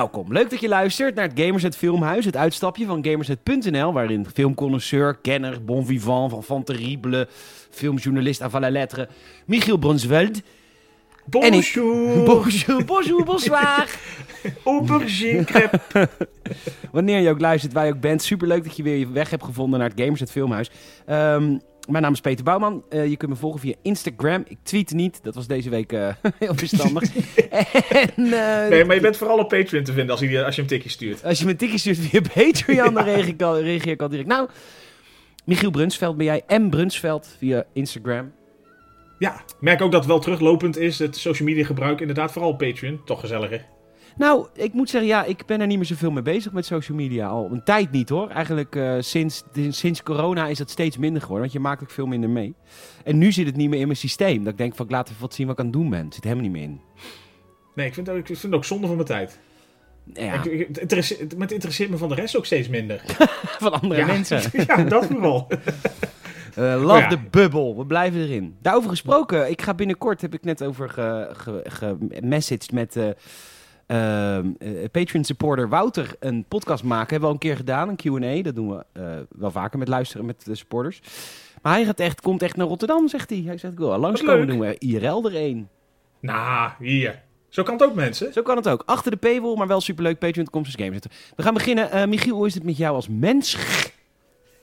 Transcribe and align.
Welkom. 0.00 0.32
Leuk 0.32 0.50
dat 0.50 0.60
je 0.60 0.68
luistert 0.68 1.14
naar 1.14 1.28
het 1.28 1.40
Gamersnet 1.40 1.76
Filmhuis, 1.76 2.24
het 2.24 2.36
uitstapje 2.36 2.86
van 2.86 3.04
Gamersnet.nl, 3.04 3.92
waarin 3.92 4.26
filmconnoisseur, 4.34 5.14
kenner, 5.22 5.64
bon 5.64 5.86
vivant 5.86 6.30
van 6.30 6.42
Van 6.42 6.62
Terrible, 6.64 7.28
filmjournalist 7.70 8.42
avant 8.42 8.62
la 8.62 8.70
lettre, 8.70 9.08
Michiel 9.46 9.76
Brunsveld. 9.76 10.40
En 11.30 11.52
ik- 11.52 11.72
Bonjour. 11.74 12.24
Bonjour, 12.24 12.84
bonjour, 12.84 13.24
bonsoir. 13.24 13.86
Aubergine 14.64 15.44
crepe. 15.44 15.80
Wanneer 16.92 17.20
je 17.20 17.30
ook 17.30 17.40
luistert, 17.40 17.72
wij 17.72 17.88
ook 17.88 18.00
bent. 18.00 18.22
Superleuk 18.22 18.64
dat 18.64 18.76
je 18.76 18.82
weer 18.82 18.96
je 18.96 19.10
weg 19.10 19.30
hebt 19.30 19.44
gevonden 19.44 19.78
naar 19.78 19.88
het 19.88 20.00
Gamersnet 20.00 20.30
Filmhuis. 20.30 20.70
Ehm, 21.06 21.58
mijn 21.88 22.02
naam 22.02 22.12
is 22.12 22.20
Peter 22.20 22.44
Bouwman. 22.44 22.84
Eh, 22.88 23.08
je 23.08 23.16
kunt 23.16 23.30
me 23.30 23.36
volgen 23.36 23.60
via 23.60 23.74
Instagram. 23.82 24.44
Ik 24.48 24.58
tweet 24.62 24.92
niet. 24.92 25.22
Dat 25.22 25.34
was 25.34 25.46
deze 25.46 25.70
week 25.70 25.92
eh, 25.92 26.14
heel 26.38 26.54
verstandig. 26.54 27.02
en, 27.90 28.12
eh, 28.16 28.68
Nee, 28.68 28.84
maar 28.84 28.94
je 28.94 29.00
bent 29.00 29.16
vooral 29.16 29.38
op 29.38 29.48
Patreon 29.48 29.84
te 29.84 29.92
vinden 29.92 30.10
als 30.10 30.20
je, 30.20 30.44
als 30.44 30.56
je 30.56 30.62
een 30.62 30.68
tikje 30.68 30.88
stuurt. 30.88 31.24
Als 31.24 31.38
je 31.38 31.44
me 31.44 31.50
een 31.50 31.56
tikje 31.56 31.78
stuurt 31.78 31.98
via 31.98 32.20
Patreon, 32.34 32.94
dan 32.94 33.04
reageer 33.04 33.92
ik, 33.92 34.00
al, 34.02 34.08
direct. 34.08 34.28
Nou, 34.28 34.48
Michiel 35.44 35.70
Brunsveld 35.70 36.16
ben 36.16 36.26
jij. 36.26 36.42
M. 36.58 36.68
Brunsveld 36.68 37.36
via 37.38 37.64
Instagram. 37.72 38.32
Ja, 39.18 39.34
ik 39.34 39.54
merk 39.60 39.82
ook 39.82 39.92
dat 39.92 40.00
het 40.00 40.10
wel 40.10 40.20
teruglopend 40.20 40.76
is. 40.76 40.98
Het 40.98 41.16
social 41.16 41.48
media 41.48 41.64
gebruik 41.64 42.00
inderdaad 42.00 42.32
vooral 42.32 42.56
Patreon. 42.56 43.00
Toch 43.04 43.20
gezelliger. 43.20 43.66
Nou, 44.16 44.46
ik 44.54 44.72
moet 44.72 44.90
zeggen, 44.90 45.10
ja, 45.10 45.24
ik 45.24 45.46
ben 45.46 45.60
er 45.60 45.66
niet 45.66 45.76
meer 45.76 45.86
zoveel 45.86 46.10
mee 46.10 46.22
bezig 46.22 46.52
met 46.52 46.66
social 46.66 46.96
media. 46.96 47.28
Al 47.28 47.48
een 47.52 47.64
tijd 47.64 47.90
niet 47.90 48.08
hoor. 48.08 48.28
Eigenlijk 48.28 48.76
eh, 48.76 48.96
sinds, 48.98 49.44
sinds 49.68 50.02
corona 50.02 50.46
is 50.46 50.58
dat 50.58 50.70
steeds 50.70 50.96
minder 50.96 51.20
geworden. 51.20 51.42
Want 51.42 51.52
je 51.52 51.68
maakt 51.68 51.82
ook 51.82 51.90
veel 51.90 52.06
minder 52.06 52.30
mee. 52.30 52.54
En 53.04 53.18
nu 53.18 53.32
zit 53.32 53.46
het 53.46 53.56
niet 53.56 53.68
meer 53.68 53.80
in 53.80 53.86
mijn 53.86 53.98
systeem. 53.98 54.44
Dat 54.44 54.52
ik 54.52 54.58
denk 54.58 54.74
van, 54.74 54.84
ik 54.86 54.92
laat 54.92 55.08
even 55.08 55.20
wat 55.20 55.34
zien 55.34 55.46
wat 55.46 55.54
ik 55.54 55.60
aan 55.60 55.70
het 55.70 55.80
doen 55.80 55.90
ben. 55.90 56.04
Het 56.04 56.14
zit 56.14 56.24
helemaal 56.24 56.44
niet 56.44 56.52
meer 56.52 56.62
in. 56.62 56.80
Nee, 57.74 57.86
ik 57.86 57.94
vind, 57.94 58.08
ik 58.08 58.26
vind 58.26 58.42
het 58.42 58.54
ook 58.54 58.64
zonde 58.64 58.86
van 58.86 58.96
mijn 58.96 59.08
tijd. 59.08 59.38
Ja, 60.12 60.42
Ik, 60.42 60.66
het, 60.68 60.78
interesseert, 60.78 61.32
maar 61.32 61.42
het 61.42 61.52
interesseert 61.52 61.90
me 61.90 61.96
van 61.96 62.08
de 62.08 62.14
rest 62.14 62.36
ook 62.36 62.46
steeds 62.46 62.68
minder. 62.68 63.02
van 63.58 63.72
andere 63.72 64.00
ja, 64.00 64.06
mensen. 64.06 64.40
ja, 64.66 64.76
dat 64.76 65.06
vooral. 65.06 65.46
Eh, 66.54 66.82
love 66.84 67.00
ja. 67.00 67.08
the 67.08 67.18
bubble. 67.30 67.76
We 67.76 67.86
blijven 67.86 68.20
erin. 68.20 68.56
Daarover 68.62 68.90
gesproken. 68.90 69.50
Ik 69.50 69.62
ga 69.62 69.74
binnenkort, 69.74 70.20
heb 70.20 70.34
ik 70.34 70.44
net 70.44 70.62
over 70.62 70.88
gemessaged 71.64 72.64
ge, 72.64 72.74
met 72.74 72.96
eh 72.96 73.08
eh, 73.90 74.38
Patreon 74.92 75.24
supporter 75.24 75.68
Wouter 75.68 76.16
een 76.20 76.44
podcast 76.48 76.84
maken. 76.84 77.08
Hebben 77.10 77.20
we 77.20 77.26
al 77.26 77.32
een 77.32 77.38
keer 77.38 77.56
gedaan, 77.56 77.88
een 77.88 77.96
Q&A. 77.96 78.42
Dat 78.42 78.54
doen 78.54 78.68
we 78.70 78.84
eh, 78.92 79.02
wel 79.28 79.50
vaker 79.50 79.78
met 79.78 79.88
luisteren 79.88 80.26
met 80.26 80.44
de 80.44 80.54
supporters. 80.54 81.00
Maar 81.62 81.72
hij 81.72 81.84
gaat 81.84 82.00
echt, 82.00 82.20
komt 82.20 82.42
echt 82.42 82.56
naar 82.56 82.66
Rotterdam, 82.66 83.08
zegt 83.08 83.30
hij. 83.30 83.42
Hij 83.46 83.58
zegt, 83.58 83.72
ik 83.72 83.78
wil 83.78 83.98
langskomen, 83.98 84.46
doen 84.46 84.58
we 84.60 84.78
IRL 84.78 85.24
er 85.26 85.36
een. 85.36 85.68
nou, 86.20 86.70
hier. 86.78 87.22
Zo 87.48 87.62
kan 87.62 87.74
het 87.74 87.82
ook, 87.82 87.94
mensen. 87.94 88.32
Zo 88.32 88.42
kan 88.42 88.56
het 88.56 88.68
ook. 88.68 88.82
Achter 88.86 89.10
de 89.10 89.16
paywall, 89.16 89.56
maar 89.56 89.66
wel 89.66 89.80
superleuk. 89.80 90.18
Patreon.com 90.18 90.64
slash 90.64 90.86
games. 90.86 91.00
We 91.36 91.42
gaan 91.42 91.54
beginnen. 91.54 91.90
Eh, 91.90 92.06
Michiel, 92.06 92.36
hoe 92.36 92.46
is 92.46 92.54
het 92.54 92.62
met 92.64 92.76
jou 92.76 92.94
als 92.94 93.08
mens? 93.08 93.56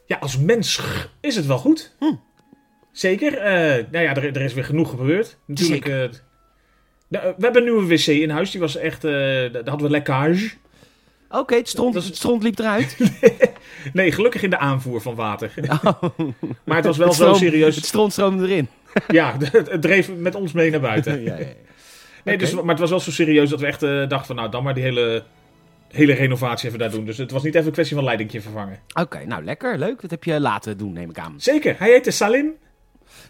Ja, 0.05 0.17
als 0.17 0.37
mens 0.37 0.81
is 1.21 1.35
het 1.35 1.45
wel 1.45 1.57
goed. 1.57 1.95
Hm. 1.99 2.13
Zeker. 2.91 3.37
eh, 3.37 3.85
nou 3.91 4.03
ja, 4.03 4.15
er, 4.15 4.25
er 4.25 4.41
is 4.41 4.53
weer 4.53 4.63
genoeg 4.63 4.89
gebeurd. 4.89 5.37
Natuurlijk. 5.45 5.85
eh, 5.85 6.03
we 7.07 7.33
hebben 7.39 7.55
een 7.55 7.63
nieuwe 7.63 7.87
wc 7.87 8.05
in 8.07 8.29
huis. 8.29 8.51
Die 8.51 8.59
was 8.59 8.75
echt. 8.75 9.03
eh, 9.03 9.11
daar 9.11 9.61
hadden 9.65 9.81
we 9.81 9.89
lekkage. 9.89 10.49
Oké, 11.29 11.55
het, 11.55 11.67
stront, 11.67 11.93
het 11.95 12.15
stront 12.15 12.43
liep 12.43 12.59
eruit. 12.59 12.97
Nee, 13.93 14.11
gelukkig 14.11 14.43
in 14.43 14.49
de 14.49 14.57
aanvoer 14.57 15.01
van 15.01 15.15
water. 15.15 15.51
Oh. 15.83 16.03
Maar 16.65 16.75
het 16.75 16.85
was 16.85 16.97
wel 16.97 17.07
Het 17.07 17.15
zo 17.17 17.33
serieus. 17.33 17.75
Het 17.75 17.85
stront 17.85 18.11
stroomde 18.11 18.47
erin. 18.47 18.67
Ja, 19.07 19.37
het, 19.39 19.81
dreef 19.81 20.11
met 20.15 20.35
ons 20.35 20.51
mee 20.51 20.71
naar 20.71 20.79
buiten. 20.79 21.23
ja, 21.23 21.33
ja, 21.33 21.39
ja. 21.39 21.45
Nee, 22.23 22.37
dus, 22.37 22.53
maar 22.53 22.65
het 22.65 22.79
was 22.79 22.89
wel 22.89 22.99
zo 22.99 23.11
serieus 23.11 23.49
dat 23.49 23.59
we 23.59 23.65
echt 23.65 23.83
eh, 23.83 23.89
dachten 23.89 24.25
van 24.25 24.35
nou, 24.35 24.49
dan 24.49 24.63
maar 24.63 24.73
die 24.73 24.83
hele, 24.83 25.23
hele 25.87 26.13
renovatie 26.13 26.67
even 26.67 26.79
daar 26.79 26.91
doen. 26.91 27.05
Dus 27.05 27.17
het 27.17 27.31
was 27.31 27.43
niet 27.43 27.55
even 27.55 27.67
een 27.67 27.73
kwestie 27.73 27.95
van 27.95 28.05
leidingje 28.05 28.41
vervangen. 28.41 28.79
Oké, 29.01 29.25
nou 29.25 29.43
lekker, 29.43 29.77
leuk. 29.77 30.01
Dat 30.01 30.11
heb 30.11 30.23
je 30.23 30.39
laten 30.39 30.77
doen, 30.77 30.93
neem 30.93 31.09
ik 31.09 31.19
aan. 31.19 31.33
Zeker, 31.37 31.75
hij 31.77 31.89
heette 31.89 32.11
Salim. 32.11 32.51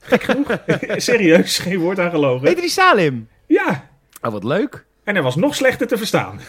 Gek 0.02 0.24
genoeg. 0.24 0.58
serieus, 0.96 1.60
geen 1.60 1.78
woord 1.78 2.00
aan 2.00 2.10
gelogen. 2.12 2.46
Heette 2.48 2.62
die 2.62 2.70
Salim? 2.70 3.28
Ja, 3.48 3.90
Oh, 4.22 4.32
wat 4.32 4.44
leuk. 4.44 4.86
en 5.04 5.14
hij 5.14 5.24
was 5.24 5.36
nog 5.36 5.56
slechter 5.56 5.88
te 5.88 5.98
verstaan. 5.98 6.40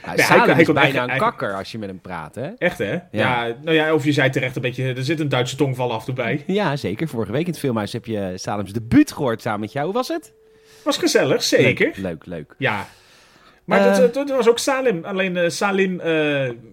Hij 0.00 0.14
is 0.14 0.28
bijna 0.28 0.56
echt- 0.58 0.68
een 0.68 1.08
hij- 1.08 1.18
kakker 1.18 1.54
als 1.54 1.72
je 1.72 1.78
met 1.78 1.88
hem 1.88 2.00
praat, 2.00 2.34
hè? 2.34 2.46
Echt 2.58 2.78
hè? 2.78 2.98
Ja. 3.10 3.46
nou 3.62 3.76
ja, 3.76 3.94
of 3.94 4.04
je 4.04 4.12
zei 4.12 4.30
terecht 4.30 4.56
een 4.56 4.62
beetje, 4.62 4.92
er 4.94 5.04
zit 5.04 5.20
een 5.20 5.28
Duitse 5.28 5.56
tongval 5.56 5.92
af 5.92 5.98
en 5.98 6.04
toe 6.04 6.14
bij. 6.14 6.44
Ja, 6.46 6.76
zeker. 6.76 7.08
Vorige 7.08 7.32
week 7.32 7.44
in 7.46 7.50
het 7.50 7.58
filmhuis 7.58 7.92
heb 7.92 8.04
je 8.06 8.32
Salims 8.36 8.72
debuut 8.72 9.12
gehoord 9.12 9.42
samen 9.42 9.60
met 9.60 9.72
jou. 9.72 9.84
Hoe 9.84 9.94
was 9.94 10.08
het? 10.08 10.32
Was 10.84 10.98
gezellig, 10.98 11.42
zeker. 11.42 11.86
Leuk, 11.86 11.96
leuk. 11.96 12.24
leuk. 12.26 12.54
Ja. 12.58 12.86
Maar 13.64 13.80
Eh. 13.88 13.96
dat, 13.96 14.14
dat 14.14 14.30
was 14.30 14.48
ook 14.48 14.58
Salim. 14.58 15.04
Alleen 15.04 15.36
eh, 15.36 15.48
Salim 15.48 16.00
eh, 16.00 16.06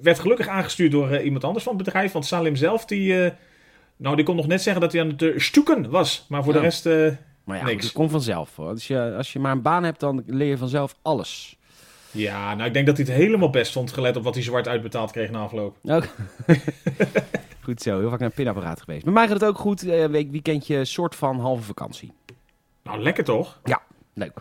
werd 0.02 0.20
gelukkig 0.20 0.48
aangestuurd 0.48 0.92
door 0.92 1.12
eh, 1.12 1.26
iemand 1.26 1.44
anders 1.44 1.64
van 1.64 1.76
het 1.76 1.84
bedrijf. 1.86 2.12
Want 2.12 2.26
Salim 2.26 2.56
zelf, 2.56 2.86
die, 2.86 3.32
nou, 3.98 4.16
die 4.16 4.26
kon 4.26 4.36
nog 4.36 4.48
net 4.48 4.62
zeggen 4.62 4.82
dat 4.82 4.92
hij 4.92 5.02
aan 5.02 5.14
het 5.18 5.34
stoeken 5.42 5.90
was. 5.90 6.26
Maar 6.30 6.44
voor 6.44 6.54
de 6.54 6.60
rest, 6.60 6.86
eh, 6.86 7.08
Maar 7.52 7.60
ja, 7.60 7.66
Niks. 7.66 7.84
dat 7.84 7.92
komt 7.92 8.12
vanzelf. 8.12 8.56
Hoor. 8.56 8.68
Als, 8.68 8.88
je, 8.88 9.14
als 9.18 9.34
je 9.34 9.40
maar 9.40 9.52
een 9.52 9.62
baan 9.62 9.84
hebt, 9.84 10.00
dan 10.00 10.24
leer 10.26 10.48
je 10.48 10.58
vanzelf 10.58 10.96
alles. 11.02 11.58
ja, 12.12 12.56
nou, 12.56 12.68
ik 12.68 12.74
denk 12.74 12.86
dat 12.86 12.98
hij 12.98 13.06
het 13.06 13.16
helemaal 13.16 13.50
best 13.50 13.72
vond, 13.72 13.92
gelet 13.92 14.16
op 14.16 14.24
wat 14.24 14.34
hij 14.34 14.44
zwart 14.44 14.68
uitbetaald 14.68 15.12
kreeg 15.12 15.30
na 15.32 15.40
afloop. 15.40 15.76
Ook. 15.84 16.08
goed 17.64 17.82
zo, 17.82 18.00
heel 18.00 18.10
vaak 18.10 18.20
naar 18.20 18.28
een 18.28 18.36
pinapparaat 18.36 18.82
geweest. 18.82 19.04
Bij 19.04 19.14
mij 19.14 19.28
gaat 19.28 19.40
het 19.40 19.50
ook 19.50 19.58
goed. 19.58 19.88
Eh, 19.88 20.06
week, 20.06 20.32
weekendje, 20.32 20.86
soort 20.86 21.16
van 21.16 21.40
halve 21.40 21.64
vakantie. 21.64 22.12
Nou, 22.84 23.02
lekker 23.02 23.24
toch? 23.24 23.60
Leuk. 24.14 24.34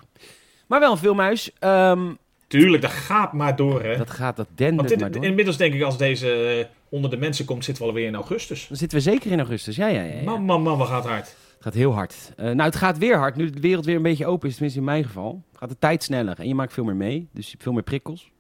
Maar 0.67 0.81
wel 0.81 0.91
een 0.93 0.99
filmhuis. 0.99 1.51
Ehm, 1.59 2.13
Tuurlijk, 2.47 2.83
dat 2.83 2.91
gaat 2.91 3.33
maar 3.33 3.57
door, 3.57 3.83
hè. 3.83 3.97
dat 3.97 4.11
gaat, 4.11 4.37
dat 4.37 4.47
dendert 4.55 5.01
maar 5.01 5.11
door. 5.11 5.25
inmiddels 5.25 5.57
denk 5.57 5.75
ik, 5.75 5.83
als 5.83 5.99
deze 5.99 6.33
eh, 6.33 6.65
onder 6.89 7.11
de 7.11 7.17
mensen 7.17 7.45
komt, 7.45 7.65
zitten 7.65 7.83
we 7.85 7.89
alweer 7.91 8.07
in 8.07 8.15
augustus. 8.15 8.67
Dan 8.69 8.77
zitten 8.77 8.99
we 8.99 9.05
zeker 9.05 9.31
in 9.31 9.39
augustus. 9.39 9.77
Ja, 9.77 9.87
ja, 9.87 10.03
ja. 10.03 10.15
ja. 10.15 10.23
Man, 10.23 10.43
man, 10.43 10.63
man, 10.63 10.79
wat 10.79 10.89
gaat 10.89 11.07
hard. 11.07 11.37
Het 11.61 11.69
gaat 11.69 11.79
heel 11.79 11.93
hard. 11.95 12.33
Eh, 12.37 12.45
nou, 12.45 12.63
het 12.63 12.77
gaat 12.77 12.99
weer 12.99 13.17
hard. 13.17 13.37
Nu 13.37 13.51
de 13.51 13.61
wereld 13.61 13.85
weer 13.85 13.97
een 13.97 14.03
beetje 14.03 14.27
open 14.27 14.49
is, 14.49 14.53
tenminste 14.55 14.79
in 14.81 14.85
mijn 14.87 15.05
geval, 15.05 15.43
gaat 15.55 15.69
de 15.69 15.79
tijd 15.79 16.03
sneller. 16.03 16.39
En 16.39 16.49
je 16.49 16.55
maakt 16.55 16.73
veel 16.73 16.85
meer 16.85 16.97
mee. 16.97 17.29
Dus 17.33 17.45
je 17.45 17.51
hebt 17.51 17.63
veel 17.63 17.73
meer 17.73 17.83
prikkels. 17.83 18.31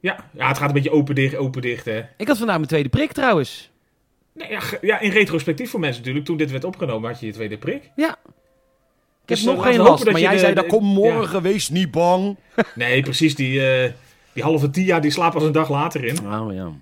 Ja, 0.00 0.24
ja, 0.32 0.48
het 0.48 0.58
gaat 0.58 0.68
een 0.68 0.74
beetje 0.74 0.90
open 0.90 1.14
dicht, 1.14 1.36
open 1.36 1.62
dicht, 1.62 1.84
hè. 1.84 2.02
Ik 2.16 2.28
had 2.28 2.38
vandaag 2.38 2.56
mijn 2.56 2.68
tweede 2.68 2.88
prik 2.88 3.12
trouwens. 3.12 3.70
Nee, 4.34 4.50
ja, 4.50 4.60
ja, 4.80 5.00
in 5.00 5.10
retrospectief 5.10 5.70
voor 5.70 5.80
mensen 5.80 5.98
natuurlijk. 6.00 6.26
Toen 6.26 6.36
dit 6.36 6.50
werd 6.50 6.64
opgenomen, 6.64 7.10
had 7.10 7.20
je 7.20 7.26
je 7.26 7.32
tweede 7.32 7.58
prik. 7.58 7.90
Ja. 7.96 8.16
Ik 9.22 9.36
Dus, 9.36 9.40
heb 9.40 9.48
eh, 9.48 9.54
nog 9.54 9.64
laten 9.64 9.78
geen 9.80 9.88
last. 9.90 10.10
Maar 10.10 10.20
jij 10.20 10.32
de- 10.32 10.38
zei, 10.38 10.54
de- 10.54 10.66
kom 10.66 10.84
morgen, 10.84 11.42
wees 11.42 11.68
niet 11.68 11.90
bang. 11.90 12.36
Nee, 12.74 13.02
precies. 13.02 13.34
Die, 13.34 13.66
eh, 13.72 13.92
die 14.32 14.42
halve 14.42 14.70
tia, 14.70 15.00
die 15.00 15.10
slaapt 15.10 15.34
pas 15.34 15.42
een 15.42 15.52
dag 15.52 15.70
later 15.70 16.04
in. 16.04 16.18
Oh 16.32 16.52
ja. 16.52 16.72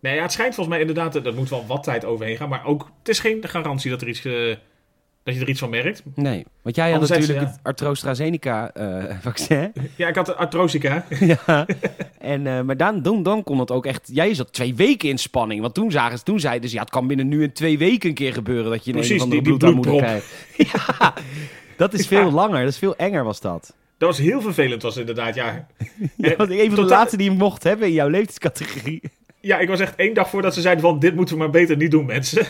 Nee, 0.00 0.14
ja, 0.14 0.22
het 0.22 0.32
schijnt 0.32 0.54
volgens 0.54 0.76
mij 0.76 0.86
inderdaad, 0.86 1.16
eh, 1.16 1.22
dat 1.24 1.34
moet 1.34 1.48
wel 1.48 1.66
wat 1.66 1.82
tijd 1.82 2.04
overheen 2.04 2.36
gaan. 2.36 2.48
Maar 2.48 2.64
ook, 2.64 2.90
het 2.98 3.08
is 3.08 3.18
geen 3.18 3.48
garantie 3.48 3.90
dat, 3.90 4.02
er 4.02 4.08
iets, 4.08 4.24
eh, 4.24 4.56
dat 5.26 5.34
je 5.34 5.40
er 5.40 5.48
iets 5.48 5.60
van 5.60 5.70
merkt. 5.70 6.02
Nee, 6.14 6.44
want 6.62 6.76
jij 6.76 6.84
had 6.84 6.94
Anderzijds, 6.94 7.26
natuurlijk 7.26 7.54
ja. 7.64 7.70
het 7.70 7.82
AstraZeneca-vaccin. 7.82 9.72
Ja, 9.96 10.08
ik 10.08 10.14
had 10.14 10.26
de 10.26 10.34
artrosica. 10.34 11.04
ja. 11.46 11.66
En, 12.18 12.46
eh, 12.46 12.60
maar 12.60 12.76
dan, 12.76 13.02
dan, 13.02 13.22
dan 13.22 13.42
kon 13.42 13.58
het 13.58 13.70
ook 13.70 13.86
echt... 13.86 14.10
Jij 14.12 14.34
zat 14.34 14.52
twee 14.52 14.74
weken 14.74 15.08
in 15.08 15.18
spanning. 15.18 15.60
Want 15.60 15.74
toen, 15.74 15.90
zagen 15.90 16.18
ze, 16.18 16.24
toen 16.24 16.40
zeiden 16.40 16.68
ze... 16.68 16.74
Ja, 16.74 16.80
het 16.80 16.90
kan 16.90 17.06
binnen 17.06 17.28
nu 17.28 17.42
en 17.42 17.52
twee 17.52 17.78
weken 17.78 18.08
een 18.08 18.14
keer 18.14 18.32
gebeuren... 18.32 18.70
dat 18.70 18.84
je 18.84 18.90
een, 18.90 18.96
Precies, 18.96 19.22
een 19.22 19.28
die- 19.30 19.42
die 19.42 19.56
bloedarmoede 19.56 19.96
krijgt. 19.96 20.26
Ja, 20.72 21.14
dat 21.76 21.92
is 21.92 22.06
veel 22.06 22.18
Ja. 22.26 22.30
langer. 22.30 22.60
Dat 22.60 22.68
is 22.72 22.78
veel 22.78 22.96
enger 22.96 23.24
was 23.24 23.40
dat. 23.40 23.74
Dat 23.98 24.08
was 24.08 24.18
heel 24.18 24.40
vervelend, 24.40 24.82
was 24.82 24.96
inderdaad. 24.96 25.34
Ja, 25.34 25.66
Ja, 26.16 26.36
Eh, 26.36 26.58
een 26.62 26.66
van 26.72 26.84
de 26.84 26.90
laatste 26.90 27.16
die 27.16 27.30
je 27.30 27.36
mocht 27.36 27.62
hebben 27.62 27.86
in 27.88 27.92
jouw 27.94 28.08
leeftijdscategorie. 28.08 29.02
ja, 29.40 29.58
ik 29.58 29.68
was 29.68 29.80
echt 29.80 29.94
één 29.96 30.14
dag 30.14 30.28
voordat 30.30 30.54
ze 30.54 30.60
zeiden 30.60 30.82
van, 30.84 30.98
dit 30.98 31.14
moeten 31.14 31.34
we 31.34 31.40
maar 31.40 31.50
beter 31.50 31.76
niet 31.76 31.90
doen, 31.90 32.06
mensen. 32.06 32.46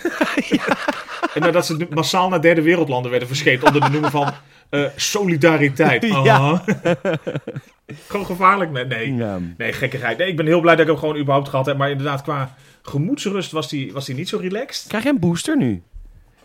En 1.36 1.42
nadat 1.42 1.66
ze 1.66 1.86
massaal 1.90 2.28
naar 2.28 2.40
derde 2.40 2.62
wereldlanden 2.62 3.10
werden 3.10 3.28
verscheept 3.28 3.64
onder 3.64 3.80
de 3.80 3.90
noemer 3.90 4.10
van 4.10 4.32
eh, 4.70 4.84
solidariteit. 4.96 6.04
Ja. 6.06 6.14
Aha. 6.14 6.64
Gewoon 8.08 8.26
gevaarlijk. 8.26 8.70
Nee, 8.70 8.84
nee. 8.84 9.14
Ja. 9.14 9.38
Nee, 9.56 9.72
gekkigheid. 9.72 10.18
Nee, 10.18 10.28
ik 10.28 10.36
ben 10.36 10.46
heel 10.46 10.60
blij 10.60 10.74
dat 10.74 10.84
ik 10.84 10.90
hem 10.90 11.00
gewoon 11.00 11.16
überhaupt 11.16 11.48
gehad 11.48 11.66
heb. 11.66 11.76
Maar 11.76 11.90
inderdaad, 11.90 12.22
qua 12.22 12.54
gemoedsrust 12.82 13.52
was 13.52 13.68
die, 13.68 13.92
was 13.92 14.06
die 14.06 14.14
niet 14.14 14.28
zo 14.28 14.38
relaxed. 14.38 14.88
Krijg 14.88 15.04
je 15.04 15.10
een 15.10 15.18
booster 15.18 15.56
nu? 15.56 15.82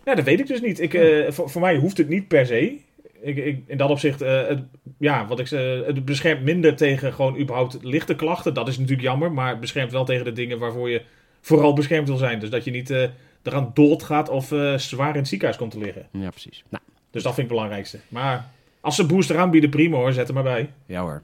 Nou, 0.05 0.15
dat 0.17 0.25
weet 0.25 0.39
ik 0.39 0.47
dus 0.47 0.61
niet. 0.61 0.79
Ik, 0.79 0.93
eh, 0.93 1.31
voor, 1.31 1.49
voor 1.49 1.61
mij 1.61 1.77
hoeft 1.77 1.97
het 1.97 2.09
niet 2.09 2.27
per 2.27 2.45
se. 2.45 2.77
Ik, 3.21 3.37
ik, 3.37 3.59
in 3.67 3.77
dat 3.77 3.89
opzicht, 3.89 4.21
eh, 4.21 4.47
het, 4.47 4.59
ja, 4.97 5.27
wat 5.27 5.39
ik 5.39 5.49
het 5.85 6.05
beschermt 6.05 6.43
minder 6.43 6.75
tegen 6.75 7.13
gewoon 7.13 7.39
überhaupt 7.39 7.77
lichte 7.81 8.15
klachten. 8.15 8.53
Dat 8.53 8.67
is 8.67 8.77
natuurlijk 8.77 9.07
jammer, 9.07 9.31
maar 9.31 9.49
het 9.49 9.59
beschermt 9.59 9.91
wel 9.91 10.05
tegen 10.05 10.25
de 10.25 10.33
dingen 10.33 10.59
waarvoor 10.59 10.89
je 10.89 11.01
vooral 11.41 11.73
beschermd 11.73 12.07
wil 12.07 12.17
zijn. 12.17 12.39
Dus 12.39 12.49
dat 12.49 12.63
je 12.63 12.71
niet 12.71 13.09
eraan 13.43 13.71
doodgaat 13.73 14.29
of 14.29 14.51
eh, 14.51 14.77
zwaar 14.77 15.09
in 15.09 15.15
het 15.19 15.27
ziekenhuis 15.27 15.59
komt 15.59 15.71
te 15.71 15.77
liggen. 15.79 16.07
Ja, 16.11 16.29
precies. 16.29 16.63
Nou, 16.69 16.83
Dus 17.11 17.23
dat 17.23 17.33
vind 17.33 17.37
ik 17.37 17.37
het 17.37 17.47
belangrijkste. 17.47 17.99
Maar 18.07 18.49
als 18.81 18.95
ze 18.95 19.05
booster 19.05 19.37
aanbieden, 19.37 19.69
prima 19.69 19.97
hoor, 19.97 20.13
zet 20.13 20.27
er 20.27 20.33
maar 20.33 20.43
bij. 20.43 20.73
ja 20.85 21.01
hoor. 21.01 21.21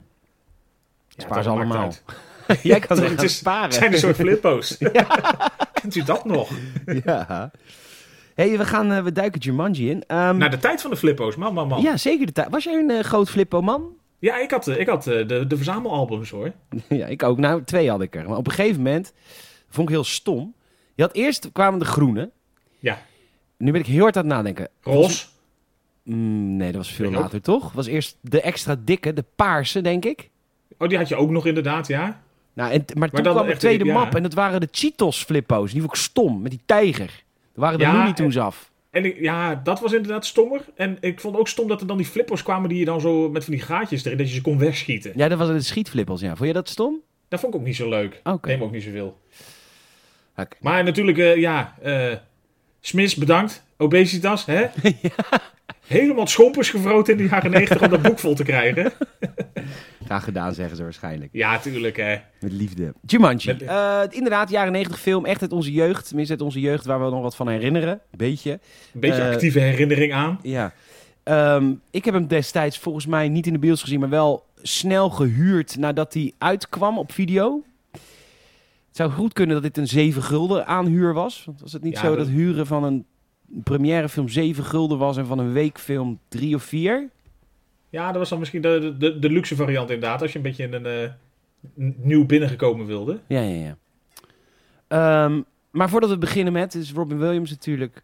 Ja, 1.08 1.24
Spaar 1.24 1.42
ze 1.42 1.48
allemaal. 1.48 1.92
Jij 2.62 2.80
kan 2.80 2.98
er 3.02 3.10
Het 3.10 3.22
is- 3.22 3.36
sparen. 3.36 3.62
Het 3.64 3.74
zijn 3.74 3.92
een 3.92 3.98
soort 3.98 4.16
flippo's. 4.16 4.76
Kent 5.80 5.94
u 5.94 6.02
dat 6.02 6.24
nog? 6.24 6.50
Ja. 7.04 7.50
hey, 8.34 8.58
we, 8.58 8.64
gaan, 8.64 8.92
eh, 8.92 9.02
we 9.02 9.12
duiken 9.12 9.40
Jumanji 9.40 9.90
in. 9.90 10.04
Ehm, 10.06 10.36
Naar 10.36 10.50
de 10.50 10.58
tijd 10.58 10.80
van 10.80 10.90
de 10.90 10.96
flippo's, 10.96 11.36
man, 11.36 11.54
man, 11.54 11.68
man. 11.68 11.82
ja, 11.82 11.96
zeker 11.96 12.26
de 12.26 12.32
tijd. 12.32 12.48
Was 12.50 12.64
jij 12.64 12.74
een 12.74 12.90
eh, 12.90 13.00
groot 13.04 13.30
flippo-man? 13.30 13.96
Ja, 14.18 14.38
ik 14.38 14.50
had, 14.50 14.66
ik 14.66 14.88
had 14.88 15.02
de, 15.04 15.44
de 15.48 15.56
verzamelalbums 15.56 16.30
hoor. 16.30 16.52
ja, 16.88 17.06
ik 17.06 17.22
ook. 17.22 17.38
Nou, 17.38 17.64
twee 17.64 17.90
had 17.90 18.00
ik 18.00 18.16
er. 18.16 18.28
Maar 18.28 18.38
op 18.38 18.46
een 18.46 18.52
gegeven 18.52 18.82
moment 18.82 19.12
vond 19.68 19.88
ik 19.88 19.94
heel 19.94 20.04
stom. 20.04 20.54
Je 20.98 21.04
had 21.04 21.14
eerst 21.14 21.52
kwamen 21.52 21.78
de 21.78 21.84
groene. 21.84 22.30
Ja. 22.78 23.02
Nu 23.56 23.72
ben 23.72 23.80
ik 23.80 23.86
heel 23.86 24.02
hard 24.02 24.16
aan 24.16 24.24
het 24.24 24.32
nadenken. 24.32 24.68
Ros. 24.82 25.30
Mm, 26.02 26.56
nee, 26.56 26.72
dat 26.72 26.80
was 26.80 26.92
veel 26.92 27.06
ook. 27.06 27.14
later, 27.14 27.42
toch? 27.42 27.72
Was 27.72 27.86
eerst 27.86 28.16
de 28.20 28.40
extra 28.40 28.76
dikke, 28.84 29.12
de 29.12 29.24
paarse, 29.36 29.80
denk 29.80 30.04
ik. 30.04 30.30
Oh, 30.78 30.88
die 30.88 30.98
had 30.98 31.08
je 31.08 31.16
ook 31.16 31.30
nog 31.30 31.46
inderdaad, 31.46 31.86
ja. 31.86 32.22
Nou, 32.52 32.72
en, 32.72 32.84
maar, 32.94 33.10
toen 33.10 33.22
kwam 33.22 33.46
de 33.46 33.56
tweede 33.56 33.84
map 33.84 34.14
en 34.14 34.22
dat 34.22 34.34
waren 34.34 34.60
de 34.60 34.68
Cheetos 34.70 35.24
flippo's. 35.24 35.72
Die 35.72 35.80
vond 35.80 35.92
ik 35.92 36.00
stom, 36.00 36.42
met 36.42 36.50
die 36.50 36.60
tijger. 36.66 37.24
Er 37.54 37.60
waren 37.60 37.78
de 37.78 37.84
Ja, 37.84 37.92
Looney 37.92 38.12
Tunes 38.12 38.38
af. 38.38 38.70
En 38.90 39.04
ik, 39.04 39.20
ja, 39.20 39.54
dat 39.54 39.80
was 39.80 39.92
inderdaad 39.92 40.26
stommer. 40.26 40.64
En 40.74 40.96
ik 41.00 41.20
vond 41.20 41.36
ook 41.36 41.48
stom 41.48 41.68
dat 41.68 41.80
er 41.80 41.86
dan 41.86 41.96
die 41.96 42.06
flippers 42.06 42.42
kwamen 42.42 42.68
die 42.68 42.78
je 42.78 42.84
dan 42.84 43.00
zo 43.00 43.30
met 43.30 43.44
van 43.44 43.52
die 43.52 43.62
gaatjes 43.62 44.04
erin, 44.04 44.18
dat 44.18 44.28
je 44.28 44.34
ze 44.34 44.40
kon 44.40 44.58
wegschieten. 44.58 45.12
Ja, 45.16 45.28
dat 45.28 45.38
waren 45.38 45.54
de 45.54 45.62
schietflippers, 45.62 46.20
ja. 46.20 46.36
Vond 46.36 46.48
je 46.48 46.54
dat 46.54 46.68
stom? 46.68 47.00
Dat 47.28 47.40
vond 47.40 47.54
ik 47.54 47.60
ook 47.60 47.66
niet 47.66 47.76
zo 47.76 47.88
leuk. 47.88 48.20
Oké. 48.24 48.48
Neem 48.48 48.62
ook 48.62 48.72
niet 48.72 48.82
zoveel. 48.82 49.18
Maar 50.60 50.84
natuurlijk, 50.84 51.18
eh, 51.18 51.36
ja, 51.36 51.74
eh 51.82 52.12
Smits, 52.80 53.14
bedankt. 53.14 53.64
Obesitas, 53.76 54.44
hè? 54.46 54.66
Helemaal 55.86 56.26
schompers 56.26 56.70
gevroten 56.70 57.12
in 57.12 57.22
de 57.24 57.28
jaren 57.28 57.50
90 57.50 57.82
om 57.82 57.88
dat 57.90 58.02
boek 58.02 58.18
vol 58.18 58.34
te 58.34 58.42
krijgen. 58.44 58.92
Graag 60.04 60.24
gedaan, 60.24 60.54
zeggen 60.54 60.76
ze 60.76 60.82
waarschijnlijk. 60.82 61.30
Ja, 61.32 61.58
tuurlijk, 61.58 61.96
hè. 61.96 62.16
Met 62.40 62.52
liefde. 62.52 62.92
Jumanji. 63.06 63.46
Met- 63.46 63.62
Eh, 63.62 64.00
inderdaad, 64.08 64.50
jaren 64.50 64.72
90 64.72 65.00
film. 65.00 65.24
Echt 65.24 65.40
uit 65.40 65.52
onze 65.52 65.72
jeugd. 65.72 66.06
Tenminste, 66.06 66.32
uit 66.34 66.42
onze 66.42 66.60
jeugd 66.60 66.84
waar 66.86 67.04
we 67.04 67.10
nog 67.10 67.22
wat 67.22 67.36
van 67.36 67.48
herinneren. 67.48 68.00
Beetje. 68.16 68.50
Een 68.94 69.00
beetje 69.00 69.30
actieve 69.30 69.58
herinnering 69.60 70.12
aan. 70.12 70.38
Ja. 70.42 70.72
Ehm, 71.22 71.72
ik 71.90 72.04
heb 72.04 72.14
hem 72.14 72.26
destijds 72.26 72.78
volgens 72.78 73.06
mij 73.06 73.28
niet 73.28 73.46
in 73.46 73.52
de 73.52 73.58
bios 73.58 73.80
gezien, 73.82 74.00
maar 74.00 74.08
wel 74.08 74.46
snel 74.62 75.10
gehuurd 75.10 75.76
nadat 75.76 76.14
hij 76.14 76.32
uitkwam 76.38 76.98
op 76.98 77.12
video. 77.12 77.62
Het 78.98 79.06
zou 79.06 79.18
goed 79.20 79.32
kunnen 79.32 79.54
dat 79.54 79.64
dit 79.64 79.76
een 79.76 79.88
7 79.88 80.22
gulden 80.22 80.66
aanhuur 80.66 81.14
was. 81.14 81.42
Want 81.44 81.60
was 81.60 81.72
het 81.72 81.82
niet 81.82 81.94
Ja, 81.94 82.00
zo 82.00 82.08
dat- 82.08 82.18
dat 82.18 82.28
huren 82.28 82.66
van 82.66 82.84
een 82.84 83.06
premièrefilm 83.64 84.28
7 84.28 84.64
gulden 84.64 84.98
was 84.98 85.16
en 85.16 85.26
van 85.26 85.38
een 85.38 85.52
weekfilm 85.52 86.18
3 86.28 86.54
of 86.54 86.62
4? 86.62 87.08
Ja, 87.88 88.06
dat 88.06 88.16
was 88.16 88.28
dan 88.28 88.38
misschien 88.38 88.62
de, 88.62 88.94
de, 88.98 89.18
de 89.18 89.30
luxe 89.30 89.56
variant 89.56 89.90
inderdaad. 89.90 90.22
Als 90.22 90.30
je 90.32 90.36
een 90.36 90.44
beetje 90.44 90.62
in 90.62 90.72
een 90.72 90.86
eh, 90.86 91.10
nieuw 91.96 92.26
binnengekomen 92.26 92.86
wilde. 92.86 93.18
Ja, 93.26 93.40
ja, 93.40 93.64
ja. 93.64 93.76
Ehm, 94.88 95.40
maar 95.70 95.88
voordat 95.88 96.10
we 96.10 96.18
beginnen 96.18 96.52
met, 96.52 96.74
is 96.74 96.92
Robin 96.92 97.18
Williams 97.18 97.50
natuurlijk. 97.50 98.02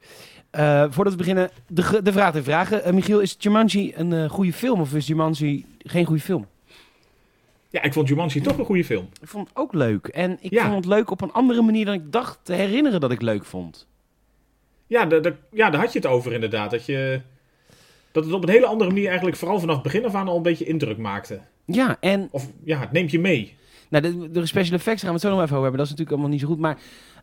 Eh, 0.50 0.84
voordat 0.90 1.12
we 1.12 1.18
beginnen, 1.18 1.50
de, 1.66 2.00
de 2.02 2.12
vraag 2.12 2.32
te 2.32 2.42
vragen. 2.42 2.84
Eh, 2.84 2.92
Michiel, 2.92 3.20
is 3.20 3.36
Jumanji 3.38 3.92
een 3.96 4.28
goede 4.30 4.52
film 4.52 4.80
of 4.80 4.94
is 4.94 5.06
Jumanji 5.06 5.64
geen 5.78 6.04
goede 6.06 6.22
film? 6.22 6.46
Ja, 7.74 7.82
ik 7.82 7.92
vond 7.92 8.08
Jumanji 8.08 8.40
toch 8.40 8.58
een 8.58 8.64
goede 8.64 8.84
film. 8.84 9.08
Ik 9.22 9.28
vond 9.28 9.48
het 9.48 9.56
ook 9.56 9.72
leuk. 9.72 10.06
En 10.06 10.38
ik 10.40 10.50
Ja. 10.52 10.62
vond 10.64 10.74
het 10.74 10.84
leuk 10.86 11.10
op 11.10 11.20
een 11.20 11.32
andere 11.32 11.62
manier 11.62 11.84
dan 11.84 11.94
ik 11.94 12.12
dacht 12.12 12.38
te 12.42 12.52
herinneren 12.52 13.00
dat 13.00 13.10
ik 13.10 13.22
leuk 13.22 13.44
vond. 13.44 13.86
Ja, 14.86 15.04
da- 15.06 15.18
da- 15.18 15.36
ja, 15.52 15.70
daar 15.70 15.80
had 15.80 15.92
je 15.92 15.98
het 15.98 16.08
over 16.08 16.32
inderdaad. 16.32 16.70
Dat, 16.70 16.86
je, 16.86 17.20
dat 18.12 18.24
het 18.24 18.32
op 18.32 18.42
een 18.42 18.48
hele 18.48 18.66
andere 18.66 18.90
manier 18.90 19.06
eigenlijk 19.06 19.36
vooral 19.36 19.60
vanaf 19.60 19.74
het 19.74 19.82
begin 19.84 20.04
af 20.04 20.14
aan 20.14 20.28
al 20.28 20.36
een 20.36 20.42
beetje 20.42 20.64
indruk 20.64 20.98
maakte. 20.98 21.40
Ja, 21.64 21.96
en 22.00 22.28
Of 22.30 22.48
ja, 22.64 22.78
het 22.78 22.92
neemt 22.92 23.10
je 23.10 23.18
mee. 23.20 23.56
nou, 23.88 24.02
de, 24.02 24.30
de 24.30 24.46
special 24.46 24.76
effects 24.76 25.00
gaan 25.02 25.08
we 25.08 25.14
het 25.16 25.24
zo 25.24 25.30
nog 25.30 25.38
even 25.42 25.50
over 25.56 25.62
hebben. 25.68 25.78
Dat 25.80 25.90
is 25.90 25.96
natuurlijk 25.98 26.10
allemaal 26.10 26.30
niet 26.30 26.40
zo 26.40 26.46
goed. 26.46 26.58
Maar 26.58 26.78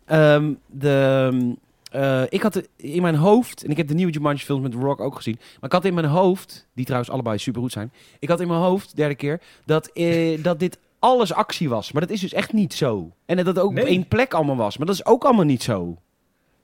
ehm, 0.06 0.54
de, 0.66 1.56
eh, 1.92 2.24
ik 2.30 2.42
had 2.42 2.62
in 2.76 3.02
mijn 3.02 3.16
hoofd, 3.16 3.64
en 3.64 3.72
ik 3.72 3.78
heb 3.78 3.88
de 3.88 3.94
nieuwe 3.94 4.12
Jumanji 4.12 4.40
films 4.44 4.62
met 4.62 4.72
The 4.72 4.78
Rock 4.78 5.00
ook 5.02 5.16
gezien. 5.16 5.36
Maar 5.40 5.64
ik 5.70 5.72
had 5.72 5.86
in 5.86 5.94
mijn 5.94 6.06
hoofd, 6.08 6.68
die 6.76 6.86
trouwens 6.86 7.12
allebei 7.12 7.38
supergoed 7.38 7.72
zijn. 7.72 7.92
Ik 8.20 8.30
had 8.30 8.40
in 8.40 8.48
mijn 8.48 8.60
hoofd, 8.60 8.96
derde 8.96 9.16
keer, 9.16 9.42
dat, 9.66 9.88
eh, 9.94 10.44
dat 10.44 10.60
dit 10.60 10.78
alles 11.00 11.34
actie 11.34 11.70
was. 11.70 11.92
Maar 11.92 12.02
dat 12.02 12.12
is 12.12 12.20
dus 12.20 12.34
echt 12.34 12.54
niet 12.54 12.74
zo. 12.74 13.12
En 13.26 13.38
dat 13.38 13.46
het 13.46 13.60
ook 13.60 13.74
Nee. 13.74 13.84
op 13.84 13.90
één 13.90 14.08
plek 14.08 14.34
allemaal 14.34 14.56
was. 14.56 14.78
Maar 14.78 14.88
dat 14.88 14.96
is 14.96 15.06
ook 15.06 15.24
allemaal 15.24 15.46
niet 15.46 15.64
zo. 15.64 15.98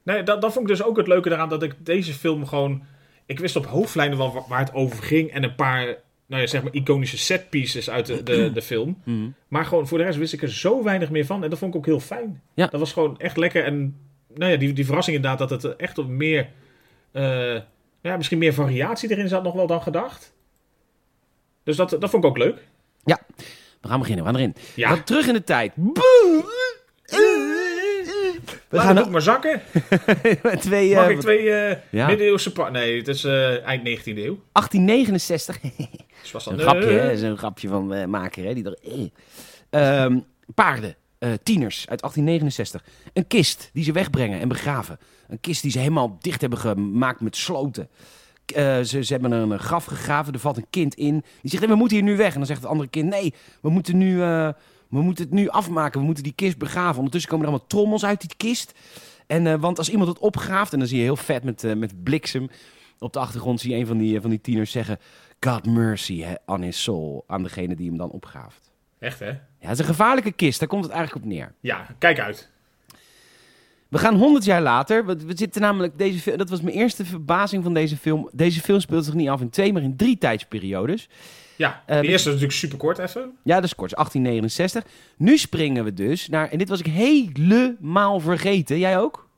Nee, 0.04 0.24
dat, 0.24 0.42
dat 0.42 0.54
vond 0.54 0.70
ik 0.70 0.78
dus 0.78 0.84
ook 0.86 0.98
het 0.98 1.08
leuke 1.08 1.32
eraan 1.32 1.50
dat 1.50 1.64
ik 1.64 1.76
deze 1.86 2.14
film 2.14 2.46
gewoon. 2.46 2.84
Ik 3.26 3.40
wist 3.40 3.56
op 3.56 3.66
hoofdlijnen 3.66 4.18
wel 4.18 4.34
wa- 4.34 4.44
waar 4.48 4.60
het 4.60 4.74
over 4.74 5.04
ging. 5.04 5.32
En 5.32 5.44
een 5.44 5.56
paar, 5.56 5.86
nou 6.26 6.42
ja, 6.42 6.48
zeg 6.48 6.64
maar, 6.64 6.74
iconische 6.74 7.18
setpieces 7.18 7.90
uit 7.90 8.06
de, 8.06 8.24
de, 8.24 8.52
de 8.54 8.62
film. 8.62 9.02
Maar 9.48 9.66
gewoon 9.66 9.88
voor 9.88 9.98
de 9.98 10.04
rest 10.04 10.18
wist 10.18 10.34
ik 10.34 10.42
er 10.42 10.52
zo 10.52 10.84
weinig 10.84 11.10
meer 11.10 11.26
van. 11.26 11.44
En 11.44 11.50
dat 11.50 11.60
vond 11.60 11.72
ik 11.74 11.78
ook 11.80 11.86
heel 11.86 12.00
fijn. 12.00 12.42
Ja. 12.54 12.68
Dat 12.68 12.80
was 12.80 12.94
gewoon 12.94 13.20
echt 13.20 13.38
lekker. 13.38 13.64
En 13.64 13.96
nou 14.38 14.52
ja, 14.52 14.58
die, 14.58 14.74
die 14.74 14.86
verrassing 14.86 15.16
inderdaad 15.16 15.50
dat 15.50 15.62
het 15.64 15.76
echt 15.76 15.98
op 15.98 16.08
meer. 16.08 16.50
eh, 17.12 17.56
ja, 18.02 18.18
misschien 18.18 18.38
meer 18.38 18.54
variatie 18.54 19.12
erin 19.12 19.28
zat 19.28 19.44
nog 19.44 19.54
wel 19.54 19.68
dan 19.68 19.82
gedacht. 19.82 20.34
Dus 21.64 21.76
dat, 21.76 21.90
dat 21.90 22.10
vond 22.10 22.24
ik 22.24 22.30
ook 22.30 22.38
leuk. 22.38 22.68
We 23.82 23.88
gaan 23.88 24.00
beginnen, 24.00 24.26
we 24.26 24.32
gaan 24.32 24.40
erin. 24.40 24.54
We 24.56 24.82
Ja, 24.82 24.88
gaan 24.90 25.04
terug 25.04 25.28
in 25.28 25.34
de 25.34 25.44
tijd. 25.44 25.72
We 28.70 28.76
laat 28.76 28.86
gaan 28.86 28.98
ook 28.98 29.10
maar 29.10 29.22
zakken. 29.22 29.62
twee, 30.60 30.96
Mag 30.96 31.04
eh, 31.06 31.10
ik 31.10 31.20
twee 31.20 31.52
eh 31.52 31.78
Ja. 31.90 32.08
middeleeuwse... 32.08 32.52
Nee, 32.72 32.98
het 32.98 33.08
is 33.08 33.24
eind 33.24 33.88
19e 34.00 34.04
eeuw. 34.18 34.40
1869. 34.52 35.60
Dus 36.22 36.32
was 36.32 36.46
Een 36.46 36.58
dat, 36.58 36.66
grapje, 36.66 36.90
hè? 36.90 37.18
Zo'n 37.18 37.38
grapje 37.38 37.68
van 37.68 38.10
maker, 38.10 38.44
hè? 38.46 38.54
Die 38.54 38.66
er, 38.66 38.78
eh. 38.84 40.04
Ehm, 40.04 40.20
paarden, 40.56 40.96
eh, 41.20 41.34
tieners 41.44 41.88
uit 41.88 42.02
1869. 42.02 42.84
Een 43.14 43.28
kist 43.28 43.70
die 43.74 43.84
ze 43.84 43.92
wegbrengen 43.92 44.40
en 44.40 44.48
begraven. 44.48 45.00
Een 45.28 45.40
kist 45.40 45.62
die 45.62 45.72
ze 45.72 45.80
helemaal 45.80 46.18
dicht 46.22 46.42
hebben 46.42 46.60
gemaakt 46.60 47.22
met 47.22 47.36
sloten. 47.36 47.90
Eh, 48.46 48.80
ze, 48.82 49.04
ze 49.04 49.14
hebben 49.14 49.32
een 49.32 49.60
graf 49.60 49.86
gegraven, 49.86 50.34
er 50.34 50.40
valt 50.40 50.58
een 50.58 50.70
kind 50.70 50.96
in. 50.96 51.24
Die 51.42 51.52
zegt, 51.52 51.66
we 51.66 51.76
moeten 51.76 51.98
hier 51.98 52.06
nu 52.06 52.18
weg. 52.18 52.32
En 52.32 52.38
dan 52.38 52.46
zegt 52.46 52.62
het 52.62 52.70
andere 52.70 52.90
kind, 52.90 53.10
nee, 53.10 53.34
we 53.62 53.70
moeten, 53.70 53.98
nu, 53.98 54.22
eh, 54.22 54.50
we 54.90 55.02
moeten 55.02 55.24
het 55.24 55.34
nu 55.34 55.50
afmaken. 55.50 56.00
We 56.00 56.06
moeten 56.06 56.24
die 56.24 56.34
kist 56.36 56.58
begraven. 56.58 56.98
Ondertussen 56.98 57.30
komen 57.30 57.46
er 57.46 57.52
allemaal 57.52 57.70
trommels 57.70 58.06
uit 58.06 58.22
die 58.22 58.38
kist. 58.38 58.74
En, 59.28 59.60
want 59.60 59.78
als 59.78 59.90
iemand 59.90 60.10
het 60.10 60.20
opgraaft, 60.20 60.74
en 60.74 60.80
dan 60.80 60.88
zie 60.88 60.98
je 60.98 61.04
heel 61.04 61.16
vet 61.16 61.44
met, 61.44 61.78
met 61.78 62.04
bliksem... 62.04 62.50
Op 63.00 63.14
de 63.14 63.20
achtergrond 63.20 63.60
zie 63.60 63.72
je 63.72 63.78
een 63.78 63.86
van 63.86 63.98
die, 63.98 64.22
van 64.22 64.30
die 64.30 64.42
tieners 64.42 64.72
zeggen... 64.72 65.00
God 65.40 65.66
mercy 65.66 66.26
on 66.46 66.62
his 66.62 66.84
soul. 66.84 67.24
Aan 67.28 67.44
degene 67.44 67.76
die 67.76 67.88
hem 67.88 67.98
dan 67.98 68.10
opgraaft. 68.10 68.72
Echt, 69.00 69.20
hè? 69.20 69.34
Ja, 69.68 69.74
het 69.74 69.82
is 69.82 69.88
een 69.88 69.96
gevaarlijke 69.96 70.32
kist. 70.32 70.60
Daar 70.60 70.68
komt 70.68 70.84
het 70.84 70.94
eigenlijk 70.94 71.26
op 71.26 71.32
neer. 71.32 71.54
Ja, 71.60 71.88
kijk 71.98 72.20
uit. 72.20 72.50
We 73.88 73.98
gaan 73.98 74.16
100 74.16 74.46
jaar 74.46 74.62
later. 74.62 75.06
We, 75.06 75.18
we 75.26 75.38
zitten 75.38 75.62
namelijk 75.62 75.98
deze 75.98 76.38
Dat 76.38 76.50
was 76.50 76.62
mijn 76.62 76.76
eerste 76.76 77.06
verbazing 77.06 77.64
van 77.64 77.74
deze 77.74 77.98
film. 77.98 78.30
Deze 78.32 78.62
film 78.62 78.80
speelt 78.80 79.06
zich 79.06 79.14
niet 79.14 79.30
af 79.30 79.42
in 79.42 79.50
twee, 79.50 79.74
maar 79.74 79.82
in 79.82 79.96
drie 79.96 80.18
tijdsperiodes. 80.18 81.10
Ja, 81.56 81.84
Eh, 81.86 82.02
de 82.02 82.08
eerste 82.08 82.14
is 82.16 82.26
natuurlijk 82.26 82.52
super 82.52 82.78
kort 82.78 82.98
even. 82.98 83.32
Ja, 83.44 83.56
dat 83.56 83.64
is 83.64 83.76
kort. 83.76 83.96
1869. 83.96 84.84
Nu 85.18 85.38
springen 85.38 85.84
we 85.84 85.94
dus 85.94 86.28
naar. 86.28 86.50
En 86.52 86.58
dit 86.58 86.70
was 86.70 86.80
ik 86.80 86.86
helemaal 86.86 88.20
vergeten. 88.20 88.80
Jij 88.80 89.00
ook? 89.00 89.30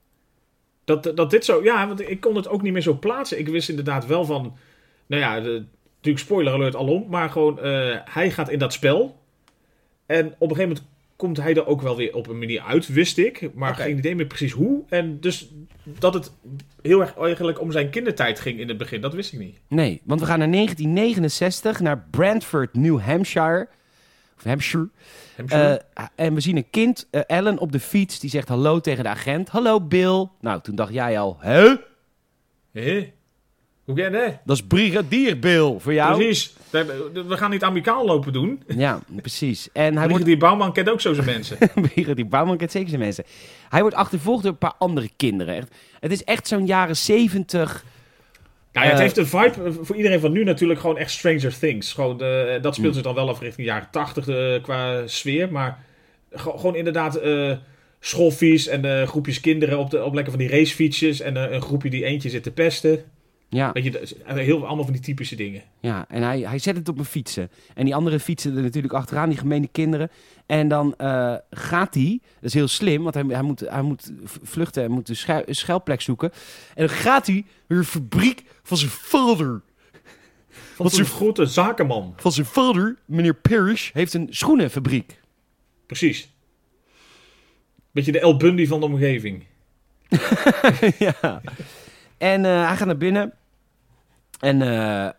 Dat, 0.86 1.12
dat 1.15 1.29
dit 1.29 1.45
zo... 1.45 1.63
Ja, 1.63 1.88
want 1.88 2.09
ik 2.09 2.19
kon 2.19 2.36
het 2.36 2.48
ook 2.48 2.62
niet 2.62 2.74
meer 2.74 2.81
zo 2.81 2.93
plaatsen. 2.93 3.39
Ik 3.39 3.48
wist 3.48 3.69
inderdaad 3.69 4.05
wel 4.05 4.25
van... 4.25 4.57
Nou 5.05 5.21
ja, 5.21 5.39
de, 5.39 5.65
natuurlijk 5.95 6.25
spoiler 6.25 6.53
alert 6.53 6.75
alom. 6.75 7.05
Maar 7.09 7.29
gewoon, 7.29 7.59
eh, 7.59 7.98
hij 8.03 8.31
gaat 8.31 8.50
in 8.50 8.59
dat 8.59 8.74
spel. 8.74 9.18
En 10.09 10.25
op 10.25 10.49
een 10.49 10.55
gegeven 10.55 10.67
moment 10.67 10.85
komt 11.15 11.37
hij 11.37 11.55
er 11.55 11.65
ook 11.65 11.81
wel 11.81 11.95
weer 11.95 12.15
op 12.15 12.27
een 12.27 12.39
manier 12.39 12.61
uit, 12.61 12.87
wist 12.87 13.17
ik. 13.17 13.49
Maar 13.53 13.75
geen 13.75 13.97
idee 13.97 14.15
meer 14.15 14.25
precies 14.25 14.51
hoe. 14.51 14.83
En 14.89 15.19
dus 15.19 15.49
dat 15.83 16.13
het 16.13 16.31
heel 16.81 17.01
erg 17.01 17.17
eigenlijk 17.17 17.61
om 17.61 17.71
zijn 17.71 17.89
kindertijd 17.89 18.39
ging 18.39 18.59
in 18.59 18.67
het 18.67 18.77
begin, 18.77 19.01
dat 19.01 19.13
wist 19.13 19.33
ik 19.33 19.39
niet. 19.39 19.57
Nee, 19.67 20.01
want 20.03 20.19
we 20.19 20.25
gaan 20.25 20.39
naar 20.39 20.51
1969, 20.51 21.79
naar 21.79 22.05
Brantford, 22.11 22.73
New 22.73 22.99
Hampshire. 22.99 23.67
Of 24.37 24.43
Hampshire. 24.43 24.89
Zo? 25.47 25.55
Eh, 25.55 26.05
en 26.15 26.33
we 26.33 26.39
zien 26.39 26.57
een 26.57 26.69
kind, 26.69 27.07
eh, 27.11 27.21
Ellen, 27.27 27.57
op 27.57 27.71
de 27.71 27.79
fiets. 27.79 28.19
Die 28.19 28.29
zegt 28.29 28.47
hallo 28.47 28.79
tegen 28.79 29.03
de 29.03 29.09
agent. 29.09 29.49
Hallo 29.49 29.81
Bill. 29.81 30.27
Nou, 30.41 30.61
toen 30.61 30.75
dacht 30.75 30.93
jij 30.93 31.19
al, 31.19 31.37
hè? 31.39 31.75
Hé? 32.71 33.11
Hoe 33.89 33.98
ken 33.98 34.12
je 34.12 34.19
dat? 34.25 34.34
Dat 34.46 34.55
is 34.55 34.63
brigadier 34.63 35.39
Bill 35.39 35.75
voor 35.79 35.93
jou. 35.93 36.15
Precies. 36.15 36.53
We 36.69 37.25
gaan 37.38 37.50
niet 37.51 37.63
amicaal 37.63 38.05
lopen 38.05 38.34
doen. 38.34 38.63
Ja, 38.67 39.00
precies. 39.22 39.69
En 39.74 39.98
hij 39.98 40.10
wordt 40.10 40.25
die 40.25 40.38
Bouwman 40.38 40.74
kent 40.74 40.89
ook 40.89 41.01
zo 41.01 41.13
zijn 41.13 41.25
mensen. 41.25 41.58
brigadier 41.93 42.27
Bouwman 42.27 42.58
kent 42.58 42.72
zeker 42.72 42.89
zijn 42.89 43.01
mensen. 43.01 43.24
Hij 43.69 43.81
wordt 43.81 43.96
achtervolgd 43.96 44.43
door 44.43 44.51
een 44.51 44.58
paar 44.58 44.74
andere 44.77 45.10
kinderen. 45.15 45.67
Het 46.00 46.12
is 46.12 46.24
echt 46.24 46.48
zo'n 46.48 46.65
jaren 46.65 46.98
zeventig. 46.98 47.84
Nou 48.74 48.86
ja, 48.86 48.91
het 48.91 49.00
Eh, 49.00 49.05
heeft 49.05 49.17
een 49.17 49.27
vibe 49.27 49.63
eh, 49.69 49.72
voor 49.81 49.96
iedereen 49.96 50.19
van 50.19 50.31
nu 50.31 50.43
natuurlijk 50.43 50.79
gewoon 50.79 50.98
echt 50.98 51.12
Stranger 51.12 51.60
Things. 51.60 51.93
Gewoon, 51.93 52.22
eh, 52.22 52.62
dat 52.62 52.75
speelt 52.75 52.93
zich 52.93 53.03
dan 53.03 53.15
wel 53.15 53.29
af 53.29 53.39
richting 53.39 53.67
jaren 53.67 53.88
80 53.91 54.27
eh, 54.27 54.63
qua 54.63 55.08
sfeer. 55.08 55.51
Maar 55.51 55.84
ge- 56.31 56.53
gewoon 56.55 56.75
inderdaad 56.75 57.19
schoolfiets 58.00 58.67
en 58.67 59.08
groepjes 59.08 59.39
kinderen 59.39 59.79
op, 59.79 59.89
de, 59.89 60.03
op 60.03 60.13
lekker 60.13 60.31
van 60.34 60.41
die 60.41 60.50
racefietsjes. 60.50 61.19
En 61.22 61.53
een 61.53 61.62
groepje 61.62 61.89
die 61.89 62.03
eentje 62.05 62.29
zit 62.29 62.43
te 62.43 62.51
pesten. 62.51 63.03
Ja, 63.51 63.72
Weet 63.72 63.84
je, 63.84 64.00
eh, 64.25 64.36
heel, 64.36 64.65
allemaal 64.65 64.84
van 64.84 64.94
die 64.94 65.01
typische 65.01 65.36
dingen. 65.36 65.62
ja, 65.79 66.06
en 66.10 66.22
hij, 66.22 66.39
hij 66.39 66.60
zet 66.60 66.75
het 66.75 66.89
op 66.89 66.98
een 67.00 67.06
fietsen. 67.06 67.50
En 67.75 67.86
die 67.86 67.96
andere 67.96 68.20
fietsen 68.20 68.56
er 68.56 68.62
natuurlijk 68.62 68.94
achteraan, 68.94 69.29
die 69.29 69.38
gemene 69.38 69.68
kinderen. 69.72 70.10
En 70.46 70.68
dan 70.68 70.94
eh, 70.98 71.36
gaat 71.51 71.94
hij, 71.94 72.20
dat 72.34 72.44
is 72.44 72.53
heel 72.53 72.68
slim, 72.68 73.03
want 73.03 73.15
hij, 73.15 73.24
hij, 73.27 73.41
moet, 73.41 73.60
hij 73.60 73.82
moet 73.82 74.12
vluchten 74.44 74.84
en 74.84 74.91
moet 74.91 75.10
een 75.10 75.15
schuil- 75.15 75.44
een 75.46 75.56
schuilplek 75.56 76.01
zoeken. 76.01 76.32
En 76.75 76.88
dan 76.88 76.96
gaat 76.96 77.27
hij 77.27 77.46
naar 77.68 77.79
de 77.79 77.86
fabriek 77.86 78.44
van 78.63 78.77
zijn 78.77 78.91
vader. 78.91 79.62
Van 80.51 80.89
ze- 80.89 81.06
grote 81.06 81.46
zakenman. 81.46 82.13
Van 82.18 82.32
zijn 82.32 82.46
vader, 82.46 82.98
meneer 83.06 83.34
Parrish, 83.36 83.91
heeft 83.94 84.13
een 84.13 84.27
schoenenfabriek. 84.29 85.20
Precies. 85.86 86.29
Beetje 87.91 88.12
de 88.12 88.20
El 88.20 88.38
Bundy 88.38 88.68
van 88.68 88.79
de 88.79 88.86
omgeving. 88.86 89.44
ja. 91.00 91.41
En 92.18 92.46
eh, 92.46 92.68
hij 92.68 92.75
gaat 92.75 92.88
naar 92.88 92.98
binnen. 92.98 93.34
En 94.39 94.62
eh, 94.62 95.10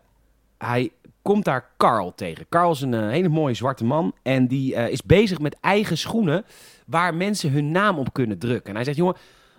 hij 0.57 0.91
komt 1.21 1.45
daar 1.45 1.69
Carl 1.77 2.13
tegen. 2.15 2.45
Carl 2.49 2.71
is 2.71 2.81
een 2.81 2.93
eh, 2.93 3.07
hele 3.07 3.29
mooie 3.29 3.53
zwarte 3.53 3.85
man. 3.85 4.13
En 4.21 4.47
die 4.47 4.75
eh, 4.75 4.91
is 4.91 5.03
bezig 5.03 5.39
met 5.39 5.57
eigen 5.61 5.97
schoenen 5.97 6.45
waar 6.85 7.15
mensen 7.15 7.51
hun 7.51 7.71
naam 7.71 7.97
op 7.97 8.13
kunnen 8.13 8.37
drukken. 8.37 8.69
En 8.69 8.75
hij 8.75 8.83
zegt, 8.83 8.97
jongen, 8.97 9.15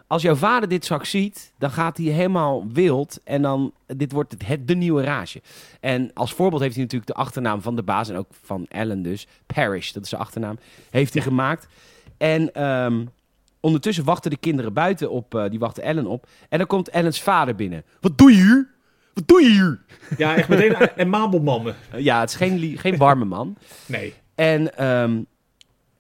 als 0.07 0.23
jouw 0.23 0.35
vader 0.35 0.69
dit 0.69 0.85
straks 0.85 1.11
ziet, 1.11 1.53
dan 1.59 1.71
gaat 1.71 1.97
hij 1.97 2.07
helemaal 2.07 2.67
wild. 2.73 3.21
En 3.25 3.43
dan, 3.43 3.73
dit 3.87 4.13
wordt 4.13 4.33
het, 4.33 4.47
het 4.47 4.69
de 4.69 4.75
nieuwe 4.75 5.03
rage. 5.03 5.43
En 5.81 6.11
als 6.15 6.33
voorbeeld 6.33 6.63
heeft 6.63 6.75
hij 6.75 6.83
natuurlijk 6.83 7.13
de 7.13 7.19
achternaam 7.19 7.63
van 7.63 7.77
de 7.77 7.83
baas. 7.83 8.09
En 8.09 8.17
ook 8.17 8.31
van 8.43 8.67
Ellen 8.69 9.03
dus. 9.03 9.27
Parrish, 9.47 9.93
dat 9.93 10.03
is 10.03 10.09
zijn 10.09 10.21
achternaam. 10.21 10.59
Heeft 10.91 11.15
hij 11.15 11.23
gemaakt. 11.23 11.67
En 12.17 12.55
ehm, 12.55 13.05
ondertussen 13.61 14.05
wachten 14.05 14.31
de 14.31 14.37
kinderen 14.37 14.73
buiten 14.73 15.11
op. 15.11 15.47
die 15.51 15.59
wachten 15.59 15.83
Ellen 15.83 16.07
op. 16.07 16.27
En 16.49 16.59
dan 16.59 16.67
komt 16.67 16.89
Ellens 16.89 17.23
vader 17.23 17.55
binnen. 17.55 17.85
Wat 18.01 18.19
doe 18.19 18.31
je 18.31 18.37
hier? 18.37 18.72
Wat 19.15 19.29
doe 19.29 19.43
je 19.43 19.51
hier? 19.51 19.81
Ja, 20.19 20.37
echt 20.37 20.49
meteen 20.49 20.75
en 20.75 21.09
Mabelmannen. 21.09 21.77
Eh, 21.91 22.01
ja, 22.01 22.21
het 22.21 22.31
is 22.31 22.37
geen, 22.81 22.97
warme 22.97 23.25
man. 23.25 23.57
Nee. 23.87 24.15
En, 24.35 24.77
ehm, 24.77 25.23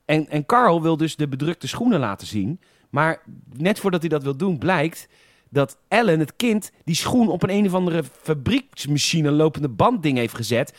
en, 0.05 0.29
en 0.29 0.47
Carl 0.47 0.83
wil 0.83 0.97
dus 0.97 1.17
de 1.17 1.29
bedrukte 1.29 1.69
schoenen 1.69 2.01
laten 2.01 2.27
zien. 2.27 2.61
Maar 2.91 3.23
net 3.57 3.79
voordat 3.79 4.01
hij 4.01 4.09
dat 4.09 4.23
wil 4.23 4.37
doen, 4.37 4.59
blijkt 4.59 5.09
dat 5.49 5.79
Ellen, 5.89 6.19
het 6.19 6.37
kind, 6.37 6.73
die 6.85 6.95
schoen 6.95 7.29
op 7.29 7.43
een 7.43 7.51
een 7.51 7.67
of 7.67 7.75
andere 7.75 8.05
fabrieksmachine 8.23 9.31
lopende 9.31 9.69
bandding 9.69 10.19
heeft 10.19 10.35
gezet. 10.35 10.75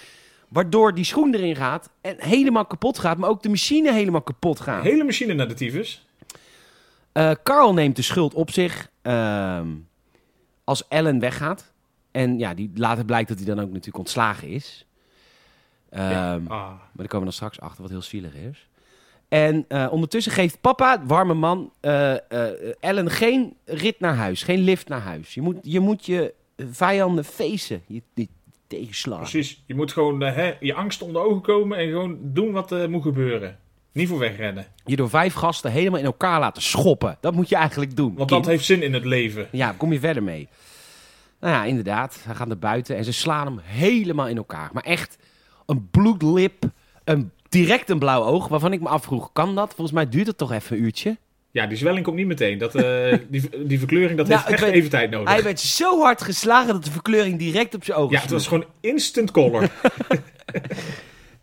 Waardoor 0.50 0.94
die 0.94 1.06
schoen 1.06 1.34
erin 1.34 1.56
gaat 1.56 1.90
en 2.02 2.16
helemaal 2.20 2.66
kapot 2.66 3.00
gaat, 3.00 3.18
maar 3.18 3.30
ook 3.30 3.44
de 3.44 3.50
machine 3.50 3.94
helemaal 3.94 4.22
kapot 4.22 4.60
gaat. 4.60 4.84
Hele 4.84 5.04
machine 5.04 5.34
naar 5.34 5.48
de 5.48 5.54
tyfus. 5.54 6.08
Eh, 7.12 7.32
Carl 7.44 7.74
neemt 7.74 7.96
de 7.96 8.02
schuld 8.02 8.34
op 8.34 8.52
zich 8.52 8.90
ehm, 9.02 9.68
als 10.64 10.88
Ellen 10.88 11.20
weggaat. 11.20 11.73
En 12.14 12.40
ja, 12.40 12.54
die, 12.54 12.72
later 12.76 13.06
blijkt 13.06 13.30
dat 13.30 13.38
hij 13.38 13.46
dan 13.46 13.60
ook 13.60 13.68
natuurlijk 13.68 13.98
ontslagen 13.98 14.48
is. 14.48 14.86
Ehm, 15.90 16.10
Ja. 16.10 16.34
Ah. 16.34 16.40
Maar 16.48 16.80
daar 16.96 17.08
komen 17.08 17.20
we 17.20 17.24
dan 17.24 17.34
straks 17.34 17.60
achter, 17.60 17.82
wat 17.82 17.92
heel 17.92 18.02
zielig 18.02 18.34
is. 18.34 18.68
En 19.28 19.66
eh, 19.68 19.88
ondertussen 19.92 20.32
geeft 20.32 20.62
papa, 20.62 21.04
warme 21.06 21.34
man, 21.34 21.72
eh, 21.80 22.14
eh, 22.14 22.20
Ellen 22.80 23.10
geen 23.10 23.56
rit 23.66 24.00
naar 24.00 24.16
huis. 24.16 24.44
Geen 24.44 24.60
lift 24.60 24.88
naar 24.88 25.02
huis. 25.02 25.34
Je 25.34 25.42
moet 25.42 25.58
je, 25.62 25.80
moet 25.80 26.06
je 26.06 26.34
vijanden 26.58 27.26
feesten. 27.26 27.82
Je, 27.88 28.02
die 28.14 28.30
tegenslagen. 28.68 29.30
Precies. 29.30 29.64
Je 29.66 29.76
moet 29.76 29.92
gewoon 29.92 30.22
hè, 30.22 30.54
je 30.60 30.74
angst 30.74 31.02
onder 31.02 31.22
ogen 31.22 31.42
komen 31.42 31.78
en 31.78 31.90
gewoon 31.90 32.18
doen 32.22 32.52
wat 32.52 32.72
er 32.72 32.90
moet 32.90 33.02
gebeuren. 33.02 33.58
Niet 33.92 34.08
voor 34.08 34.20
wegrennen. 34.20 34.66
Je 34.86 34.96
door 34.96 35.10
vijf 35.10 35.34
gasten 35.34 35.72
helemaal 35.72 36.00
in 36.00 36.06
elkaar 36.06 36.40
laten 36.40 36.62
schoppen. 36.62 37.18
Dat 37.20 37.34
moet 37.34 37.50
je 37.50 37.56
eigenlijk 37.56 37.96
doen. 37.96 38.16
Want 38.16 38.30
kind. 38.30 38.44
dat 38.44 38.52
heeft 38.52 38.66
zin 38.66 38.82
in 38.82 38.94
het 38.94 39.06
leven. 39.06 39.48
Ja, 39.52 39.74
kom 39.78 39.94
je 39.94 40.00
verder 40.00 40.24
mee. 40.24 40.48
Nou 41.44 41.56
ja, 41.56 41.64
inderdaad. 41.64 42.20
Hij 42.24 42.36
gaat 42.36 42.48
naar 42.48 42.58
buiten 42.58 42.96
en 42.96 43.04
ze 43.04 43.14
slaan 43.14 43.46
hem 43.46 43.60
helemaal 43.64 44.28
in 44.28 44.38
elkaar. 44.38 44.70
Maar 44.74 44.84
echt 44.84 45.18
een 45.66 45.90
bloedlip, 45.90 46.64
een, 47.04 47.32
direct 47.50 47.90
een 47.90 48.00
blauw 48.00 48.24
oog. 48.24 48.48
Waarvan 48.48 48.74
ik 48.74 48.82
me 48.82 48.88
afvroeg, 48.88 49.30
kan 49.34 49.56
dat? 49.56 49.68
Volgens 49.68 49.92
mij 49.92 50.10
duurt 50.10 50.28
het 50.28 50.38
toch 50.38 50.52
even 50.52 50.78
een 50.78 50.84
uurtje. 50.84 51.18
Ja, 51.52 51.66
die 51.66 51.78
zwelling 51.78 52.06
komt 52.06 52.18
niet 52.18 52.28
meteen. 52.28 52.58
Dat, 52.58 52.76
eh, 52.76 53.18
die, 53.30 53.66
die 53.66 53.80
verkleuring 53.80 54.18
dat 54.18 54.28
Nou, 54.28 54.42
heeft 54.46 54.62
echt 54.62 54.72
even 54.72 54.90
tijd 54.90 55.12
nodig. 55.12 55.30
Hij 55.30 55.44
werd 55.44 55.60
zo 55.60 56.02
hard 56.02 56.22
geslagen 56.22 56.74
dat 56.74 56.84
de 56.84 56.92
verkleuring 56.92 57.40
direct 57.40 57.76
op 57.76 57.84
zijn 57.84 57.98
ogen 57.98 58.16
Ja, 58.16 58.22
het 58.22 58.32
was 58.32 58.48
gewoon 58.48 58.66
instant 58.80 59.32
color. 59.32 59.70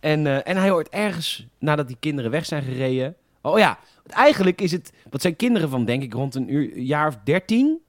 En, 0.00 0.26
eh, 0.26 0.48
en 0.48 0.56
hij 0.56 0.70
hoort 0.70 0.88
ergens, 0.88 1.46
nadat 1.58 1.86
die 1.86 1.96
kinderen 2.00 2.30
weg 2.30 2.46
zijn 2.46 2.62
gereden... 2.62 3.16
Oh 3.42 3.58
ja, 3.58 3.78
eigenlijk 4.06 4.60
is 4.60 4.72
het... 4.72 4.92
Wat 5.10 5.22
zijn 5.22 5.36
kinderen 5.36 5.70
van, 5.70 5.84
denk 5.84 6.02
ik, 6.02 6.12
rond 6.12 6.34
een 6.34 6.52
uur, 6.52 6.78
jaar 6.78 7.06
of 7.06 7.18
dertien? 7.24 7.80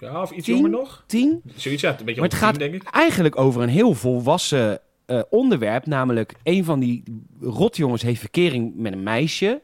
Ja, 0.00 0.22
of 0.22 0.30
iets 0.30 0.44
Tien? 0.44 0.54
jonger 0.54 0.70
nog. 0.70 1.04
Tien? 1.06 1.42
Zoiets, 1.56 1.82
ja, 1.82 1.90
een 1.98 2.04
beetje 2.04 2.20
Maar 2.20 2.28
het 2.30 2.38
gaat 2.38 2.58
denk 2.58 2.74
ik. 2.74 2.82
eigenlijk 2.82 3.38
over 3.38 3.62
een 3.62 3.68
heel 3.68 3.94
volwassen 3.94 4.80
eh, 5.06 5.20
onderwerp. 5.30 5.86
Namelijk, 5.86 6.34
een 6.42 6.64
van 6.64 6.80
die 6.80 7.02
rotjongens 7.40 8.02
heeft 8.02 8.20
verkering 8.20 8.72
met 8.76 8.92
een 8.92 9.02
meisje. 9.02 9.60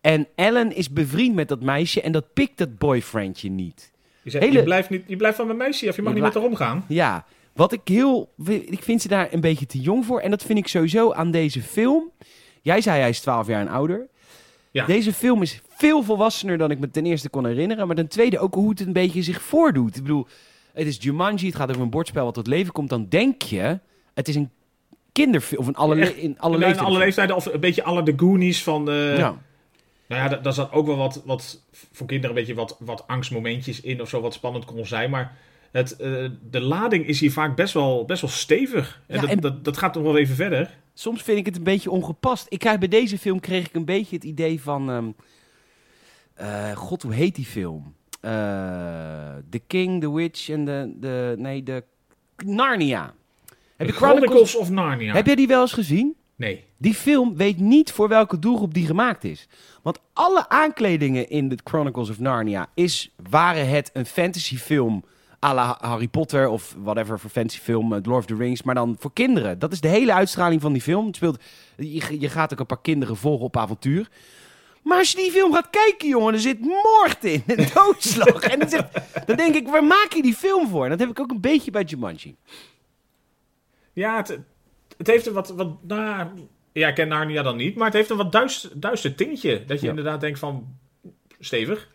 En 0.00 0.26
Ellen 0.34 0.76
is 0.76 0.90
bevriend 0.90 1.34
met 1.34 1.48
dat 1.48 1.62
meisje 1.62 2.00
en 2.00 2.12
dat 2.12 2.32
pikt 2.32 2.58
dat 2.58 2.78
boyfriendje 2.78 3.50
niet. 3.50 3.92
Je, 4.22 4.30
zegt, 4.30 4.44
hele- 4.44 4.58
je, 4.58 4.64
blijft 4.64 4.90
niet, 4.90 5.02
je 5.06 5.16
blijft 5.16 5.36
van 5.36 5.46
mijn 5.46 5.58
meisje 5.58 5.88
af, 5.88 5.96
je 5.96 6.02
mag 6.02 6.10
Je 6.14 6.16
niet 6.16 6.24
met 6.26 6.34
haar 6.34 6.50
omgaan. 6.50 6.84
Ja, 6.88 7.24
wat 7.52 7.72
ik 7.72 7.80
heel... 7.84 8.32
Ik 8.46 8.82
vind 8.82 9.02
ze 9.02 9.08
daar 9.08 9.28
een 9.32 9.40
beetje 9.40 9.66
te 9.66 9.80
jong 9.80 10.04
voor. 10.04 10.20
En 10.20 10.30
dat 10.30 10.42
vind 10.42 10.58
ik 10.58 10.68
sowieso 10.68 11.12
aan 11.12 11.30
deze 11.30 11.62
film. 11.62 12.10
Jij 12.62 12.80
zei 12.80 13.00
hij 13.00 13.08
is 13.08 13.20
12 13.20 13.46
jaar 13.46 13.60
en 13.60 13.68
ouder. 13.68 14.08
Ja. 14.70 14.86
Deze 14.86 15.12
film 15.12 15.42
is 15.42 15.60
veel 15.68 16.02
volwassener 16.02 16.58
dan 16.58 16.70
ik 16.70 16.78
me 16.78 16.90
ten 16.90 17.06
eerste 17.06 17.28
kon 17.28 17.46
herinneren. 17.46 17.86
Maar 17.86 17.96
ten 17.96 18.08
tweede 18.08 18.38
ook 18.38 18.54
hoe 18.54 18.70
het 18.70 18.80
een 18.80 18.92
beetje 18.92 19.22
zich 19.22 19.42
voordoet. 19.42 19.96
Ik 19.96 20.02
bedoel, 20.02 20.26
het 20.72 20.86
is 20.86 20.96
Jumanji, 21.00 21.46
het 21.46 21.56
gaat 21.56 21.70
over 21.70 21.82
een 21.82 21.90
bordspel 21.90 22.24
wat 22.24 22.34
tot 22.34 22.46
leven 22.46 22.72
komt. 22.72 22.88
Dan 22.88 23.06
denk 23.08 23.42
je, 23.42 23.78
het 24.14 24.28
is 24.28 24.34
een 24.34 24.50
kinderfilm. 25.12 25.60
Of 25.60 25.66
een 25.66 25.74
alle, 25.76 25.94
in 25.96 26.38
alle 26.38 26.54
En 26.54 26.60
in 26.60 26.66
leeftijden. 26.66 26.84
alle 26.84 26.98
leeftijden, 26.98 27.36
of 27.36 27.46
een 27.46 27.60
beetje 27.60 27.82
alle 27.82 28.02
de 28.02 28.12
Goonies 28.16 28.62
van... 28.62 28.90
eh, 28.90 29.18
Ja. 29.18 29.38
Nou 30.06 30.22
ja, 30.22 30.28
da- 30.28 30.36
daar 30.36 30.52
zat 30.52 30.72
ook 30.72 30.86
wel 30.86 30.96
wat, 30.96 31.22
wat 31.24 31.62
voor 31.92 32.06
kinderen 32.06 32.36
een 32.36 32.42
beetje 32.42 32.56
wat, 32.60 32.76
wat 32.80 33.04
angstmomentjes 33.06 33.80
in 33.80 34.00
of 34.00 34.08
zo, 34.08 34.20
wat 34.20 34.34
spannend 34.34 34.64
kon 34.64 34.86
zijn. 34.86 35.10
Maar 35.10 35.36
het, 35.72 35.96
eh, 35.96 36.24
de 36.50 36.60
lading 36.60 37.06
is 37.06 37.20
hier 37.20 37.32
vaak 37.32 37.56
best 37.56 37.74
wel, 37.74 38.04
best 38.04 38.20
wel 38.20 38.30
stevig. 38.30 39.00
En, 39.06 39.14
Ja, 39.14 39.20
dat, 39.20 39.30
en- 39.30 39.40
Dat, 39.40 39.64
dat 39.64 39.76
gaat 39.76 39.94
nog 39.94 40.02
wel 40.02 40.16
even 40.18 40.34
verder. 40.36 40.78
Soms 41.00 41.22
vind 41.22 41.38
ik 41.38 41.46
het 41.46 41.56
een 41.56 41.62
beetje 41.62 41.90
ongepast. 41.90 42.46
Ik 42.48 42.58
krijg 42.58 42.78
bij 42.78 42.88
deze 42.88 43.18
film 43.18 43.40
kreeg 43.40 43.66
ik 43.66 43.74
een 43.74 43.84
beetje 43.84 44.16
het 44.16 44.24
idee 44.24 44.60
van... 44.60 44.90
ehm, 44.90 45.10
eh, 46.34 46.76
God, 46.76 47.02
hoe 47.02 47.14
heet 47.14 47.34
die 47.34 47.44
film? 47.44 47.94
Eh, 48.20 48.30
The 49.50 49.58
King, 49.66 50.00
The 50.00 50.12
Witch 50.12 50.48
en 50.48 50.64
de... 50.64 50.92
de 50.96 51.34
nee, 51.38 51.62
de... 51.62 51.84
Narnia. 52.44 53.14
Heb 53.76 53.86
je 53.86 53.92
Chronicles... 53.92 54.30
Chronicles 54.30 54.56
of 54.56 54.70
Narnia. 54.70 55.12
Heb 55.14 55.26
jij 55.26 55.34
die 55.34 55.46
wel 55.46 55.60
eens 55.60 55.72
gezien? 55.72 56.16
Nee. 56.36 56.64
Die 56.76 56.94
film 56.94 57.36
weet 57.36 57.58
niet 57.58 57.92
voor 57.92 58.08
welke 58.08 58.38
doelgroep 58.38 58.74
die 58.74 58.86
gemaakt 58.86 59.24
is. 59.24 59.48
Want 59.82 59.98
alle 60.12 60.48
aankledingen 60.48 61.28
in 61.28 61.48
The 61.48 61.58
Chronicles 61.64 62.10
of 62.10 62.18
Narnia 62.18 62.70
is, 62.74 63.14
waren 63.30 63.68
het 63.68 63.90
een 63.92 64.06
fantasyfilm 64.06 65.04
à 65.46 65.54
la 65.54 65.76
Harry 65.80 66.08
Potter 66.08 66.48
of 66.48 66.74
whatever 66.82 67.18
voor 67.18 67.30
fantasyfilm, 67.30 67.92
eh, 67.92 67.98
Lord 68.02 68.18
of 68.18 68.26
the 68.26 68.34
Rings, 68.36 68.62
maar 68.62 68.74
dan 68.74 68.96
voor 68.98 69.12
kinderen. 69.12 69.58
Dat 69.58 69.72
is 69.72 69.80
de 69.80 69.88
hele 69.88 70.12
uitstraling 70.12 70.60
van 70.60 70.72
die 70.72 70.82
film. 70.82 71.06
Het 71.06 71.16
speelt, 71.16 71.42
je, 71.76 72.20
je 72.20 72.28
gaat 72.28 72.52
ook 72.52 72.60
een 72.60 72.66
paar 72.66 72.80
kinderen 72.80 73.16
volgen 73.16 73.44
op 73.44 73.56
avontuur. 73.56 74.08
Maar 74.82 74.98
als 74.98 75.10
je 75.10 75.16
die 75.16 75.30
film 75.30 75.52
gaat 75.52 75.70
kijken, 75.70 76.08
jongen, 76.08 76.34
er 76.34 76.40
zit 76.40 76.60
moord 76.60 77.24
in. 77.24 77.42
En 77.46 77.66
doodslag. 77.74 78.42
en 78.42 78.58
dan, 78.58 78.68
zegt, 78.68 78.86
dan 79.26 79.36
denk 79.36 79.54
ik, 79.54 79.68
waar 79.68 79.84
maak 79.84 80.12
je 80.12 80.22
die 80.22 80.34
film 80.34 80.68
voor? 80.68 80.84
En 80.84 80.90
dat 80.90 80.98
heb 81.00 81.08
ik 81.10 81.20
ook 81.20 81.30
een 81.30 81.40
beetje 81.40 81.70
bij 81.70 81.82
Jumanji. 81.82 82.36
Ja, 83.92 84.16
het, 84.16 84.38
het 84.96 85.06
heeft 85.06 85.26
een 85.26 85.32
wat... 85.32 85.48
wat 85.48 85.68
nou, 85.82 86.28
ja, 86.72 86.88
ik 86.88 86.94
ken 86.94 87.08
Narnia 87.08 87.42
dan 87.42 87.56
niet, 87.56 87.74
maar 87.76 87.84
het 87.86 87.94
heeft 87.94 88.10
een 88.10 88.16
wat 88.16 88.32
duister, 88.32 88.70
duister 88.74 89.14
tintje. 89.14 89.64
Dat 89.66 89.78
je 89.78 89.84
Ja. 89.84 89.90
inderdaad 89.90 90.20
denkt 90.20 90.38
van... 90.38 90.76
Stevig. 91.38 91.88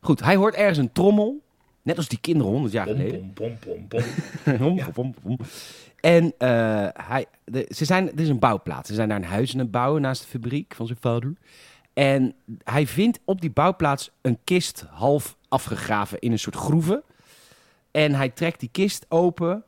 Goed, 0.00 0.20
hij 0.20 0.36
hoort 0.36 0.54
ergens 0.54 0.78
een 0.78 0.92
trommel. 0.92 1.43
Net 1.84 1.96
als 1.96 2.08
die 2.08 2.18
kinderen 2.20 2.52
honderd 2.52 2.72
jaar 2.72 2.86
Pom, 2.86 2.96
geleden. 2.96 3.32
pom, 3.32 3.58
pom, 3.58 3.88
pom, 3.88 4.02
pom. 4.44 4.56
Pom, 4.58 4.76
Ja. 4.78 4.88
pom, 4.90 5.14
pom. 5.22 5.38
En 6.00 6.32
eh, 6.38 6.88
hij, 6.92 7.26
de, 7.44 7.66
ze 7.74 7.84
zijn, 7.84 8.12
er 8.12 8.20
is 8.20 8.28
een 8.28 8.38
bouwplaats. 8.38 8.88
Ze 8.88 8.94
zijn 8.94 9.08
daar 9.08 9.16
een 9.18 9.24
huis 9.24 9.52
aan 9.52 9.58
het 9.58 9.70
bouwen 9.70 10.02
naast 10.02 10.22
de 10.22 10.28
fabriek 10.28 10.74
van 10.74 10.86
zijn 10.86 10.98
vader. 11.00 11.34
En 11.92 12.34
hij 12.64 12.86
vindt 12.86 13.18
op 13.24 13.40
die 13.40 13.50
bouwplaats 13.50 14.10
een 14.20 14.38
kist 14.44 14.84
half 14.90 15.36
afgegraven 15.48 16.18
in 16.18 16.32
een 16.32 16.38
soort 16.38 16.56
groeve. 16.56 17.02
En 17.90 18.14
hij 18.14 18.28
trekt 18.28 18.60
die 18.60 18.68
kist 18.72 19.06
open. 19.08 19.64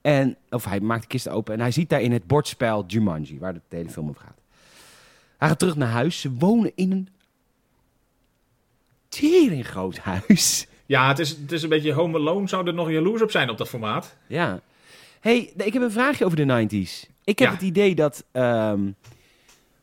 En, 0.00 0.36
of 0.48 0.64
hij 0.64 0.80
maakt 0.80 1.02
de 1.02 1.08
kist 1.08 1.28
open 1.28 1.54
en 1.54 1.60
hij 1.60 1.70
ziet 1.70 1.88
daarin 1.88 2.12
het 2.12 2.26
bordspel 2.26 2.84
Jumanji, 2.86 3.38
waar 3.38 3.52
de 3.54 3.60
hele 3.68 3.90
film 3.90 4.08
over 4.08 4.20
gaat. 4.22 4.40
Hij 5.38 5.48
gaat 5.48 5.58
terug 5.58 5.76
naar 5.76 5.88
huis. 5.88 6.20
Ze 6.20 6.32
wonen 6.32 6.72
in 6.74 6.90
een 6.92 7.08
tering 9.08 9.66
groot 9.66 9.98
huis. 9.98 10.66
Ja, 10.90 11.08
het 11.08 11.18
is, 11.18 11.28
het 11.30 11.52
is 11.52 11.62
een 11.62 11.68
beetje 11.68 11.92
Home 11.92 12.18
Alone. 12.18 12.48
Zou 12.48 12.66
er 12.66 12.74
nog 12.74 12.90
jaloers 12.90 13.22
op 13.22 13.30
zijn 13.30 13.50
op 13.50 13.58
dat 13.58 13.68
formaat? 13.68 14.16
Ja. 14.26 14.60
hey, 15.20 15.52
ik 15.56 15.72
heb 15.72 15.82
een 15.82 15.90
vraagje 15.90 16.24
over 16.24 16.36
de 16.36 16.66
90s. 16.66 17.10
Ik 17.24 17.38
heb 17.38 17.48
Ja. 17.48 17.54
het 17.54 17.62
idee 17.62 17.94
dat, 17.94 18.24
ehm, 18.32 18.80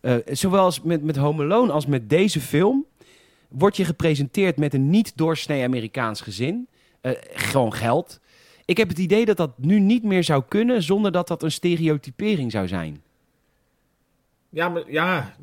eh, 0.02 0.16
zowel 0.26 0.64
als 0.64 0.82
met, 0.82 1.04
met 1.04 1.16
Home 1.16 1.44
Alone 1.44 1.72
als 1.72 1.86
met 1.86 2.10
deze 2.10 2.42
film, 2.42 2.86
word 3.48 3.78
je 3.78 3.86
gepresenteerd 3.86 4.58
met 4.58 4.74
een 4.74 4.90
niet 4.90 5.12
doorsnee 5.18 5.64
Amerikaans 5.64 6.22
gezin. 6.22 6.68
Eh, 7.02 7.12
gewoon 7.34 7.74
geld. 7.74 8.20
Ik 8.66 8.78
heb 8.78 8.90
het 8.90 8.98
idee 9.00 9.26
dat 9.26 9.38
dat 9.38 9.52
nu 9.58 9.80
niet 9.80 10.04
meer 10.04 10.24
zou 10.24 10.44
kunnen 10.48 10.84
zonder 10.84 11.12
dat 11.12 11.28
dat 11.28 11.44
een 11.44 11.52
stereotypering 11.52 12.52
zou 12.52 12.68
zijn. 12.68 13.02
Ja, 14.50 14.70
maar 14.70 14.84
ja, 14.88 15.36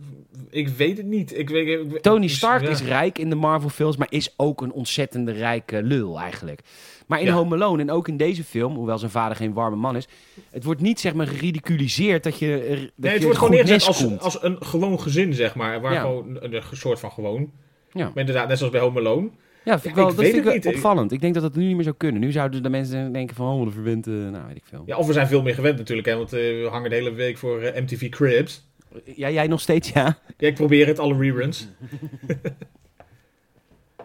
ik 0.51 0.69
weet 0.69 0.97
het 0.97 1.07
niet. 1.07 1.39
Ik 1.39 1.49
weet, 1.49 1.69
ik- 1.93 2.01
Tony 2.03 2.29
Stark 2.29 2.63
ja. 2.63 2.69
is 2.69 2.83
rijk 2.83 3.19
in 3.19 3.29
de 3.31 3.35
Marvel 3.37 3.69
films, 3.69 3.97
maar 3.97 4.07
is 4.11 4.35
ook 4.37 4.61
een 4.63 4.73
ontzettende 4.73 5.33
rijke 5.33 5.83
lul 5.83 6.21
eigenlijk. 6.21 6.61
Maar 7.07 7.21
in 7.21 7.27
Ja. 7.27 7.33
Home 7.33 7.55
Alone 7.55 7.83
en 7.83 7.91
ook 7.91 8.09
in 8.09 8.17
deze 8.17 8.45
film, 8.45 8.75
hoewel 8.75 8.99
zijn 8.99 9.11
vader 9.11 9.37
geen 9.37 9.53
warme 9.53 9.77
man 9.77 9.97
is, 9.97 10.09
het 10.51 10.65
wordt 10.65 10.81
niet 10.81 11.01
zeg 11.01 11.15
maar 11.15 11.27
geridiculiseerd 11.27 12.23
dat 12.25 12.39
je 12.39 12.49
dat 12.59 12.91
Nee, 12.97 13.11
het 13.11 13.19
je 13.19 13.25
wordt 13.25 13.39
gewoon 13.39 13.55
neergezet 13.55 13.87
als, 13.87 14.19
als 14.19 14.43
een 14.43 14.57
gewoon 14.61 15.01
gezin, 15.01 15.35
zeg 15.35 15.55
maar. 15.55 15.81
Waar 15.81 15.93
Ja. 15.93 16.01
gewoon 16.01 16.37
een, 16.41 16.63
soort 16.73 17.01
van 17.01 17.11
gewoon. 17.11 17.51
Ja. 17.93 18.05
Maar 18.05 18.17
inderdaad, 18.19 18.49
net 18.49 18.57
zoals 18.59 18.73
bij 18.73 18.81
Home 18.83 18.99
Alone. 18.99 19.29
Ja, 19.65 19.81
vind 19.81 19.85
ik 19.85 19.91
Ja, 19.91 19.97
wel, 19.97 20.11
ik 20.11 20.17
dat 20.17 20.25
vind 20.27 20.47
ik 20.47 20.53
niet. 20.53 20.67
opvallend. 20.67 21.13
Ik 21.13 21.21
denk 21.21 21.35
dat 21.35 21.43
dat 21.43 21.55
nu 21.57 21.65
niet 21.67 21.75
meer 21.75 21.85
zou 21.85 21.95
kunnen. 21.97 22.21
Nu 22.21 22.33
zouden 22.33 22.63
de 22.63 22.69
mensen 22.69 23.13
denken 23.13 23.37
van, 23.37 23.47
oh, 23.61 23.73
verwend, 23.73 24.07
eh, 24.07 24.13
nou 24.13 24.47
weet 24.47 24.57
ik 24.57 24.63
veel. 24.65 24.83
Ja, 24.87 24.97
of 24.97 25.07
we 25.07 25.13
zijn 25.13 25.27
veel 25.27 25.43
meer 25.43 25.55
gewend 25.55 25.79
natuurlijk, 25.79 26.09
hè, 26.09 26.17
want 26.17 26.33
eh, 26.33 26.41
we 26.41 26.69
hangen 26.71 26.91
de 26.91 26.97
hele 26.97 27.13
week 27.13 27.39
voor 27.39 27.61
eh, 27.61 27.83
MTV 27.83 28.09
Cribs. 28.09 28.67
Ja, 29.05 29.31
jij 29.31 29.47
nog 29.47 29.61
steeds, 29.61 29.89
ja? 29.89 30.19
Ja, 30.37 30.49
ik 30.49 30.55
probeer 30.55 30.87
het, 30.87 30.99
alle 30.99 31.17
reruns. 31.19 31.69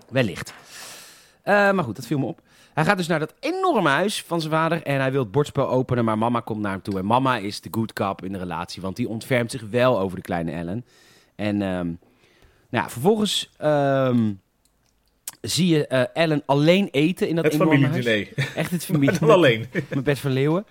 Wellicht. 0.09 0.53
Eh, 1.43 1.71
maar 1.71 1.83
goed, 1.83 1.95
dat 1.95 2.05
viel 2.05 2.19
me 2.19 2.25
op. 2.25 2.41
Hij 2.73 2.85
gaat 2.85 2.97
dus 2.97 3.07
naar 3.07 3.19
dat 3.19 3.33
enorme 3.39 3.89
huis 3.89 4.23
van 4.23 4.41
zijn 4.41 4.53
vader 4.53 4.83
en 4.83 4.99
hij 4.99 5.11
wil 5.11 5.21
het 5.21 5.31
bordspel 5.31 5.69
openen, 5.69 6.05
maar 6.05 6.17
mama 6.17 6.39
komt 6.39 6.61
naar 6.61 6.71
hem 6.71 6.81
toe. 6.81 6.97
En 6.99 7.05
mama 7.05 7.37
is 7.37 7.61
de 7.61 7.67
good 7.71 7.93
cop 7.93 8.23
in 8.23 8.31
de 8.31 8.37
relatie, 8.37 8.81
want 8.81 8.95
die 8.95 9.09
ontfermt 9.09 9.51
zich 9.51 9.61
wel 9.69 9.99
over 9.99 10.15
de 10.15 10.21
kleine 10.23 10.51
Ellen. 10.51 10.85
En 11.35 11.61
ehm, 11.61 11.85
nou 12.69 12.83
ja, 12.83 12.89
vervolgens 12.89 13.49
ehm, 13.57 14.31
zie 15.41 15.67
je 15.67 15.87
eh, 15.87 16.03
Ellen 16.23 16.43
alleen 16.45 16.87
eten 16.91 17.27
in 17.27 17.35
dat 17.35 17.43
Het 17.45 17.53
enorme 17.53 17.87
huis. 17.87 18.05
familiediner. 18.05 18.49
Echt 18.55 18.71
het 18.71 18.87
Maar 18.89 18.97
familie. 18.97 19.19
dan 19.19 19.29
alleen. 19.29 19.65
Met 19.89 20.03
Bert 20.03 20.19
van 20.19 20.31
Leeuwen. 20.31 20.65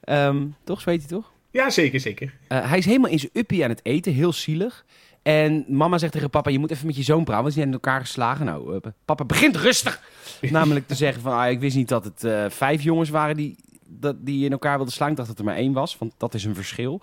Ehm, 0.00 0.46
toch, 0.64 0.80
zo 0.80 0.90
heet 0.90 1.00
hij 1.00 1.08
toch? 1.08 1.32
Ja, 1.54 1.70
zeker, 1.70 2.00
zeker. 2.00 2.34
Eh, 2.48 2.68
hij 2.68 2.78
is 2.78 2.84
helemaal 2.84 3.10
in 3.10 3.18
zijn 3.18 3.30
uppie 3.34 3.64
aan 3.64 3.70
het 3.70 3.80
eten, 3.82 4.12
heel 4.12 4.32
zielig. 4.32 4.84
En 5.22 5.64
mama 5.68 5.98
zegt 5.98 6.12
tegen 6.12 6.30
papa, 6.30 6.50
je 6.50 6.58
moet 6.58 6.70
even 6.70 6.86
met 6.86 6.96
je 6.96 7.02
zoon 7.02 7.24
praten, 7.24 7.42
want 7.42 7.54
ze 7.54 7.58
zijn 7.58 7.66
in 7.68 7.80
elkaar 7.80 8.00
geslagen. 8.00 8.46
Nou, 8.46 8.74
eh, 8.74 8.90
papa 9.04 9.24
begint 9.24 9.56
rustig. 9.56 10.02
Namelijk 10.40 10.86
te 10.86 10.94
zeggen 10.94 11.22
van, 11.22 11.32
ah, 11.32 11.50
ik 11.50 11.60
wist 11.60 11.76
niet 11.76 11.88
dat 11.88 12.04
het 12.04 12.24
eh, 12.24 12.44
vijf 12.48 12.82
jongens 12.82 13.10
waren 13.10 13.36
die, 13.36 13.56
dat, 13.86 14.26
die 14.26 14.44
in 14.44 14.52
elkaar 14.52 14.76
wilden 14.76 14.94
slaan. 14.94 15.10
Ik 15.10 15.16
dacht 15.16 15.28
dat 15.28 15.38
er 15.38 15.44
maar 15.44 15.56
één 15.56 15.72
was, 15.72 15.98
want 15.98 16.12
dat 16.16 16.34
is 16.34 16.44
een 16.44 16.54
verschil. 16.54 17.00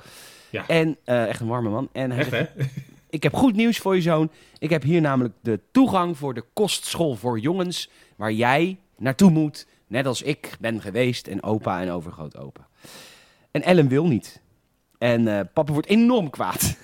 Ja. 0.50 0.68
En 0.68 0.98
echt 1.04 1.40
een 1.40 1.48
warme 1.48 1.70
man. 1.70 1.90
En 1.92 2.12
hij 2.12 2.20
Echt, 2.20 2.30
zegt, 2.30 2.54
hè? 2.56 2.64
ik 3.10 3.24
heb 3.24 3.34
goed 3.34 3.56
nieuws 3.56 3.78
voor 3.78 3.96
je 3.96 4.02
zoon. 4.02 4.32
Ik 4.60 4.70
heb 4.70 4.84
hier 4.84 5.02
namelijk 5.02 5.34
de 5.42 5.60
toegang 5.72 6.18
voor 6.18 6.34
de 6.34 6.44
kostschool 6.54 7.16
voor 7.16 7.40
jongens, 7.40 7.90
waar 8.16 8.32
jij 8.32 8.78
naartoe 8.98 9.32
moet. 9.32 9.68
Net 9.88 10.06
als 10.06 10.22
ik 10.22 10.52
ben 10.60 10.82
geweest 10.82 11.28
en 11.28 11.44
opa 11.44 11.82
en 11.82 11.92
overgrootopa. 11.92 12.68
En 13.52 13.62
Ellen 13.64 13.88
wil 13.88 14.08
niet. 14.08 14.42
En 14.98 15.28
eh, 15.28 15.40
papa 15.54 15.74
wordt 15.74 15.88
enorm 15.88 16.30
kwaad. 16.30 16.76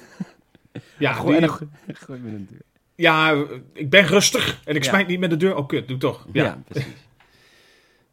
Ja, 0.97 1.13
Gooi- 1.13 1.35
en 1.35 1.39
die- 1.41 1.47
dan 1.49 1.57
gooi- 1.57 1.69
gooi 1.95 2.19
met 2.19 2.33
een 2.33 2.47
deur. 2.51 2.61
ja, 2.95 3.45
ik 3.73 3.89
ben 3.89 4.05
rustig 4.05 4.61
en 4.65 4.75
ik 4.75 4.83
Ja. 4.83 4.89
smijt 4.89 5.07
niet 5.07 5.19
met 5.19 5.29
de 5.29 5.37
deur. 5.37 5.55
Oh, 5.55 5.67
kut, 5.67 5.87
doe 5.87 5.97
toch. 5.97 6.25
Ja, 6.31 6.43
Ja. 6.43 6.61
precies. 6.67 6.91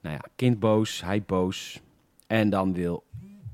nou 0.01 0.15
ja, 0.15 0.21
kind 0.37 0.59
boos, 0.59 1.03
hij 1.05 1.23
boos. 1.23 1.81
En 2.27 2.51
dan 2.51 2.73
wil 2.73 3.05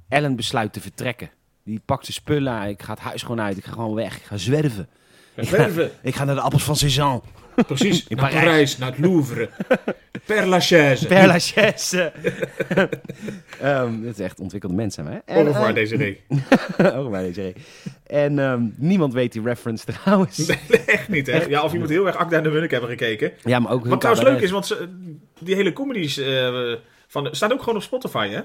Ellen 0.08 0.36
besluit 0.36 0.72
te 0.72 0.80
vertrekken. 0.80 1.30
Die 1.64 1.80
pakt 1.84 2.02
zijn 2.04 2.16
spullen, 2.16 2.68
ik 2.68 2.82
ga 2.82 2.92
het 2.92 3.02
huis 3.02 3.22
gewoon 3.22 3.40
uit, 3.40 3.56
ik 3.56 3.64
ga 3.64 3.72
gewoon 3.72 3.94
weg, 3.94 4.16
ik 4.16 4.22
ga 4.22 4.36
zwerven. 4.36 4.88
Zwerven. 5.36 5.90
Ik 6.02 6.14
ga 6.14 6.24
naar 6.24 6.34
de 6.34 6.40
appels 6.40 6.64
van 6.64 6.76
Cézanne. 6.76 7.20
Precies. 7.66 8.06
In 8.08 8.16
naar 8.16 8.24
Parijs. 8.30 8.44
Parijs. 8.44 8.78
naar 8.78 8.90
het 8.90 8.98
Louvre. 8.98 9.48
Père 10.26 10.46
Lachaise. 10.46 11.06
Père 11.06 11.26
Lachaise. 11.26 12.12
Ehm, 13.60 14.02
dat 14.02 14.12
is 14.12 14.24
echt 14.24 14.40
ontwikkelde 14.40 14.74
mensen, 14.76 15.06
hè? 15.06 15.34
Au 15.36 15.44
revoir, 15.44 15.68
eh, 15.68 15.74
Desiree. 15.74 16.20
Revoir, 16.76 17.22
Desiree. 17.22 17.54
En 18.06 18.38
ehm, 18.38 18.62
niemand 18.76 19.12
weet 19.12 19.32
die 19.32 19.42
reference 19.42 19.84
trouwens. 19.92 20.46
Nee, 20.46 20.58
echt 20.86 21.08
niet, 21.08 21.26
hè? 21.26 21.44
Ja, 21.44 21.62
of 21.62 21.72
je 21.72 21.78
moet 21.78 21.88
heel 21.88 22.06
erg 22.06 22.16
Akda 22.16 22.36
en 22.36 22.42
de 22.42 22.50
Munnik 22.50 22.70
hebben 22.70 22.90
gekeken. 22.90 23.32
Ja, 23.44 23.58
maar 23.58 23.72
ook 23.72 23.86
Wat 23.86 24.00
trouwens 24.00 24.26
leuk 24.26 24.38
cabaret. 24.40 24.42
is, 24.42 24.50
want 24.50 24.66
ze, 24.66 24.88
die 25.40 25.54
hele 25.54 25.72
comedies 25.72 26.18
eh 26.18 26.74
van, 27.08 27.28
staat 27.30 27.52
ook 27.52 27.60
gewoon 27.60 27.76
op 27.76 27.82
Spotify, 27.82 28.28
hè? 28.28 28.40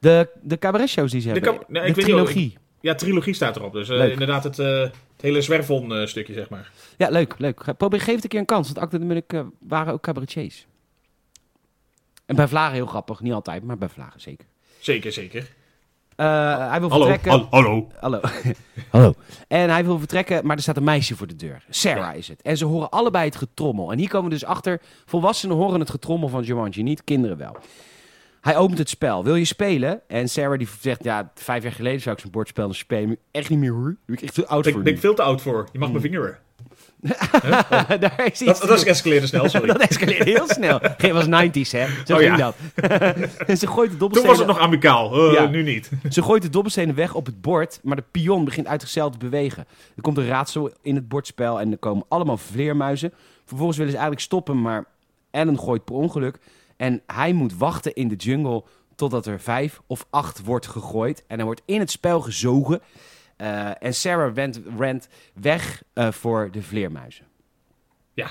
De, 0.00 0.28
de 0.42 0.58
cabaretshows 0.58 1.10
die 1.10 1.20
ze 1.20 1.32
De 1.32 1.40
hebben. 1.40 1.52
nee, 1.68 1.82
de 1.82 1.88
ik 1.88 1.94
weet 1.94 2.06
niet, 2.06 2.14
trilogie. 2.14 2.56
Ja, 2.84 2.94
trilogie 2.94 3.34
staat 3.34 3.56
erop. 3.56 3.72
Dus 3.72 3.88
eh, 3.88 4.10
inderdaad 4.10 4.44
het, 4.44 4.58
eh, 4.58 4.80
het 4.80 4.92
hele 5.20 5.42
zwerfon-stukje, 5.42 6.32
zeg 6.32 6.48
maar. 6.48 6.70
Ja, 6.96 7.08
leuk, 7.08 7.34
leuk. 7.38 7.62
Ga- 7.62 7.72
Probeer, 7.72 8.00
geef 8.00 8.14
het 8.14 8.22
een 8.24 8.30
keer 8.30 8.38
een 8.40 8.46
kans, 8.46 8.66
want 8.66 8.78
Acte 8.78 8.98
de 8.98 9.04
Munnik 9.04 9.32
eh, 9.32 9.40
waren 9.60 9.92
ook 9.92 10.02
cabaretiers. 10.02 10.66
En 12.26 12.36
bij 12.36 12.48
Vlagen 12.48 12.74
heel 12.74 12.86
grappig, 12.86 13.20
niet 13.20 13.32
altijd, 13.32 13.62
maar 13.62 13.78
bij 13.78 13.88
Vlagen 13.88 14.20
zeker. 14.20 14.46
Zeker, 14.78 15.12
zeker. 15.12 15.46
Eh, 16.16 16.68
hij 16.70 16.80
wil 16.80 16.88
Hallo, 16.90 17.04
vertrekken. 17.06 17.30
hal- 17.30 17.46
hallo. 17.50 17.88
Hallo. 18.00 18.20
Hallo. 18.90 19.14
En 19.48 19.70
hij 19.70 19.84
wil 19.84 19.98
vertrekken, 19.98 20.46
maar 20.46 20.56
er 20.56 20.62
staat 20.62 20.76
een 20.76 20.84
meisje 20.84 21.16
voor 21.16 21.26
de 21.26 21.36
deur. 21.36 21.64
Sarah 21.70 22.16
is 22.16 22.28
het. 22.28 22.42
En 22.42 22.56
ze 22.56 22.64
horen 22.64 22.90
allebei 22.90 23.24
het 23.24 23.36
getrommel. 23.36 23.92
En 23.92 23.98
hier 23.98 24.08
komen 24.08 24.28
we 24.28 24.34
dus 24.34 24.44
achter, 24.44 24.80
volwassenen 25.04 25.56
horen 25.56 25.80
het 25.80 25.90
getrommel 25.90 26.28
van 26.28 26.42
Jumanji 26.42 26.82
niet, 26.82 27.04
kinderen 27.04 27.36
wel. 27.36 27.56
Hij 28.44 28.56
opent 28.56 28.78
het 28.78 28.88
spel. 28.88 29.24
Wil 29.24 29.34
je 29.34 29.44
spelen? 29.44 30.00
En 30.08 30.28
Sarah 30.28 30.58
die 30.58 30.68
zegt, 30.80 31.04
ja, 31.04 31.32
vijf 31.34 31.62
jaar 31.62 31.72
geleden 31.72 32.00
zou 32.00 32.14
ik 32.14 32.20
zo'n 32.20 32.30
bordspel 32.30 32.66
nog 32.66 32.76
spelen. 32.76 33.06
maar 33.06 33.16
Echt 33.30 33.50
niet 33.50 33.58
meer 33.58 33.72
hoor. 33.72 33.96
Ben 34.06 34.16
ik 34.16 34.22
echt 34.22 34.34
te 34.34 34.46
oud 34.46 34.66
Ik 34.66 34.72
voor 34.72 34.82
ben 34.82 34.92
ik 34.92 34.98
veel 34.98 35.14
te 35.14 35.22
oud 35.22 35.42
voor. 35.42 35.68
Je 35.72 35.78
mag 35.78 35.92
me 35.92 36.00
vingeren. 36.00 36.38
Daar 38.00 38.20
is 38.32 38.40
iets 38.42 38.60
Dat, 38.60 38.68
dat 38.68 38.78
is 38.78 38.84
escaleerde 38.84 39.26
snel, 39.26 39.48
sorry. 39.48 39.66
dat 39.72 39.80
escaleerde 39.80 40.24
heel 40.30 40.48
snel. 40.48 40.80
Geen 40.98 41.12
was 41.12 41.24
90s, 41.26 41.70
hè? 41.70 41.86
Zo 42.06 42.12
Oh, 42.14 42.18
ging 42.18 42.36
ja. 42.36 42.36
dat. 42.36 42.56
en 43.46 43.56
ze 43.56 43.66
gooit 43.66 43.90
de 43.90 43.96
Toen 43.96 43.98
dobbelstenen... 43.98 44.26
was 44.26 44.38
het 44.38 44.46
nog 44.46 44.58
amicaal. 44.58 45.28
Eh, 45.28 45.32
Ja. 45.32 45.46
Nu 45.46 45.62
niet. 45.62 45.90
Ze 46.10 46.22
gooit 46.22 46.42
de 46.42 46.50
dobbelstenen 46.50 46.94
weg 46.94 47.14
op 47.14 47.26
het 47.26 47.40
bord, 47.40 47.80
maar 47.82 47.96
de 47.96 48.04
pion 48.10 48.44
begint 48.44 48.66
uit 48.66 48.80
zichzelf 48.80 49.12
te 49.12 49.18
bewegen. 49.18 49.64
Er 49.96 50.02
komt 50.02 50.16
een 50.18 50.26
raadsel 50.26 50.70
in 50.82 50.94
het 50.94 51.08
bordspel 51.08 51.60
en 51.60 51.70
er 51.70 51.78
komen 51.78 52.04
allemaal 52.08 52.36
vleermuizen. 52.38 53.12
Vervolgens 53.44 53.76
willen 53.78 53.92
ze 53.92 53.98
eigenlijk 53.98 54.26
stoppen, 54.26 54.60
maar 54.62 54.84
Ellen 55.30 55.58
gooit 55.58 55.84
per 55.84 55.94
ongeluk. 55.94 56.38
En 56.76 57.02
hij 57.06 57.32
moet 57.32 57.56
wachten 57.56 57.94
in 57.94 58.08
de 58.08 58.14
jungle 58.16 58.64
totdat 58.94 59.26
er 59.26 59.40
vijf 59.40 59.80
of 59.86 60.06
acht 60.10 60.44
wordt 60.44 60.66
gegooid. 60.66 61.24
En 61.26 61.36
hij 61.36 61.44
wordt 61.44 61.62
in 61.64 61.80
het 61.80 61.90
spel 61.90 62.20
gezogen. 62.20 62.80
Eh, 63.36 63.82
en 63.82 63.94
Sarah 63.94 64.34
rent, 64.34 64.60
rent 64.78 65.08
weg 65.34 65.82
eh, 65.92 66.10
voor 66.10 66.48
de 66.50 66.62
vleermuizen. 66.62 67.26
Ja. 68.12 68.28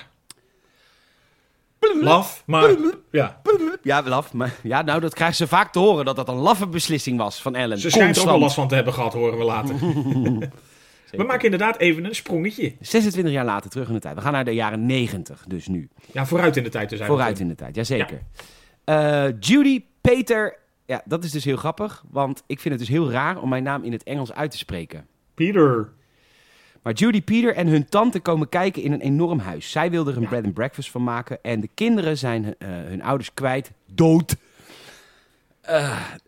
Laf, 2.02 2.44
maar... 2.46 2.76
Ja. 3.12 3.42
Ja, 3.82 4.04
laf. 4.04 4.34
Maar, 4.34 4.56
ja, 4.64 4.82
nou, 4.82 5.00
dat 5.00 5.14
krijgen 5.14 5.36
ze 5.36 5.48
vaak 5.48 5.72
te 5.72 5.80
horen, 5.80 6.06
dat 6.06 6.16
dat 6.16 6.28
een 6.28 6.36
laffe 6.36 6.68
beslissing 6.68 7.18
was 7.18 7.42
van 7.42 7.56
Ellen. 7.56 7.78
Ze 7.78 7.90
schijnt 7.90 8.16
er 8.16 8.22
ook 8.22 8.28
wel 8.28 8.40
Constant. 8.40 8.42
last 8.42 8.56
van 8.56 8.68
te 8.68 8.76
hebben 8.76 8.94
gehad, 8.94 9.14
horen 9.14 9.38
we 9.38 9.44
later. 9.44 9.76
We 11.18 11.24
maken 11.24 11.44
inderdaad 11.44 11.78
even 11.78 12.06
een 12.06 12.16
sprongetje. 12.16 12.74
26 12.80 13.34
jaar 13.34 13.46
later 13.46 13.70
terug 13.70 13.88
in 13.88 13.94
de 13.94 14.00
tijd. 14.00 14.16
We 14.16 14.22
gaan 14.22 14.32
naar 14.34 14.46
de 14.46 14.52
jaren 14.54 14.86
90, 14.86 15.44
dus 15.48 15.68
nu. 15.68 15.90
Ja, 16.12 16.26
vooruit 16.26 16.58
in 16.58 16.64
de 16.64 16.70
tijd 16.70 16.90
te 16.90 16.96
zijn. 16.96 17.10
Vooruit 17.10 17.40
in 17.40 17.48
de 17.48 17.56
tijd, 17.56 17.76
jazeker. 17.76 18.22
Eh 18.84 19.26
Judy, 19.40 19.84
Peter, 20.02 20.58
ja, 20.86 21.02
dat 21.06 21.24
is 21.24 21.32
dus 21.32 21.44
heel 21.46 21.58
grappig. 21.58 22.04
Want 22.10 22.44
ik 22.48 22.60
vind 22.60 22.74
het 22.80 22.84
dus 22.88 22.94
heel 22.96 23.12
raar 23.12 23.42
om 23.42 23.50
mijn 23.50 23.64
naam 23.64 23.84
in 23.84 23.92
het 23.92 24.04
Engels 24.04 24.34
uit 24.34 24.52
te 24.52 24.58
spreken. 24.58 25.06
Peter. 25.34 25.90
Maar 26.82 26.94
Judy, 26.94 27.22
Peter 27.22 27.56
en 27.56 27.68
hun 27.68 27.90
tante 27.90 28.20
komen 28.20 28.50
kijken 28.50 28.82
in 28.82 28.92
een 28.92 29.02
enorm 29.02 29.40
huis. 29.40 29.72
Zij 29.72 29.90
wilden 29.90 30.12
er 30.12 30.18
een 30.18 30.24
Ja. 30.24 30.30
bread 30.30 30.44
and 30.46 30.54
breakfast 30.54 30.92
van 30.92 31.04
maken. 31.04 31.38
En 31.42 31.60
de 31.60 31.70
kinderen 31.74 32.18
zijn 32.18 32.56
eh, 32.58 32.68
hun 32.70 33.04
ouders 33.04 33.34
kwijt. 33.34 33.72
Dood. 33.94 34.36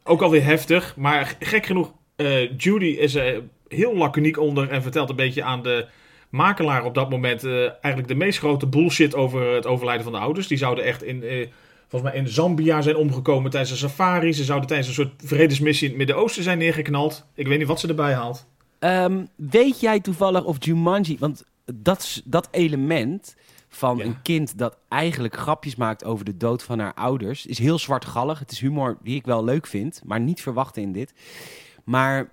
Ook 0.04 0.22
alweer 0.22 0.44
heftig, 0.44 0.96
maar 0.96 1.36
gek 1.40 1.66
genoeg, 1.66 1.94
eh, 2.16 2.58
Judy 2.58 2.86
is 2.86 3.16
er 3.16 3.42
heel 3.68 3.96
laconiek 3.96 4.40
onder 4.40 4.70
en 4.70 4.82
vertelt 4.82 5.10
een 5.10 5.16
beetje 5.16 5.44
aan 5.44 5.64
de 5.64 5.86
makelaar 6.30 6.84
op 6.86 6.94
dat 6.94 7.10
moment 7.10 7.44
eh, 7.44 7.60
eigenlijk 7.62 8.08
de 8.08 8.16
meest 8.16 8.40
grote 8.40 8.68
bullshit 8.68 9.16
over 9.16 9.54
het 9.54 9.66
overlijden 9.66 10.04
van 10.04 10.14
de 10.14 10.20
ouders. 10.20 10.48
Die 10.48 10.58
zouden 10.58 10.84
echt 10.84 11.04
in, 11.04 11.24
eh, 11.24 11.48
volgens 11.88 12.12
mij 12.12 12.22
in 12.22 12.28
Zambia 12.28 12.82
zijn 12.82 12.96
omgekomen 12.96 13.52
tijdens 13.52 13.72
een 13.72 13.90
safari. 13.90 14.34
Ze 14.34 14.44
zouden 14.44 14.68
tijdens 14.68 14.88
een 14.88 14.94
soort 14.94 15.14
vredesmissie 15.18 15.84
in 15.84 15.90
het 15.90 15.98
Midden-Oosten 15.98 16.44
zijn 16.44 16.58
neergeknald. 16.58 17.26
Ik 17.34 17.48
weet 17.48 17.58
niet 17.58 17.68
wat 17.68 17.80
ze 17.80 17.88
erbij 17.88 18.14
haalt. 18.14 18.46
Ehm, 18.80 19.26
weet 19.36 19.80
jij 19.80 20.00
toevallig 20.00 20.44
of 20.44 20.56
Jumanji... 20.60 21.18
Want 21.20 21.44
dat, 21.74 22.22
dat 22.26 22.48
element 22.52 23.36
van 23.70 23.98
Ja. 23.98 24.04
een 24.04 24.22
kind 24.22 24.58
dat 24.58 24.78
eigenlijk 24.90 25.38
grapjes 25.38 25.76
maakt 25.76 26.04
over 26.06 26.26
de 26.26 26.38
dood 26.38 26.64
van 26.64 26.80
haar 26.80 26.94
ouders... 26.94 27.46
is 27.46 27.60
heel 27.60 27.80
zwartgallig. 27.80 28.40
Het 28.40 28.52
is 28.52 28.60
humor 28.60 28.98
die 29.04 29.16
ik 29.16 29.26
wel 29.26 29.44
leuk 29.44 29.68
vind, 29.68 30.02
maar 30.06 30.20
niet 30.20 30.42
verwachten 30.42 30.82
in 30.82 30.92
dit. 30.92 31.14
Maar 31.86 32.30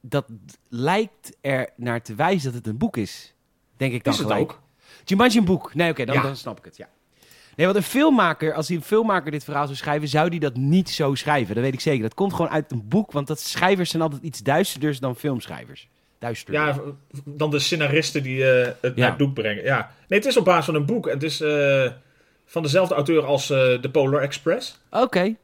dat 0.00 0.24
lijkt 0.68 1.36
er 1.40 1.68
naar 1.76 2.02
te 2.02 2.14
wijzen 2.14 2.44
dat 2.52 2.54
het 2.58 2.66
een 2.66 2.78
boek 2.78 2.96
is. 2.96 3.34
Denk 3.76 3.92
ik 3.92 4.04
dan 4.04 4.12
Is 4.12 4.18
het 4.18 4.28
gelijk. 4.28 4.50
ook? 4.50 4.60
Jumanji 5.04 5.38
een 5.38 5.44
boek? 5.44 5.74
Nee, 5.74 5.90
oké, 5.90 6.04
dan, 6.04 6.14
Ja. 6.14 6.22
dan 6.22 6.36
snap 6.36 6.58
ik 6.58 6.64
het, 6.64 6.76
ja. 6.76 6.88
Nee, 7.56 7.66
want 7.66 7.78
een 7.78 7.84
filmmaker, 7.84 8.54
als 8.54 8.66
die 8.66 8.76
een 8.76 8.82
filmmaker 8.82 9.30
dit 9.30 9.44
verhaal 9.44 9.64
zou 9.64 9.76
schrijven, 9.76 10.08
zou 10.08 10.28
die 10.30 10.40
dat 10.40 10.56
niet 10.56 10.90
zo 10.90 11.14
schrijven. 11.14 11.54
Dat 11.54 11.64
weet 11.64 11.72
ik 11.72 11.80
zeker. 11.80 12.02
Dat 12.02 12.14
komt 12.14 12.32
gewoon 12.34 12.50
uit 12.50 12.72
een 12.72 12.88
boek, 12.88 13.12
want 13.12 13.26
dat 13.26 13.40
schrijvers 13.40 13.90
zijn 13.90 14.02
altijd 14.02 14.22
iets 14.22 14.40
duisterders 14.42 15.00
dan 15.00 15.16
filmschrijvers. 15.16 15.88
Duisterder. 16.18 16.62
Ja, 16.62 16.80
dan 17.24 17.50
de 17.50 17.58
scenaristen 17.58 18.22
die 18.22 18.50
eh, 18.50 18.66
het 18.80 18.92
Ja. 18.94 19.00
naar 19.00 19.08
het 19.08 19.18
doek 19.18 19.34
brengen. 19.34 19.64
Ja. 19.64 19.94
Nee, 20.08 20.18
het 20.18 20.28
is 20.28 20.36
op 20.36 20.44
basis 20.44 20.64
van 20.64 20.74
een 20.74 20.86
boek. 20.86 21.08
Het 21.08 21.22
is 21.22 21.40
eh, 21.40 21.90
van 22.46 22.62
dezelfde 22.62 22.94
auteur 22.94 23.24
als 23.24 23.50
eh 23.50 23.74
The 23.74 23.90
Polar 23.90 24.20
Express. 24.22 24.80
Oké. 24.90 25.34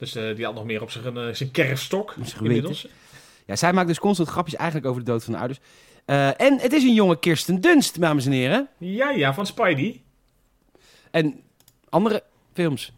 Dus 0.00 0.14
eh, 0.14 0.36
die 0.36 0.44
had 0.44 0.54
nog 0.54 0.64
meer 0.64 0.82
op 0.82 0.90
zich 0.90 1.04
een, 1.04 1.16
eh, 1.16 1.34
zijn 1.34 1.50
kerfstok 1.50 2.14
zijn 2.22 2.44
inmiddels. 2.44 2.86
Ja, 3.46 3.56
zij 3.56 3.72
maakt 3.72 3.88
dus 3.88 3.98
constant 3.98 4.28
grapjes 4.28 4.54
eigenlijk 4.54 4.88
over 4.88 5.04
de 5.04 5.10
dood 5.10 5.24
van 5.24 5.32
de 5.32 5.38
ouders. 5.38 5.60
Eh, 6.04 6.40
en 6.40 6.58
het 6.60 6.72
is 6.72 6.82
een 6.82 6.94
jonge 6.94 7.18
Kirsten 7.18 7.60
Dunst, 7.60 8.00
dames 8.00 8.26
en 8.26 8.32
heren. 8.32 8.68
Ja, 8.78 9.10
ja, 9.10 9.34
van 9.34 9.46
Spidey. 9.46 10.02
En 11.10 11.40
andere 11.88 12.22
films. 12.52 12.92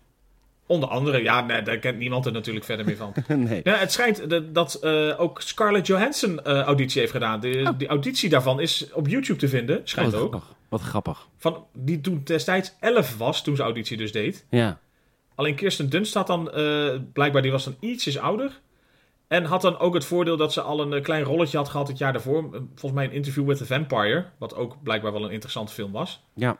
Onder 0.67 0.89
andere, 0.89 1.23
ja, 1.23 1.41
nee, 1.41 1.63
daar 1.63 1.79
kent 1.79 1.99
niemand 1.99 2.27
er 2.27 2.33
natuurlijk 2.33 2.65
verder 2.65 2.87
meer 2.87 2.97
van. 2.97 3.13
nee. 3.49 3.61
Ja, 3.65 3.75
het 3.77 3.93
schijnt 3.93 4.31
dat, 4.31 4.55
dat 4.55 4.85
ook 5.19 5.41
Scarlett 5.41 5.87
Johansson 5.87 6.45
eh, 6.45 6.61
auditie 6.61 7.01
heeft 7.01 7.13
gedaan. 7.13 7.41
De, 7.41 7.61
Oh. 7.67 7.79
Die 7.79 7.89
auditie 7.89 8.29
daarvan 8.29 8.61
is 8.61 8.93
op 8.93 9.09
YouTube 9.09 9.39
te 9.39 9.49
vinden, 9.49 9.81
schijnt 9.85 10.13
Wat 10.13 10.21
ook. 10.21 10.29
grappig. 10.29 10.55
Wat 10.69 10.81
grappig. 10.81 11.29
Van, 11.39 11.65
die 11.73 12.01
toen 12.01 12.21
destijds 12.25 12.73
11 12.81 13.17
was, 13.17 13.43
toen 13.43 13.57
ze 13.57 13.63
auditie 13.63 13.97
dus 13.97 14.13
deed. 14.13 14.45
Ja. 14.51 14.79
Alleen 15.35 15.55
Kirsten 15.55 15.91
Dunst 15.91 16.15
had 16.15 16.27
dan, 16.27 16.53
eh, 16.53 16.99
blijkbaar 17.13 17.43
die 17.43 17.51
was 17.51 17.65
dan 17.65 17.77
ietsjes 17.81 18.19
ouder. 18.19 18.61
En 19.29 19.45
had 19.45 19.63
dan 19.63 19.79
ook 19.79 19.95
het 19.95 20.05
voordeel 20.05 20.37
dat 20.37 20.53
ze 20.53 20.61
al 20.61 20.81
een 20.81 20.93
eh, 20.93 21.03
klein 21.03 21.23
rolletje 21.23 21.57
had 21.57 21.69
gehad 21.69 21.89
het 21.89 21.99
jaar 21.99 22.13
daarvoor. 22.13 22.51
Volgens 22.51 22.93
mij 22.93 23.05
een 23.05 23.13
interview 23.13 23.47
with 23.47 23.57
the 23.57 23.67
Vampire. 23.67 24.27
Wat 24.39 24.55
ook 24.55 24.83
blijkbaar 24.83 25.13
wel 25.13 25.25
een 25.25 25.31
interessante 25.31 25.73
film 25.73 25.93
was. 25.93 26.23
Ja. 26.35 26.59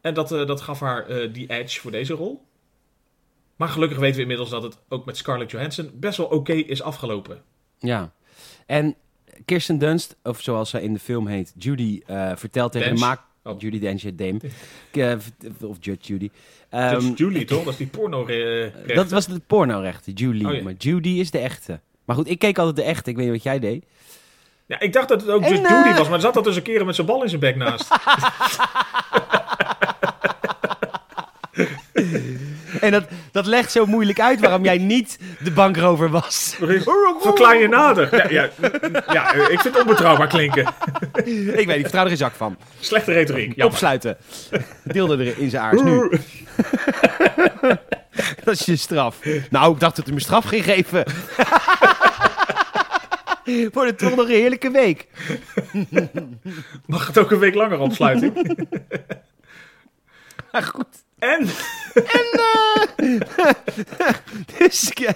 En 0.00 0.14
dat, 0.14 0.32
eh, 0.32 0.46
dat 0.46 0.60
gaf 0.60 0.80
haar 0.80 1.32
die 1.32 1.48
edge 1.48 1.80
voor 1.80 1.90
deze 1.90 2.14
rol. 2.14 2.44
Maar 3.56 3.68
gelukkig 3.68 3.98
weten 3.98 4.16
we 4.16 4.22
inmiddels 4.22 4.50
dat 4.50 4.62
het 4.62 4.78
ook 4.88 5.04
met 5.04 5.16
Scarlett 5.16 5.50
Johansson 5.50 5.90
best 5.94 6.16
wel 6.16 6.26
oké 6.26 6.52
is 6.52 6.82
afgelopen. 6.82 7.42
Ja. 7.78 8.12
En 8.66 8.94
Kirsten 9.44 9.78
Dunst, 9.78 10.16
of 10.22 10.42
zoals 10.42 10.70
zij 10.70 10.82
in 10.82 10.92
de 10.92 10.98
film 10.98 11.26
heet, 11.26 11.54
Judy, 11.58 12.02
vertelt 12.34 12.72
tegen 12.72 12.94
de 12.94 13.00
maak... 13.00 13.20
Oh. 13.46 13.60
Judy 13.60 13.78
Dench, 13.78 14.02
Dame. 14.14 14.38
Eh, 14.92 15.12
of 15.60 15.76
Judge 15.80 16.06
Judy. 16.06 16.30
Dat 16.70 17.02
is 17.02 17.08
Ehm, 17.08 17.14
Julie 17.14 17.44
toch? 17.44 17.64
Dat 17.64 17.72
is 17.72 17.78
die 17.78 17.86
porno 17.86 18.26
eh, 18.26 18.72
dat 18.94 19.10
was 19.10 19.26
de 19.26 19.40
pornorechte, 19.46 20.12
Julie. 20.12 20.46
Oh, 20.46 20.54
ja. 20.54 20.62
Maar 20.62 20.72
Judy 20.78 21.08
is 21.08 21.30
de 21.30 21.38
echte. 21.38 21.80
Maar 22.04 22.16
goed, 22.16 22.28
ik 22.28 22.38
keek 22.38 22.58
altijd 22.58 22.76
de 22.76 22.82
echte. 22.82 23.10
Ik 23.10 23.16
weet 23.16 23.24
niet 23.24 23.34
wat 23.34 23.42
jij 23.42 23.58
deed. 23.58 23.84
Ja, 24.66 24.80
ik 24.80 24.92
dacht 24.92 25.08
dat 25.08 25.20
het 25.20 25.30
ook 25.30 25.42
En, 25.42 25.50
dus 25.50 25.60
eh, 25.60 25.70
Judy 25.70 25.98
was, 25.98 26.08
maar 26.08 26.20
zat 26.20 26.34
dat 26.34 26.44
dus 26.44 26.56
een 26.56 26.62
keer 26.62 26.86
met 26.86 26.94
zijn 26.94 27.06
bal 27.06 27.22
in 27.22 27.28
zijn 27.28 27.40
bek 27.40 27.56
naast. 27.56 27.88
En 32.80 32.90
dat, 32.90 33.04
dat 33.32 33.46
legt 33.46 33.72
zo 33.72 33.86
moeilijk 33.86 34.20
uit 34.20 34.40
waarom 34.40 34.64
jij 34.64 34.78
niet 34.78 35.18
de 35.38 35.50
bankrover 35.50 36.10
was. 36.10 36.56
Nog 36.60 36.70
eens, 36.70 36.84
Verklaar 37.20 37.56
je 37.56 37.68
nader. 37.68 38.32
Ja, 38.32 38.48
ja, 38.60 38.70
ja, 39.12 39.34
eh, 39.34 39.40
ik 39.40 39.60
vind 39.60 39.74
het 39.74 39.80
onbetrouwbaar 39.80 40.26
klinken. 40.26 40.62
ik 41.24 41.66
weet 41.66 41.66
niet, 41.66 41.80
vertrouw 41.80 42.02
er 42.02 42.08
geen 42.08 42.16
zak 42.16 42.34
van. 42.34 42.56
Slechte 42.80 43.12
retoriek. 43.12 43.48
Jammer. 43.48 43.66
Opsluiten. 43.66 44.16
Deelde 44.82 45.24
er 45.24 45.38
in 45.38 45.50
zijn 45.50 45.62
aars 45.62 45.82
nu. 45.82 46.10
Dat 48.44 48.54
is 48.54 48.64
je 48.64 48.76
straf. 48.76 49.18
Nou, 49.50 49.74
ik 49.74 49.80
dacht 49.80 49.96
dat 49.96 50.08
u 50.08 50.12
me 50.12 50.20
straf 50.20 50.44
ging 50.44 50.64
geven. 50.64 51.04
Wordt 53.72 53.90
het 53.90 53.98
toch 53.98 54.16
nog 54.16 54.24
een 54.26 54.34
heerlijke 54.34 54.70
week. 54.70 55.06
Mag 56.86 57.06
het 57.06 57.18
ook 57.18 57.30
een 57.30 57.38
week 57.38 57.54
langer 57.54 57.78
opsluiting? 57.78 58.34
Maar 60.52 60.62
goed. 60.62 61.04
En 61.18 61.46
Dus, 64.58 64.90
ja, 64.94 65.14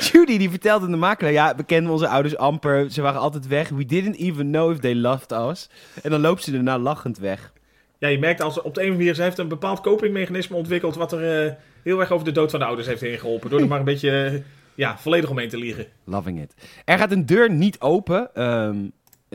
Judy 0.00 0.38
die 0.38 0.50
vertelde 0.50 0.84
in 0.86 0.90
de 0.90 0.96
makelaar, 0.98 1.32
ja, 1.32 1.56
we 1.56 1.64
kennen 1.64 1.92
onze 1.92 2.08
ouders 2.08 2.36
amper. 2.36 2.90
Ze 2.90 3.02
waren 3.02 3.20
altijd 3.20 3.46
weg. 3.46 3.68
We 3.68 3.84
didn't 3.86 4.16
even 4.16 4.46
know 4.50 4.72
if 4.72 4.78
they 4.78 4.94
loved 4.94 5.32
us. 5.32 5.68
En 6.02 6.10
dan 6.10 6.20
loopt 6.20 6.42
ze 6.42 6.52
daarna 6.52 6.78
lachend 6.78 7.18
weg. 7.18 7.52
ja, 7.98 8.08
je 8.08 8.18
merkt 8.18 8.40
als 8.40 8.62
op 8.62 8.74
de 8.74 8.82
een 8.82 8.90
manier, 8.92 9.14
ze 9.14 9.22
heeft 9.22 9.38
een 9.38 9.48
bepaald 9.48 9.80
copingmechanisme 9.80 10.56
ontwikkeld 10.56 10.96
wat 10.96 11.12
er 11.12 11.46
eh, 11.46 11.52
heel 11.82 12.00
erg 12.00 12.10
over 12.10 12.24
de 12.24 12.32
dood 12.32 12.50
van 12.50 12.60
de 12.60 12.66
ouders 12.66 12.86
heeft 12.88 13.00
heen 13.00 13.18
geholpen. 13.18 13.50
Door 13.50 13.60
er 13.60 13.68
maar 13.68 13.78
een 13.78 13.84
beetje 13.84 14.24
eh, 14.24 14.40
ja, 14.74 14.98
volledig 14.98 15.30
omheen 15.30 15.48
te 15.48 15.58
liegen. 15.58 15.86
Loving 16.04 16.40
it. 16.42 16.54
Er 16.84 16.98
gaat 16.98 17.12
een 17.12 17.26
deur 17.26 17.50
niet 17.50 17.80
open. 17.80 18.34
ehm, 18.34 18.76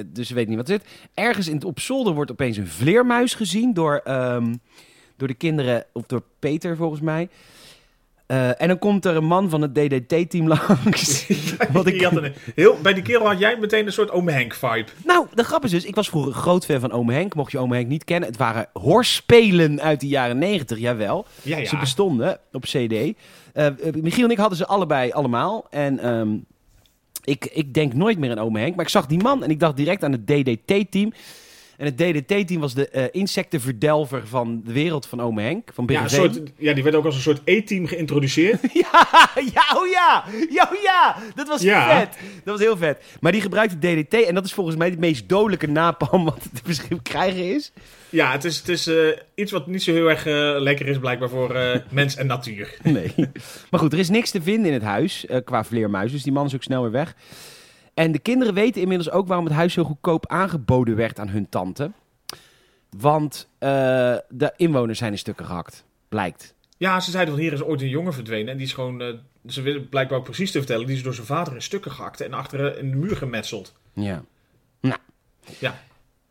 dus 0.05 0.27
ze 0.27 0.33
weet 0.33 0.47
niet 0.47 0.57
wat 0.57 0.67
het 0.67 0.81
is. 0.81 0.87
Ergens 1.13 1.47
in 1.47 1.55
het, 1.55 1.63
op 1.63 1.79
zolder 1.79 2.13
wordt 2.13 2.31
opeens 2.31 2.57
een 2.57 2.67
vleermuis 2.67 3.33
gezien 3.33 3.73
door, 3.73 4.01
ehm, 4.03 4.53
door 5.17 5.27
de 5.27 5.33
kinderen, 5.33 5.85
of 5.93 6.03
door 6.05 6.23
Peter 6.39 6.75
volgens 6.75 7.01
mij. 7.01 7.29
Eh, 8.25 8.61
en 8.61 8.67
dan 8.67 8.79
komt 8.79 9.05
er 9.05 9.15
een 9.15 9.25
man 9.25 9.49
van 9.49 9.61
het 9.61 9.75
DDT-team 9.75 10.47
langs. 10.57 11.27
Wat 11.71 11.87
ik- 11.87 12.01
had 12.01 12.15
een, 12.15 12.33
heel, 12.55 12.77
bij 12.81 12.93
die 12.93 13.03
kerel 13.03 13.27
had 13.27 13.39
jij 13.39 13.57
meteen 13.59 13.85
een 13.85 13.93
soort 13.93 14.11
Oom 14.11 14.27
Henk 14.27 14.53
vibe. 14.53 14.85
Nou, 15.05 15.27
de 15.33 15.43
grap 15.43 15.63
is 15.63 15.71
dus, 15.71 15.85
ik 15.85 15.95
was 15.95 16.09
vroeger 16.09 16.31
een 16.31 16.37
groot 16.41 16.65
fan 16.65 16.79
van 16.79 16.91
Ome 16.91 17.13
Henk. 17.13 17.35
Mocht 17.35 17.51
je 17.51 17.57
Ome 17.59 17.75
Henk 17.75 17.87
niet 17.87 18.03
kennen, 18.03 18.29
het 18.29 18.37
waren 18.37 18.67
hoorspelen 18.73 19.81
uit 19.81 19.99
de 19.99 20.07
jaren 20.07 20.37
negentig, 20.37 20.77
jawel. 20.79 21.25
Ja, 21.41 21.57
ja. 21.57 21.65
Ze 21.65 21.77
bestonden 21.77 22.39
op 22.51 22.61
CD. 22.63 22.93
Eh, 23.53 23.67
Michiel 24.01 24.25
en 24.25 24.31
ik 24.31 24.37
hadden 24.37 24.57
ze 24.57 24.65
allebei 24.65 25.11
allemaal. 25.11 25.67
En 25.69 25.99
ehm, 25.99 26.29
ik, 27.23 27.45
ik 27.45 27.73
denk 27.73 27.93
nooit 27.93 28.17
meer 28.17 28.31
aan 28.31 28.39
Ome 28.39 28.59
Henk. 28.59 28.75
Maar 28.75 28.85
ik 28.85 28.91
zag 28.91 29.05
die 29.07 29.21
man 29.21 29.43
en 29.43 29.49
ik 29.49 29.59
dacht 29.59 29.77
direct 29.77 30.03
aan 30.03 30.11
het 30.11 30.27
DDT-team. 30.27 31.13
En 31.77 31.85
het 31.85 31.97
DDT-team 31.97 32.59
was 32.61 32.73
de 32.73 32.89
eh, 32.89 33.03
insectenverdelver 33.11 34.27
van 34.27 34.61
de 34.65 34.73
wereld 34.73 35.05
van 35.05 35.21
Ome 35.21 35.41
Henk. 35.41 35.69
Van 35.73 35.85
Ja, 35.87 36.07
soort, 36.07 36.41
ja, 36.57 36.73
die 36.73 36.83
werd 36.83 36.95
ook 36.95 37.05
als 37.05 37.15
een 37.15 37.21
soort 37.21 37.41
E-team 37.43 37.87
geïntroduceerd. 37.87 38.59
Ja, 38.73 39.29
ja, 39.53 39.77
oh 39.77 39.87
ja, 39.87 40.23
ja, 40.49 40.69
oh 40.73 40.81
ja, 40.83 41.15
dat 41.35 41.47
was 41.47 41.61
Ja. 41.61 41.99
vet. 41.99 42.17
Dat 42.43 42.53
was 42.53 42.59
heel 42.59 42.77
vet. 42.77 43.03
Maar 43.19 43.31
die 43.31 43.41
gebruikte 43.41 43.77
DDT 43.79 44.13
en 44.13 44.35
dat 44.35 44.45
is 44.45 44.53
volgens 44.53 44.75
mij 44.75 44.89
het 44.89 44.99
meest 44.99 45.29
dodelijke 45.29 45.67
napalm 45.67 46.23
wat 46.25 46.41
te 46.53 46.61
beschik- 46.65 47.03
krijgen 47.13 47.53
is. 47.55 47.71
Ja, 48.09 48.31
het 48.31 48.43
is, 48.43 48.57
het 48.57 48.69
is 48.69 48.87
eh, 48.87 48.95
iets 49.35 49.51
wat 49.51 49.67
niet 49.67 49.83
zo 49.83 49.91
heel 49.91 50.09
erg 50.09 50.25
eh, 50.25 50.55
lekker 50.61 50.87
is 50.87 50.97
blijkbaar 50.99 51.29
voor 51.29 51.55
mens 51.91 52.15
en 52.15 52.27
natuur. 52.27 52.77
Nee. 52.83 53.13
Maar 53.69 53.79
goed, 53.79 53.93
er 53.93 53.99
is 53.99 54.09
niks 54.09 54.31
te 54.31 54.41
vinden 54.41 54.67
in 54.67 54.73
het 54.73 54.83
huis 54.83 55.25
qua 55.43 55.63
vleermuis, 55.63 56.11
dus 56.11 56.23
die 56.23 56.31
man 56.33 56.45
is 56.45 56.55
ook 56.55 56.63
snel 56.63 56.81
weer 56.81 56.91
weg. 56.91 57.15
En 57.95 58.11
de 58.11 58.19
kinderen 58.19 58.53
weten 58.53 58.81
inmiddels 58.81 59.11
ook 59.11 59.27
waarom 59.27 59.45
het 59.45 59.53
huis 59.53 59.73
zo 59.73 59.83
goedkoop 59.83 60.27
aangeboden 60.27 60.95
werd 60.95 61.19
aan 61.19 61.29
hun 61.29 61.49
tante. 61.49 61.91
Want 62.97 63.47
eh, 63.57 63.69
de 64.29 64.53
inwoners 64.55 64.99
zijn 64.99 65.11
in 65.11 65.17
stukken 65.17 65.45
gehakt, 65.45 65.85
blijkt. 66.09 66.55
Ja, 66.77 66.99
ze 66.99 67.11
zeiden 67.11 67.33
van 67.33 67.43
hier 67.43 67.53
is 67.53 67.61
ooit 67.61 67.81
een 67.81 67.89
jongen 67.89 68.13
verdwenen. 68.13 68.51
En 68.51 68.57
die 68.57 68.65
is 68.65 68.73
gewoon, 68.73 69.01
eh, 69.01 69.13
ze 69.47 69.61
willen 69.61 69.89
blijkbaar 69.89 70.17
ook 70.17 70.23
precies 70.23 70.51
te 70.51 70.57
vertellen, 70.57 70.85
die 70.87 70.95
is 70.95 71.03
door 71.03 71.13
zijn 71.13 71.27
vader 71.27 71.53
in 71.53 71.61
stukken 71.61 71.91
gehakt 71.91 72.21
en 72.21 72.33
achter 72.33 72.71
eh, 72.71 72.81
in 72.81 72.89
de 72.89 72.97
muur 72.97 73.15
gemetseld. 73.15 73.73
Ja. 73.93 74.23
Nou. 74.79 74.99
Ja. 75.59 75.79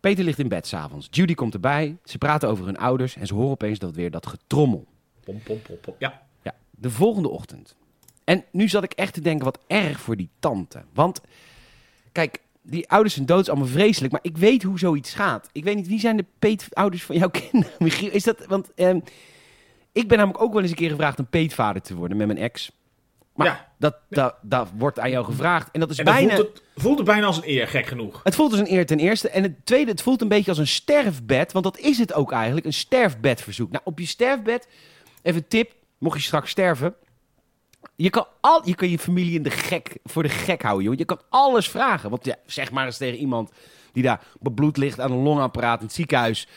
Peter 0.00 0.24
ligt 0.24 0.38
in 0.38 0.48
bed 0.48 0.66
s'avonds. 0.66 1.08
Judy 1.10 1.34
komt 1.34 1.54
erbij. 1.54 1.96
Ze 2.04 2.18
praten 2.18 2.48
over 2.48 2.64
hun 2.64 2.78
ouders 2.78 3.16
en 3.16 3.26
ze 3.26 3.34
horen 3.34 3.50
opeens 3.50 3.78
dat 3.78 3.94
weer 3.94 4.10
dat 4.10 4.26
getrommel. 4.26 4.86
Pom, 5.24 5.42
pom, 5.42 5.62
pom, 5.62 5.76
pom. 5.80 5.94
Ja, 5.98 6.22
Ja, 6.42 6.54
de 6.70 6.90
volgende 6.90 7.28
ochtend. 7.28 7.76
En 8.24 8.44
nu 8.50 8.68
zat 8.68 8.84
ik 8.84 8.92
echt 8.92 9.14
te 9.14 9.20
denken, 9.20 9.44
wat 9.44 9.58
erg 9.66 10.00
voor 10.00 10.16
die 10.16 10.28
tante. 10.38 10.82
Want, 10.92 11.20
kijk, 12.14 12.38
die 12.62 12.88
ouders 12.90 13.14
zijn 13.14 13.26
dood, 13.26 13.40
is 13.40 13.48
allemaal 13.48 13.66
vreselijk. 13.68 14.12
Maar 14.12 14.22
ik 14.24 14.36
weet 14.36 14.62
hoe 14.62 14.78
zoiets 14.78 15.14
gaat. 15.14 15.48
Ik 15.52 15.64
weet 15.64 15.76
niet, 15.76 15.86
wie 15.88 16.00
zijn 16.00 16.16
de 16.16 16.24
peetouders 16.38 17.02
van 17.02 17.16
jouw 17.16 17.30
kinderen? 17.50 17.74
Michiel, 17.78 18.10
is 18.10 18.22
dat, 18.22 18.46
want 18.46 18.74
ehm, 18.74 19.00
ik 19.92 20.08
ben 20.08 20.18
namelijk 20.18 20.42
ook 20.44 20.52
wel 20.52 20.62
eens 20.62 20.70
een 20.70 20.76
keer 20.76 20.90
gevraagd 20.90 21.18
een 21.18 21.26
peetvader 21.26 21.82
te 21.82 21.94
worden 21.94 22.16
met 22.16 22.26
mijn 22.26 22.38
ex. 22.38 22.70
Maar 23.34 23.46
Ja. 23.46 23.72
dat, 23.78 23.96
dat, 24.08 24.34
dat 24.42 24.68
wordt 24.76 24.98
aan 24.98 25.10
jou 25.10 25.24
gevraagd. 25.24 25.68
En 25.70 25.80
dat 25.80 25.90
is 25.90 25.98
en 25.98 26.04
bijna... 26.04 26.34
voelt 26.34 26.48
het, 26.48 26.62
voelt 26.76 26.96
het 26.98 27.06
bijna 27.06 27.26
als 27.26 27.36
een 27.36 27.48
eer, 27.48 27.68
gek 27.68 27.86
genoeg. 27.86 28.20
Het 28.24 28.34
voelt 28.34 28.50
als 28.50 28.60
een 28.60 28.72
eer 28.72 28.86
ten 28.86 28.98
eerste. 28.98 29.28
En 29.28 29.42
het 29.42 29.66
tweede, 29.66 29.90
het 29.90 30.02
voelt 30.02 30.22
een 30.22 30.28
beetje 30.28 30.50
als 30.50 30.58
een 30.58 30.66
sterfbed. 30.66 31.52
Want 31.52 31.64
dat 31.64 31.78
is 31.78 31.98
het 31.98 32.12
ook 32.12 32.32
eigenlijk, 32.32 32.66
een 32.66 32.72
sterfbedverzoek. 32.72 33.70
Nou, 33.70 33.82
op 33.84 33.98
je 33.98 34.06
sterfbed, 34.06 34.68
even 35.22 35.48
tip, 35.48 35.72
mocht 35.98 36.16
je 36.18 36.22
straks 36.24 36.50
sterven. 36.50 36.94
Je 37.96 38.10
kan, 38.10 38.26
al, 38.40 38.62
je 38.64 38.74
kan 38.74 38.90
je 38.90 38.98
familie 38.98 39.34
in 39.34 39.42
de 39.42 39.50
gek, 39.50 39.96
voor 40.04 40.22
de 40.22 40.28
gek 40.28 40.62
houden, 40.62 40.84
joh. 40.84 40.98
Je 40.98 41.04
kan 41.04 41.20
alles 41.28 41.68
vragen. 41.68 42.10
Want 42.10 42.24
ja, 42.24 42.36
zeg 42.46 42.70
maar 42.70 42.86
eens 42.86 42.96
tegen 42.96 43.18
iemand 43.18 43.50
die 43.92 44.02
daar 44.02 44.20
bebloed 44.40 44.76
ligt 44.76 45.00
aan 45.00 45.12
een 45.12 45.22
longapparaat 45.22 45.78
in 45.80 45.86
het 45.86 45.94
ziekenhuis. 45.94 46.48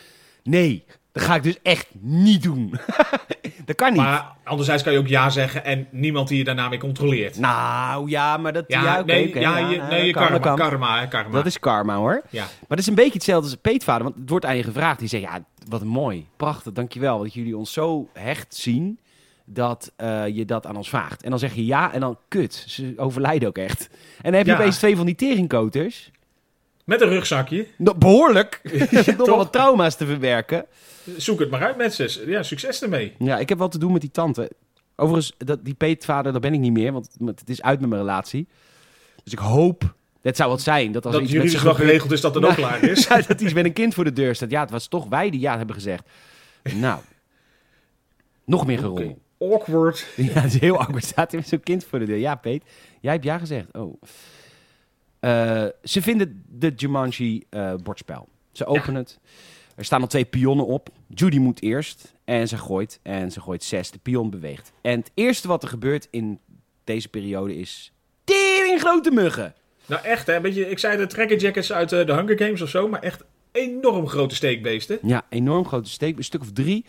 Nee, 0.44 0.86
dat 1.12 1.24
ga 1.24 1.36
ik 1.36 1.44
dus 1.44 1.62
echt 1.64 1.88
niet 2.00 2.44
doen. 2.44 2.74
dat 3.66 3.76
kan 3.76 3.92
niet. 3.92 4.02
Maar 4.02 4.36
anderzijds 4.44 4.84
kan 4.84 4.94
je 4.94 5.00
ook 5.00 5.08
ja 5.08 5.30
zeggen 5.30 5.66
en 5.66 5.88
niemand 5.92 6.28
die 6.28 6.38
je 6.38 6.44
daarna 6.44 6.70
mee 6.70 6.80
controleert. 6.80 7.40
Nou, 7.40 8.10
ja, 8.10 8.38
maar 8.38 8.54
dat... 8.54 8.64
Ja, 8.68 8.84
Ja, 8.84 9.00
oké, 9.00 9.12
nee, 9.12 9.40
ja, 9.40 9.58
ja, 9.58 9.70
je, 9.70 9.76
ja, 9.76 9.88
nee, 9.88 10.06
je 10.06 10.14
karma, 10.14 10.56
karma, 10.56 11.00
hè, 11.00 11.08
karma. 11.08 11.32
Dat 11.32 11.46
is 11.46 11.60
karma, 11.60 11.96
hoor. 11.96 12.22
Ja. 12.30 12.44
Maar 12.44 12.68
dat 12.68 12.80
is 12.80 12.88
een 12.88 12.96
beetje 12.96 13.14
hetzelfde 13.14 13.44
als 13.44 13.54
een 13.54 13.62
peetvader. 13.62 14.04
Want 14.04 14.16
het 14.16 14.30
wordt 14.30 14.46
aan 14.46 14.58
je 14.58 14.64
gevraagd. 14.64 15.00
Die 15.00 15.08
zegt, 15.08 15.24
ja, 15.24 15.44
wat 15.68 15.84
mooi. 15.84 16.28
Prachtig, 16.38 16.74
dankjewel. 16.74 17.20
Dat 17.20 17.34
jullie 17.34 17.58
ons 17.58 17.74
zo 17.74 18.10
hecht 18.14 18.56
zien 18.56 19.00
dat 19.50 19.92
eh, 19.96 20.28
je 20.28 20.46
dat 20.46 20.66
aan 20.66 20.76
ons 20.76 20.90
vraagt. 20.90 21.24
En 21.24 21.30
dan 21.30 21.40
zeg 21.40 21.54
je 21.54 21.66
ja 21.66 21.94
en 21.94 22.00
dan 22.00 22.18
kut. 22.28 22.64
Ze 22.68 22.94
overlijden 22.98 23.48
ook 23.48 23.58
echt. 23.58 23.90
En 23.92 24.24
dan 24.24 24.34
heb 24.34 24.46
je 24.46 24.52
Ja. 24.52 24.58
opeens 24.58 24.78
twee 24.78 24.96
van 24.96 25.06
die 25.06 25.16
teringkoters. 25.16 26.12
Met 26.84 27.02
een 27.02 27.10
rugzakje. 27.10 27.68
Behoorlijk. 27.78 28.62
Nog 29.18 29.28
toch? 29.28 29.38
wat 29.38 29.52
trauma's 29.52 29.96
te 29.96 30.06
verwerken. 30.06 30.66
Zoek 31.18 31.40
het 31.40 31.50
maar 31.50 31.64
uit 31.64 31.78
met 31.78 31.94
zes. 31.94 32.22
Ja, 32.26 32.44
succes 32.44 32.82
ermee. 32.82 33.14
Ja, 33.20 33.38
ik 33.40 33.50
heb 33.50 33.58
wel 33.58 33.68
te 33.70 33.78
doen 33.80 33.92
met 33.92 34.02
die 34.02 34.12
tante. 34.12 34.52
Overigens, 34.96 35.34
dat, 35.38 35.66
die 35.66 35.74
peetvader, 35.74 36.32
daar 36.32 36.42
ben 36.42 36.54
ik 36.54 36.60
niet 36.60 36.72
meer. 36.74 36.92
Want 36.92 37.10
het 37.26 37.50
is 37.50 37.62
uit 37.62 37.80
met 37.80 37.90
mijn 37.90 38.02
relatie. 38.02 38.48
Dus 39.24 39.34
ik 39.34 39.40
hoop... 39.40 39.96
Het 40.22 40.36
zou 40.36 40.50
wat 40.50 40.62
zijn 40.62 40.92
dat 40.92 41.06
als 41.06 41.14
Dat 41.14 41.24
iets 41.24 41.32
met 41.32 41.40
juridisch 41.42 41.60
ze 41.60 41.66
wel 41.66 41.74
gebeurt- 41.76 41.90
geregeld 41.92 42.14
is 42.16 42.22
dat 42.22 42.36
het 42.36 42.44
ook 42.46 42.58
Nou, 42.58 42.62
klaar 42.80 42.84
is. 42.92 43.08
Dat 43.28 43.42
iets 43.42 43.54
met 43.54 43.66
een 43.66 43.74
kind 43.74 43.94
voor 43.94 44.04
de 44.04 44.14
deur 44.14 44.36
staat. 44.36 44.50
Ja, 44.52 44.60
het 44.62 44.70
was 44.72 44.88
toch 44.88 45.08
wij 45.08 45.30
die 45.30 45.40
ja 45.40 45.58
hebben 45.58 45.76
gezegd. 45.76 46.04
Nou, 46.74 47.00
nog 48.46 48.66
meer 48.66 48.78
gerol. 48.78 48.92
Oké. 48.96 49.16
Awkward. 49.40 50.08
Ja, 50.16 50.42
het 50.42 50.54
is 50.54 50.60
heel 50.60 50.80
awkward. 50.80 51.04
Staat 51.04 51.32
er 51.32 51.38
met 51.38 51.48
zo'n 51.48 51.64
kind 51.64 51.86
voor 51.86 52.00
de 52.00 52.06
deur. 52.06 52.18
Ja, 52.18 52.36
Peet, 52.36 52.64
jij 53.02 53.12
hebt 53.12 53.24
ja 53.24 53.38
gezegd. 53.38 53.74
Oh. 53.74 54.02
Eh, 55.20 55.66
ze 55.84 56.02
vinden 56.02 56.44
de 56.50 56.74
Jumanji 56.76 57.44
eh, 57.50 57.74
bordspel. 57.84 58.28
Ze 58.52 58.66
openen 58.66 58.96
het. 58.96 59.20
Er 59.76 59.86
staan 59.86 60.02
al 60.02 60.08
twee 60.08 60.26
pionnen 60.26 60.66
op. 60.66 60.90
Judy 61.08 61.38
moet 61.38 61.62
eerst. 61.62 62.14
En 62.26 62.48
ze 62.48 62.58
gooit. 62.58 63.00
En 63.04 63.32
ze 63.32 63.42
gooit 63.42 63.64
zes. 63.64 63.92
De 63.92 64.00
pion 64.00 64.30
beweegt. 64.30 64.72
En 64.82 65.00
het 65.00 65.12
eerste 65.14 65.48
wat 65.48 65.64
er 65.64 65.70
gebeurt 65.70 66.08
in 66.12 66.40
deze 66.84 67.10
periode 67.10 67.56
is... 67.56 67.92
Tering 68.24 68.80
grote 68.80 69.12
muggen. 69.12 69.54
Nou 69.86 70.04
echt, 70.04 70.28
hè? 70.28 70.42
Beetje, 70.42 70.70
ik 70.70 70.80
zei 70.80 70.98
de 70.98 71.08
tracker 71.08 71.38
jackets 71.38 71.74
uit 71.74 71.92
eh, 71.92 72.06
de 72.06 72.14
Hunger 72.14 72.38
Games 72.38 72.62
of 72.62 72.70
zo, 72.70 72.88
maar 72.88 73.02
echt 73.02 73.24
enorm 73.52 74.08
grote 74.08 74.36
steekbeesten. 74.36 75.00
Ja, 75.02 75.26
enorm 75.30 75.66
grote 75.66 75.90
steek. 75.90 76.18
Een 76.18 76.24
stuk 76.24 76.42
of 76.42 76.52
drie. 76.52 76.86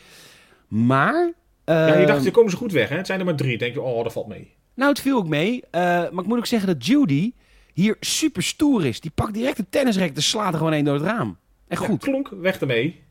Maar... 0.68 1.32
ja, 1.74 1.87
je 1.87 1.92
ehm, 1.92 2.07
dacht, 2.07 2.22
die 2.22 2.31
komen 2.31 2.50
ze 2.50 2.57
goed 2.57 2.72
weg, 2.72 2.88
hè? 2.88 2.96
Het 2.96 3.07
zijn 3.07 3.18
er 3.18 3.24
maar 3.24 3.35
drie. 3.35 3.59
denk 3.59 3.74
je, 3.74 3.81
oh, 3.81 4.02
dat 4.02 4.12
valt 4.12 4.26
mee. 4.26 4.54
Nou, 4.74 4.90
het 4.90 5.00
viel 5.00 5.16
ook 5.16 5.28
mee. 5.28 5.62
Eh, 5.70 5.81
maar 5.81 6.22
ik 6.22 6.26
moet 6.26 6.38
ook 6.38 6.46
zeggen 6.46 6.68
dat 6.68 6.87
Judy 6.87 7.33
hier 7.72 7.96
super 8.00 8.42
stoer 8.42 8.87
is. 8.87 9.00
Die 9.00 9.11
pakt 9.14 9.35
direct 9.35 9.59
een 9.59 9.66
tennisrek 9.70 10.16
en 10.16 10.22
slaat 10.22 10.52
er 10.52 10.59
gewoon 10.59 10.72
één 10.72 10.85
door 10.85 10.94
het 10.94 11.02
raam. 11.02 11.38
Echt 11.68 11.81
Ja, 11.81 11.87
goed. 11.87 12.02
klonk, 12.02 12.28
weg 12.28 12.61
ermee. 12.61 13.02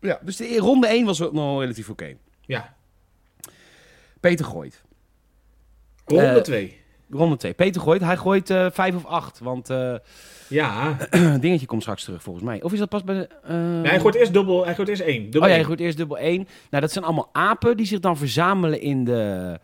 Ja, 0.00 0.18
dus 0.22 0.36
de 0.36 0.56
ronde 0.58 0.86
1 0.86 1.04
was 1.04 1.18
nog 1.18 1.60
relatief 1.60 1.88
oké. 1.90 2.16
Ja, 2.40 2.74
Peter 4.20 4.44
gooit. 4.44 4.82
ronde 6.04 6.26
Eh, 6.26 6.42
2. 6.42 6.80
Ronde 7.10 7.36
2. 7.36 7.52
Peter 7.52 7.80
gooit. 7.80 8.00
Hij 8.00 8.16
gooit 8.16 8.50
eh 8.50 8.66
5 8.72 8.94
of 8.94 9.04
8. 9.06 9.38
Want 9.38 9.70
eh 9.70 9.94
ja, 10.48 10.96
dingetje 11.40 11.66
komt 11.66 11.82
straks 11.82 12.04
terug 12.04 12.22
volgens 12.22 12.44
mij. 12.44 12.62
Of 12.62 12.72
is 12.72 12.78
dat 12.78 12.88
pas 12.88 13.04
bij 13.04 13.14
de... 13.14 13.28
eh, 13.42 13.54
Nee, 13.56 13.86
hij 13.88 14.00
gooit 14.00 14.14
eerst 14.14 14.32
dubbel, 14.32 14.64
hij 14.64 14.74
gooit 14.74 14.88
eerst 14.88 15.02
één. 15.02 15.22
Dubbel 15.22 15.40
Oh 15.42 15.48
ja, 15.48 15.54
hij 15.54 15.64
gooit 15.64 15.80
eerst 15.80 15.96
dubbel 15.96 16.18
1. 16.18 16.48
Nou, 16.70 16.82
dat 16.82 16.92
zijn 16.92 17.04
allemaal 17.04 17.28
apen 17.32 17.76
die 17.76 17.86
zich 17.86 18.00
dan 18.00 18.16
verzamelen 18.16 18.80
in 18.80 19.04
de, 19.04 19.58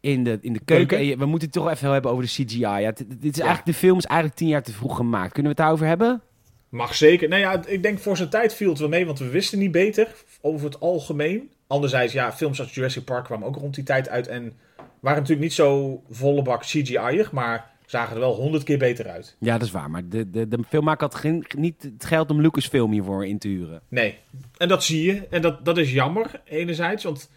in 0.00 0.24
de, 0.24 0.38
in 0.40 0.52
de 0.52 0.58
keuken. 0.64 0.64
Keuken. 0.86 0.98
En 0.98 1.04
je- 1.04 1.16
we 1.16 1.26
moeten 1.26 1.48
het 1.48 1.56
toch 1.56 1.70
even 1.70 1.92
hebben 1.92 2.10
over 2.10 2.24
de 2.24 2.30
CGI. 2.30 2.58
Ja, 2.58 2.90
dit, 2.92 2.96
dit 3.08 3.08
is 3.32 3.36
Ja. 3.36 3.44
eigenlijk, 3.44 3.64
de 3.64 3.74
film 3.86 3.98
is 3.98 4.04
eigenlijk 4.04 4.38
tien 4.40 4.48
jaar 4.48 4.62
te 4.62 4.72
vroeg 4.72 4.96
gemaakt. 4.96 5.32
Kunnen 5.32 5.42
we 5.42 5.48
het 5.48 5.56
daarover 5.58 5.86
hebben? 5.86 6.22
Mag 6.68 6.94
zeker. 6.94 7.28
Nou 7.28 7.40
ja, 7.40 7.62
ik 7.66 7.82
denk 7.82 7.98
voor 7.98 8.16
zijn 8.16 8.28
tijd 8.28 8.54
viel 8.54 8.68
het 8.70 8.78
wel 8.78 8.88
mee, 8.88 9.06
want 9.06 9.18
we 9.18 9.28
wisten 9.28 9.58
niet 9.58 9.70
beter 9.72 10.08
over 10.40 10.66
het 10.66 10.80
algemeen. 10.80 11.50
Anderzijds, 11.66 12.12
ja, 12.12 12.32
films 12.32 12.60
als 12.60 12.74
Jurassic 12.74 13.04
Park 13.04 13.24
kwamen 13.24 13.46
ook 13.46 13.56
rond 13.56 13.74
die 13.74 13.84
tijd 13.84 14.08
uit 14.08 14.26
en 14.28 14.52
waren 15.00 15.18
natuurlijk 15.18 15.48
niet 15.48 15.52
zo 15.52 16.02
volle 16.10 16.42
bak 16.42 16.62
CGI'ig, 16.62 17.32
maar 17.32 17.70
zagen 17.90 18.14
er 18.14 18.20
wel 18.20 18.34
honderd 18.34 18.62
keer 18.62 18.78
beter 18.78 19.08
uit. 19.08 19.36
Ja, 19.38 19.58
dat 19.58 19.66
is 19.66 19.72
waar. 19.72 19.90
Maar 19.90 20.08
de, 20.08 20.30
de, 20.30 20.48
de 20.48 20.58
filmmaker 20.68 21.06
had 21.06 21.14
geen, 21.14 21.44
niet 21.56 21.82
het 21.82 22.04
geld 22.04 22.30
om 22.30 22.40
Lucasfilm 22.40 22.92
hiervoor 22.92 23.26
in 23.26 23.38
te 23.38 23.48
huren. 23.48 23.80
Nee, 23.88 24.18
en 24.56 24.68
dat 24.68 24.84
zie 24.84 25.04
je. 25.04 25.26
En 25.30 25.42
dat, 25.42 25.64
dat 25.64 25.78
is 25.78 25.92
jammer, 25.92 26.40
enerzijds, 26.44 27.04
want 27.04 27.30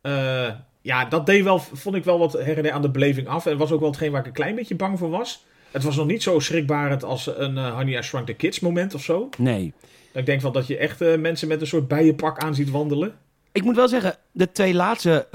eh, 0.00 0.50
ja, 0.80 1.04
dat 1.04 1.26
deed 1.26 1.44
wel, 1.44 1.58
vond 1.58 1.96
ik 1.96 2.04
wel 2.04 2.18
wat 2.18 2.32
her 2.32 2.56
en 2.56 2.62
der 2.62 2.72
aan 2.72 2.82
de 2.82 2.90
beleving 2.90 3.28
af. 3.28 3.46
En 3.46 3.56
was 3.56 3.72
ook 3.72 3.80
wel 3.80 3.88
hetgeen 3.88 4.10
waar 4.10 4.20
ik 4.20 4.26
een 4.26 4.32
klein 4.32 4.54
beetje 4.54 4.76
bang 4.76 4.98
voor 4.98 5.10
was. 5.10 5.44
Het 5.70 5.82
was 5.82 5.96
nog 5.96 6.06
niet 6.06 6.22
zo 6.22 6.38
schrikbarend 6.38 7.04
als 7.04 7.26
een 7.26 7.58
eh, 7.58 7.74
Honey, 7.74 7.98
I 7.98 8.02
Shrunk 8.02 8.26
the 8.26 8.34
Kids 8.34 8.60
moment 8.60 8.94
of 8.94 9.02
zo. 9.02 9.28
Nee. 9.38 9.72
Ik 10.12 10.26
denk 10.26 10.40
wel 10.40 10.52
dat 10.52 10.66
je 10.66 10.76
echt 10.76 11.00
eh, 11.00 11.18
mensen 11.18 11.48
met 11.48 11.60
een 11.60 11.66
soort 11.66 11.88
bijenpak 11.88 12.38
aan 12.38 12.54
ziet 12.54 12.70
wandelen. 12.70 13.14
Ik 13.52 13.62
moet 13.62 13.76
wel 13.76 13.88
zeggen, 13.88 14.16
de 14.32 14.52
twee 14.52 14.74
laatste 14.74 15.28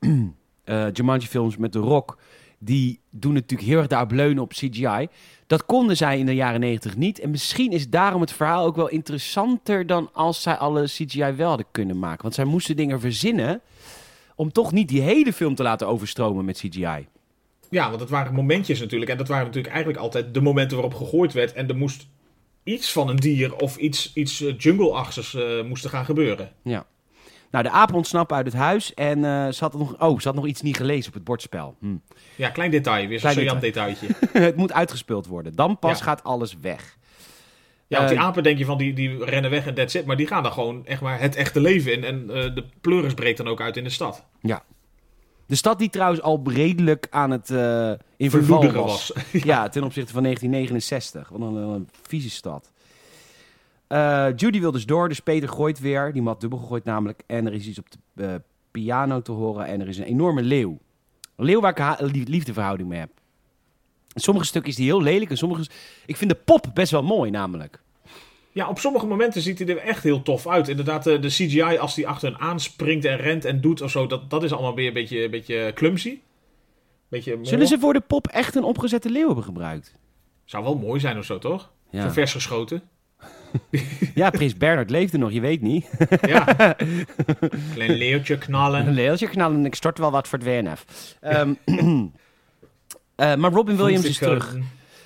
eh, 0.64 0.86
Jumanji-films 0.92 1.56
met 1.56 1.72
The 1.72 1.78
Rock... 1.78 2.18
die 2.58 3.00
doen 3.10 3.32
natuurlijk 3.32 3.68
heel 3.68 3.78
erg 3.78 3.86
daarop 3.86 4.10
leunen 4.10 4.42
op 4.42 4.52
CGI. 4.52 5.08
Dat 5.46 5.66
konden 5.66 5.96
zij 5.96 6.18
in 6.18 6.26
de 6.26 6.34
jaren 6.34 6.60
negentig 6.60 6.96
niet. 6.96 7.18
En 7.18 7.30
misschien 7.30 7.72
is 7.72 7.88
daarom 7.88 8.20
het 8.20 8.32
verhaal 8.32 8.66
ook 8.66 8.76
wel 8.76 8.88
interessanter... 8.88 9.86
dan 9.86 10.10
als 10.12 10.42
zij 10.42 10.54
alle 10.54 10.84
CGI 10.84 11.32
wel 11.32 11.48
hadden 11.48 11.66
kunnen 11.70 11.98
maken. 11.98 12.22
Want 12.22 12.34
zij 12.34 12.44
moesten 12.44 12.76
dingen 12.76 13.00
verzinnen... 13.00 13.60
om 14.34 14.52
toch 14.52 14.72
niet 14.72 14.88
die 14.88 15.00
hele 15.00 15.32
film 15.32 15.54
te 15.54 15.62
laten 15.62 15.88
overstromen 15.88 16.44
met 16.44 16.58
CGI. 16.58 17.06
Ja, 17.70 17.88
want 17.88 18.00
het 18.00 18.10
waren 18.10 18.34
momentjes 18.34 18.80
natuurlijk. 18.80 19.10
En 19.10 19.16
dat 19.16 19.28
waren 19.28 19.46
natuurlijk 19.46 19.74
eigenlijk 19.74 20.04
altijd 20.04 20.34
de 20.34 20.40
momenten 20.40 20.76
waarop 20.76 20.94
gegooid 20.94 21.32
werd. 21.32 21.52
En 21.52 21.68
er 21.68 21.76
moest 21.76 22.06
iets 22.64 22.92
van 22.92 23.08
een 23.08 23.16
dier 23.16 23.56
of 23.56 23.76
iets, 23.76 24.12
iets 24.14 24.42
eh, 24.42 24.58
jungle-achtigs 24.58 25.34
eh, 25.34 25.62
moest 25.64 25.84
er 25.84 25.90
gaan 25.90 26.04
gebeuren. 26.04 26.52
Ja. 26.62 26.86
Nou, 27.52 27.64
de 27.64 27.70
apen 27.70 27.94
ontsnappen 27.94 28.36
uit 28.36 28.46
het 28.46 28.54
huis... 28.54 28.94
en 28.94 29.24
eh, 29.24 29.48
ze, 29.48 29.56
had 29.64 29.78
nog, 29.78 30.00
oh, 30.00 30.18
ze 30.20 30.26
had 30.28 30.36
nog 30.36 30.46
iets 30.46 30.62
niet 30.62 30.76
gelezen 30.76 31.08
op 31.08 31.14
het 31.14 31.24
bordspel. 31.24 31.76
Hm. 31.80 31.96
Ja, 32.36 32.48
klein 32.50 32.70
detail. 32.70 33.08
Weer 33.08 33.20
zo'n 33.20 33.30
saillant 33.32 33.60
detailtje. 33.60 34.06
het 34.32 34.56
moet 34.56 34.72
uitgespeeld 34.72 35.26
worden. 35.26 35.54
Dan 35.54 35.78
pas 35.78 35.98
Ja. 35.98 36.04
gaat 36.04 36.24
alles 36.24 36.56
weg. 36.60 36.96
Ja, 37.86 37.96
want 37.96 38.10
die 38.10 38.18
Eh, 38.18 38.24
apen 38.24 38.42
denk 38.42 38.58
je 38.58 38.64
van, 38.64 38.78
die, 38.78 38.92
die 38.92 39.24
rennen 39.24 39.50
weg 39.50 39.66
en 39.66 39.74
that's 39.74 39.94
it. 39.94 40.06
Maar 40.06 40.16
die 40.16 40.26
gaan 40.26 40.42
dan 40.42 40.52
gewoon 40.52 40.86
echt 40.86 41.00
maar 41.00 41.20
het 41.20 41.34
echte 41.36 41.60
leven 41.60 41.92
in. 41.92 42.04
En 42.04 42.30
eh, 42.30 42.54
de 42.54 42.64
pleuris 42.80 43.14
breekt 43.14 43.36
dan 43.36 43.48
ook 43.48 43.60
uit 43.60 43.76
in 43.76 43.84
de 43.84 43.90
stad. 43.90 44.24
De 45.46 45.58
stad 45.58 45.78
die 45.78 45.90
trouwens 45.90 46.22
al 46.22 46.42
redelijk 46.44 47.06
aan 47.10 47.30
het 47.30 47.50
eh 47.50 47.92
in 48.16 48.30
verval 48.30 48.72
was. 48.72 49.12
was. 49.12 49.12
Ja, 49.42 49.68
ten 49.68 49.84
opzichte 49.84 50.12
van 50.12 50.22
1969. 50.22 51.28
Wat 51.28 51.40
een, 51.40 51.54
een 51.54 51.88
vieze 52.02 52.30
stad. 52.30 52.71
Eh, 53.92 54.26
Judy 54.36 54.60
wil 54.60 54.72
dus 54.72 54.86
door, 54.86 55.08
dus 55.08 55.20
Peter 55.20 55.48
gooit 55.48 55.80
weer. 55.80 56.12
Die 56.12 56.22
mat 56.22 56.40
dubbel 56.40 56.58
gegooid 56.58 56.84
namelijk. 56.84 57.22
En 57.26 57.46
er 57.46 57.52
is 57.52 57.66
iets 57.66 57.78
op 57.78 57.86
de 58.12 58.24
eh, 58.24 58.34
piano 58.70 59.22
te 59.22 59.32
horen. 59.32 59.66
En 59.66 59.80
er 59.80 59.88
is 59.88 59.98
een 59.98 60.04
enorme 60.04 60.42
leeuw. 60.42 60.78
Een 61.36 61.44
leeuw 61.44 61.60
waar 61.60 61.98
ik 62.00 62.28
liefdeverhouding 62.28 62.88
mee 62.88 62.98
heb. 62.98 63.10
In 64.12 64.20
sommige 64.20 64.46
stukken 64.46 64.70
is 64.70 64.76
die 64.76 64.86
heel 64.86 65.02
lelijk. 65.02 65.30
En 65.30 65.36
sommige... 65.36 65.66
Ik 66.06 66.16
vind 66.16 66.30
de 66.30 66.36
pop 66.36 66.70
best 66.74 66.90
wel 66.90 67.02
mooi 67.02 67.30
namelijk. 67.30 67.82
Ja, 68.52 68.68
op 68.68 68.78
sommige 68.78 69.06
momenten 69.06 69.42
ziet 69.42 69.58
hij 69.58 69.68
er 69.68 69.78
echt 69.78 70.02
heel 70.02 70.22
tof 70.22 70.46
uit. 70.46 70.68
Inderdaad, 70.68 71.06
eh, 71.06 71.20
de 71.20 71.28
CGI 71.28 71.78
als 71.78 71.96
hij 71.96 72.06
achter 72.06 72.30
hen 72.30 72.40
aanspringt 72.40 73.04
en 73.04 73.16
rent 73.16 73.44
en 73.44 73.60
doet 73.60 73.80
of 73.80 73.90
zo. 73.90 74.06
Dat, 74.06 74.30
dat 74.30 74.42
is 74.42 74.52
allemaal 74.52 74.74
weer 74.74 74.86
een 74.86 74.92
beetje, 74.92 75.24
een 75.24 75.30
beetje 75.30 75.70
clumsy. 75.74 76.18
Beetje 77.08 77.38
Zullen 77.42 77.66
ze 77.66 77.78
voor 77.78 77.92
de 77.92 78.00
pop 78.00 78.26
echt 78.26 78.54
een 78.54 78.64
opgezette 78.64 79.10
leeuw 79.10 79.26
hebben 79.26 79.44
gebruikt? 79.44 79.94
Zou 80.44 80.64
wel 80.64 80.74
mooi 80.74 81.00
zijn 81.00 81.18
of 81.18 81.24
zo, 81.24 81.38
toch? 81.38 81.72
Ja, 81.90 82.12
vers 82.12 82.32
geschoten. 82.32 82.82
ja 84.14 84.30
Prins 84.30 84.56
Bernard 84.56 84.90
leefde 84.90 85.18
nog, 85.18 85.32
je 85.32 85.40
weet 85.40 85.60
niet. 85.60 85.90
Ja. 86.26 86.44
Klein 87.74 87.92
leeuwtje 87.92 88.38
knallen. 88.38 88.86
Een 88.86 88.94
leeltje 88.94 89.28
knallen 89.28 89.56
en 89.56 89.64
ik 89.64 89.74
stort 89.74 89.98
wel 89.98 90.10
wat 90.10 90.28
voor 90.28 90.38
het 90.38 90.48
WNF. 90.48 90.84
Ehm, 91.20 91.54
eh, 93.14 93.34
maar 93.34 93.52
Robin 93.52 93.76
Williams 93.76 94.04
is 94.04 94.18
terug. 94.18 94.56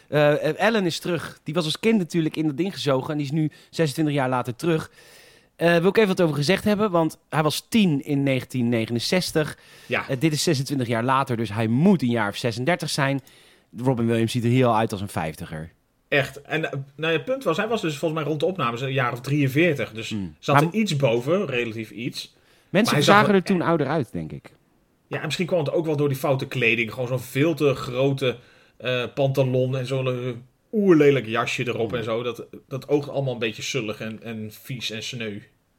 Eh, 0.08 0.60
Ellen 0.60 0.86
is 0.86 0.98
terug. 0.98 1.40
Die 1.42 1.54
was 1.54 1.64
als 1.64 1.80
kind 1.80 1.98
natuurlijk 1.98 2.36
in 2.36 2.46
dat 2.46 2.56
ding 2.56 2.72
gezogen. 2.72 3.10
En 3.10 3.16
die 3.16 3.26
is 3.26 3.32
nu 3.32 3.50
26 3.70 4.14
jaar 4.14 4.28
later 4.28 4.56
terug. 4.56 4.90
Eh 5.56 5.76
wil 5.76 5.88
ik 5.88 5.96
even 5.96 6.08
wat 6.08 6.20
over 6.20 6.36
gezegd 6.36 6.64
hebben. 6.64 6.90
Want 6.90 7.18
hij 7.28 7.42
was 7.42 7.66
10 7.68 8.04
in 8.04 8.24
1969. 8.24 9.58
Ja, 9.86 10.04
dit 10.18 10.32
is 10.32 10.42
26 10.42 10.86
jaar 10.86 11.04
later. 11.04 11.36
Dus 11.36 11.52
hij 11.52 11.66
moet 11.66 12.02
een 12.02 12.08
jaar 12.08 12.28
of 12.28 12.36
36 12.36 12.90
zijn. 12.90 13.20
Robin 13.76 14.06
Williams 14.06 14.32
ziet 14.32 14.44
er 14.44 14.50
heel 14.50 14.76
uit 14.76 14.92
als 14.92 15.00
een 15.00 15.08
vijftiger. 15.08 15.72
Echt. 16.08 16.42
En 16.42 16.64
eh, 16.72 16.78
nou, 16.96 17.12
het 17.12 17.24
punt 17.24 17.44
was, 17.44 17.56
hij 17.56 17.68
was 17.68 17.80
dus 17.80 17.96
volgens 17.98 18.20
mij 18.20 18.28
rond 18.28 18.40
de 18.40 18.46
opnames 18.46 18.80
een 18.80 18.92
jaar 18.92 19.12
of 19.12 19.20
43. 19.20 19.92
Dus 19.92 20.10
Mm. 20.10 20.34
zat 20.38 20.54
Maar- 20.54 20.64
er 20.64 20.72
iets 20.74 20.96
boven, 20.96 21.46
relatief 21.46 21.90
iets. 21.90 22.34
Mensen 22.70 23.02
zagen 23.02 23.34
er 23.34 23.42
toen 23.42 23.62
ouder 23.62 23.86
uit, 23.86 24.12
denk 24.12 24.32
ik. 24.32 24.52
Ja, 25.06 25.18
en 25.18 25.24
misschien 25.24 25.46
kwam 25.46 25.58
het 25.58 25.72
ook 25.72 25.86
wel 25.86 25.96
door 25.96 26.08
die 26.08 26.16
foute 26.18 26.46
kleding. 26.46 26.92
Gewoon 26.92 27.08
zo'n 27.08 27.20
veel 27.20 27.54
te 27.54 27.74
grote 27.74 28.36
eh, 28.76 29.04
pantalon 29.14 29.76
en 29.76 29.86
zo'n 29.86 30.06
eh, 30.06 30.14
oerlelijk 30.72 31.26
jasje 31.26 31.66
erop 31.66 31.92
en 31.94 32.04
zo. 32.04 32.22
Dat, 32.22 32.46
dat 32.68 32.88
oogt 32.88 33.08
allemaal 33.08 33.32
een 33.32 33.38
beetje 33.38 33.62
zullig 33.62 34.00
en, 34.00 34.22
en 34.22 34.50
vies 34.52 34.90
en 34.90 35.02
sneu. 35.02 35.30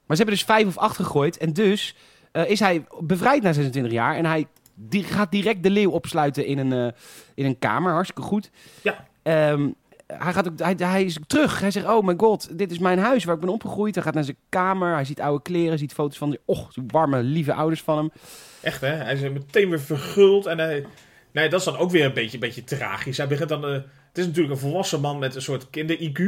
Maar 0.06 0.18
ze 0.18 0.24
hebben 0.24 0.36
dus 0.36 0.44
vijf 0.44 0.68
of 0.68 0.78
acht 0.78 0.96
gegooid. 0.96 1.38
En 1.38 1.54
dus 1.54 1.96
is 2.48 2.60
hij 2.60 2.84
bevrijd 3.00 3.44
na 3.44 3.54
26 3.54 3.92
jaar. 3.94 4.16
En 4.16 4.26
hij 4.26 4.46
die 4.76 5.04
gaat 5.04 5.32
direct 5.32 5.64
de 5.64 5.70
leeuw 5.70 5.92
opsluiten 5.92 6.46
in 6.46 6.58
een, 6.58 6.94
in 7.36 7.46
een 7.46 7.60
kamer. 7.60 7.92
Hartstikke 7.92 8.22
goed. 8.22 8.50
Ja. 8.82 9.08
Ehm, 9.24 9.70
hij, 10.08 10.34
gaat 10.34 10.48
ook, 10.48 10.60
hij, 10.60 10.76
hij 10.78 11.04
is 11.04 11.18
terug. 11.28 11.60
Hij 11.60 11.72
zegt, 11.72 11.88
oh 11.88 12.06
my 12.06 12.14
god, 12.18 12.58
dit 12.58 12.72
is 12.72 12.80
mijn 12.80 13.00
huis 13.00 13.24
waar 13.24 13.36
ik 13.36 13.42
ben 13.42 13.50
opgegroeid. 13.50 13.96
Hij 13.96 14.04
gaat 14.04 14.14
naar 14.14 14.24
zijn 14.24 14.38
kamer. 14.50 14.94
Hij 14.94 15.06
ziet 15.06 15.22
oude 15.22 15.42
kleren. 15.42 15.78
ziet 15.78 15.94
foto's 15.94 16.18
van 16.18 16.30
die 16.30 16.40
och, 16.46 16.74
die 16.74 16.84
warme, 16.88 17.24
lieve 17.24 17.54
ouders 17.54 17.82
van 17.82 17.98
hem. 17.98 18.12
Echt 18.62 18.82
hè, 18.82 18.88
hij 18.88 19.14
is 19.14 19.22
meteen 19.22 19.70
weer 19.70 19.80
verguld. 19.80 20.46
En 20.46 20.58
hij, 20.58 20.86
nee, 21.32 21.50
dat 21.50 21.60
is 21.60 21.66
dan 21.66 21.78
ook 21.78 21.92
weer 21.92 22.06
een 22.06 22.14
beetje, 22.14 22.34
een 22.34 22.40
beetje 22.40 22.64
tragisch. 22.64 23.18
Hij 23.18 23.28
begint 23.28 23.50
dan, 23.50 23.66
eh, 23.66 23.72
het 23.72 24.18
is 24.18 24.26
natuurlijk 24.26 24.54
een 24.54 24.60
volwassen 24.60 25.02
man 25.02 25.20
met 25.20 25.36
een 25.36 25.42
soort 25.42 25.70
kinder-IQ. 25.70 26.22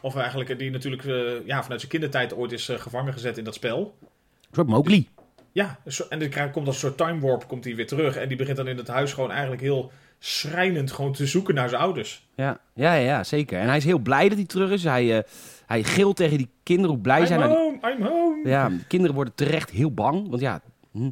Of 0.00 0.16
eigenlijk 0.16 0.50
eh, 0.50 0.58
die 0.58 0.70
natuurlijk 0.70 1.04
eh, 1.04 1.46
ja, 1.46 1.62
vanuit 1.62 1.80
zijn 1.80 1.92
kindertijd 1.92 2.34
ooit 2.34 2.52
is 2.52 2.68
gevangen 2.72 3.12
gezet 3.12 3.38
in 3.38 3.44
dat 3.44 3.54
spel. 3.54 3.96
Een 4.00 4.48
soort 4.52 4.68
Mowgli. 4.68 5.08
Ja, 5.52 5.78
en 6.08 6.18
dan 6.18 6.50
komt 6.50 6.66
als 6.66 6.74
een 6.74 6.80
soort 6.80 6.96
time 6.96 7.20
warp 7.20 7.48
komt 7.48 7.64
hij 7.64 7.74
weer 7.74 7.86
terug. 7.86 8.16
En 8.16 8.28
die 8.28 8.36
begint 8.36 8.56
dan 8.56 8.68
in 8.68 8.76
het 8.76 8.88
huis 8.88 9.12
gewoon 9.12 9.30
eigenlijk 9.30 9.62
heel 9.62 9.92
schrijnend 10.24 10.92
gewoon 10.92 11.12
te 11.12 11.26
zoeken 11.26 11.54
naar 11.54 11.68
zijn 11.68 11.80
ouders. 11.80 12.28
Ja, 12.34 12.58
ja, 12.74 12.94
ja, 12.94 13.24
zeker. 13.24 13.58
En 13.58 13.66
hij 13.66 13.76
is 13.76 13.84
heel 13.84 13.98
blij 13.98 14.28
dat 14.28 14.38
hij 14.38 14.46
terug 14.46 14.70
is. 14.70 14.84
Hij, 14.84 15.16
eh, 15.18 15.22
hij 15.66 15.82
gilt 15.84 16.16
tegen 16.16 16.38
die 16.38 16.48
kinderen 16.62 16.90
hoe 16.90 17.00
blij 17.00 17.20
I'm 17.20 17.26
zijn. 17.26 17.40
Die- 17.40 17.48
home, 17.48 17.78
I'm 17.96 18.02
home. 18.02 18.48
Ja, 18.48 18.68
de 18.68 18.86
kinderen 18.86 19.14
worden 19.14 19.34
terecht 19.34 19.70
heel 19.70 19.92
bang. 19.94 20.28
Want 20.28 20.40
ja. 20.40 20.60
hm. 20.92 21.10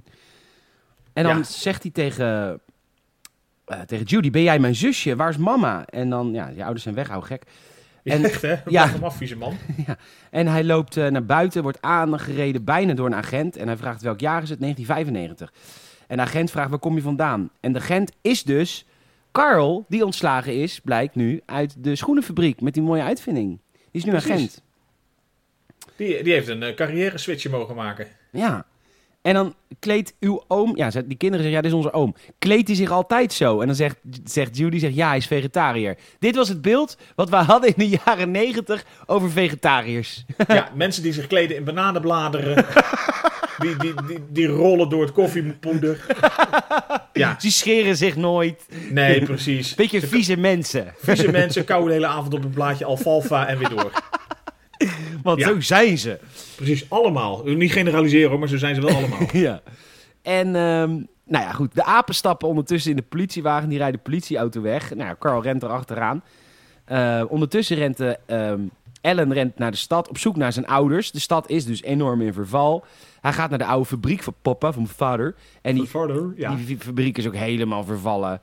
En 1.13 1.25
dan 1.25 1.37
Ja. 1.37 1.43
zegt 1.43 1.83
hij 1.83 1.93
tegen, 1.93 2.61
eh, 3.65 3.81
tegen 3.81 4.05
Judy: 4.07 4.31
Ben 4.31 4.43
jij 4.43 4.59
mijn 4.59 4.75
zusje? 4.75 5.17
Waar 5.17 5.29
is 5.29 5.37
mama? 5.37 5.85
En 5.87 6.11
dan, 6.11 6.33
ja, 6.33 6.49
je 6.49 6.63
ouders 6.63 6.83
zijn 6.83 6.95
weg, 6.95 7.09
hou 7.09 7.23
gek. 7.23 7.43
En- 8.05 8.25
Echt 8.25 8.43
hè, 8.43 8.49
ja. 8.55 8.61
ja. 8.79 8.89
hem 8.89 9.05
af, 9.05 9.17
vieze 9.17 9.37
man. 9.37 9.57
En 10.31 10.47
hij 10.47 10.65
loopt 10.65 10.97
eh, 10.97 11.07
naar 11.07 11.25
buiten, 11.25 11.63
wordt 11.63 11.83
aangereden 11.83 12.65
bijna 12.65 12.93
door 12.95 13.07
een 13.07 13.15
agent. 13.15 13.57
En 13.57 13.67
hij 13.67 13.77
vraagt: 13.77 14.03
Welk 14.03 14.21
jaar 14.21 14.43
is 14.43 14.49
het? 14.51 14.61
1995. 14.61 15.53
En 16.07 16.17
de 16.17 16.23
agent 16.23 16.51
vraagt: 16.51 16.71
Waar 16.71 16.79
kom 16.79 16.95
je 16.95 17.03
vandaan? 17.03 17.51
En 17.61 17.73
de 17.73 17.79
agent 17.79 18.13
is 18.23 18.43
dus 18.43 18.85
Carl, 19.33 19.85
die 19.89 20.05
ontslagen 20.05 20.55
is, 20.55 20.81
blijkt 20.81 21.15
nu 21.15 21.41
uit 21.47 21.75
de 21.79 21.97
schoenenfabriek 21.97 22.61
met 22.61 22.75
die 22.75 22.83
mooie 22.83 23.03
uitvinding. 23.03 23.59
Die 23.73 23.83
is 23.91 24.05
nu 24.05 24.11
Precies. 24.11 24.31
agent. 24.31 24.63
Die, 25.97 26.23
die 26.23 26.33
heeft 26.33 26.49
een 26.49 26.63
eh, 26.63 26.75
carrière 26.75 27.19
switchje 27.19 27.51
mogen 27.51 27.75
maken. 27.75 28.07
Ja. 28.31 28.67
En 29.23 29.35
dan 29.35 29.55
kleedt 29.79 30.15
uw 30.21 30.45
oom... 30.49 30.77
Ja, 30.77 30.91
die 30.91 31.17
kinderen 31.17 31.47
zeggen, 31.47 31.51
ja, 31.51 31.61
dit 31.61 31.71
is 31.71 31.77
onze 31.77 31.93
oom. 31.93 32.15
Kleedt 32.39 32.67
hij 32.67 32.77
zich 32.77 32.91
altijd 32.91 33.33
zo? 33.33 33.61
En 33.61 33.67
dan 33.67 33.77
zegt, 33.77 33.97
zegt 34.25 34.57
Judy, 34.57 34.79
zegt, 34.79 34.95
ja, 34.95 35.09
hij 35.09 35.17
is 35.17 35.27
vegetariër. 35.27 35.97
Dit 36.19 36.37
was 36.37 36.49
het 36.49 36.63
beeld 36.63 36.97
wat 37.15 37.29
we 37.29 37.37
hadden 37.37 37.75
in 37.75 37.91
de 37.91 37.99
jaren 38.05 38.31
negentig 38.31 38.85
over 39.07 39.31
vegetariërs. 39.31 40.25
ja, 40.49 40.71
mensen 40.75 41.03
die 41.03 41.13
zich 41.13 41.27
kleden 41.27 41.57
in 41.57 41.65
bananenbladeren. 41.65 42.65
die, 43.61 43.77
die, 43.77 43.95
die, 44.07 44.19
die 44.31 44.47
rollen 44.47 44.89
door 44.89 45.03
het 45.03 45.13
koffiepoeder. 45.13 46.07
ja, 47.13 47.37
Ze 47.41 47.51
scheren 47.51 47.97
zich 47.97 48.17
nooit. 48.17 48.67
nee, 48.91 49.23
precies. 49.25 49.75
Beetje 49.75 50.01
vieze 50.01 50.37
mensen. 50.37 50.95
Vieze 50.99 51.31
mensen 51.31 51.65
kauwen 51.65 51.89
de 51.89 51.95
hele 51.95 52.07
avond 52.07 52.35
op 52.35 52.45
een 52.45 52.51
blaadje 52.51 52.85
alfalfa 52.85 53.47
en 53.47 53.59
weer 53.59 53.69
door. 53.69 53.93
Want 55.23 55.39
Ja. 55.41 55.47
zo 55.49 55.61
zijn 55.61 55.99
ze. 55.99 56.19
Precies, 56.57 56.91
allemaal. 56.91 57.43
Niet 57.45 57.73
generaliseren 57.73 58.31
hoor, 58.31 58.39
maar 58.39 58.49
zo 58.49 58.57
zijn 58.57 58.75
ze 58.75 58.81
wel 58.81 58.95
allemaal. 58.97 59.19
Ja. 59.33 59.61
En, 60.23 60.47
ehm, 60.47 60.91
nou 61.25 61.45
ja, 61.45 61.53
goed. 61.53 61.75
De 61.75 61.85
apen 61.85 62.15
stappen 62.15 62.49
ondertussen 62.49 62.91
in 62.91 62.97
de 62.97 63.03
politiewagen. 63.03 63.69
Die 63.69 63.79
rijden 63.79 63.97
de 64.03 64.11
politieauto 64.11 64.61
weg. 64.61 64.95
Nou, 64.95 65.09
ja, 65.09 65.17
Carl 65.19 65.43
rent 65.43 65.63
er 65.63 65.69
achteraan. 65.69 66.23
Eh, 66.85 67.23
ondertussen 67.29 67.77
rent 67.77 68.01
eh, 68.01 68.11
ehm, 68.27 68.61
Ellen 69.01 69.33
rent 69.33 69.59
naar 69.59 69.71
de 69.71 69.77
stad 69.77 70.09
op 70.09 70.19
zoek 70.19 70.37
naar 70.37 70.53
zijn 70.53 70.67
ouders. 70.67 71.11
De 71.11 71.21
stad 71.21 71.49
is 71.49 71.65
dus 71.65 71.83
enorm 71.83 72.21
in 72.21 72.33
verval. 72.33 72.85
Hij 73.21 73.33
gaat 73.33 73.51
naar 73.51 73.59
de 73.59 73.65
oude 73.65 73.87
fabriek 73.87 74.23
van 74.23 74.35
papa, 74.43 74.73
van 74.73 74.83
mijn 74.83 74.95
vader. 74.95 75.35
En 75.63 75.75
die, 75.75 75.85
Vader, 75.85 76.33
ja. 76.37 76.55
die 76.55 76.79
fabriek 76.79 77.19
is 77.19 77.27
ook 77.27 77.35
helemaal 77.35 77.85
vervallen. 77.85 78.41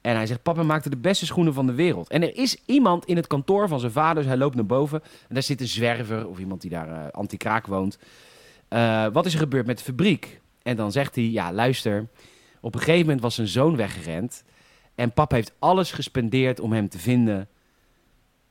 En 0.00 0.16
hij 0.16 0.26
zegt, 0.26 0.42
papa 0.42 0.62
maakte 0.62 0.90
de 0.90 0.96
beste 0.96 1.26
schoenen 1.26 1.54
van 1.54 1.66
de 1.66 1.74
wereld. 1.74 2.08
En 2.08 2.22
er 2.22 2.36
is 2.36 2.56
iemand 2.66 3.04
in 3.04 3.16
het 3.16 3.26
kantoor 3.26 3.68
van 3.68 3.80
zijn 3.80 3.92
vader, 3.92 4.14
dus 4.14 4.26
hij 4.26 4.36
loopt 4.36 4.54
naar 4.54 4.66
boven. 4.66 5.02
En 5.02 5.34
daar 5.34 5.42
zit 5.42 5.60
een 5.60 5.66
zwerver 5.66 6.28
of 6.28 6.38
iemand 6.38 6.60
die 6.60 6.70
daar 6.70 6.88
eh, 6.88 7.10
anti-kraak 7.10 7.66
woont. 7.66 7.98
Eh, 8.68 9.06
wat 9.12 9.26
is 9.26 9.32
er 9.32 9.38
gebeurd 9.38 9.66
met 9.66 9.78
de 9.78 9.84
fabriek? 9.84 10.40
En 10.62 10.76
dan 10.76 10.92
zegt 10.92 11.14
hij, 11.14 11.24
ja 11.24 11.52
luister, 11.52 12.08
op 12.60 12.74
een 12.74 12.80
gegeven 12.80 13.00
moment 13.00 13.20
was 13.20 13.34
zijn 13.34 13.48
zoon 13.48 13.76
weggerend. 13.76 14.44
En 14.94 15.12
papa 15.12 15.34
heeft 15.34 15.54
alles 15.58 15.92
gespendeerd 15.92 16.60
om 16.60 16.72
hem 16.72 16.88
te 16.88 16.98
vinden. 16.98 17.48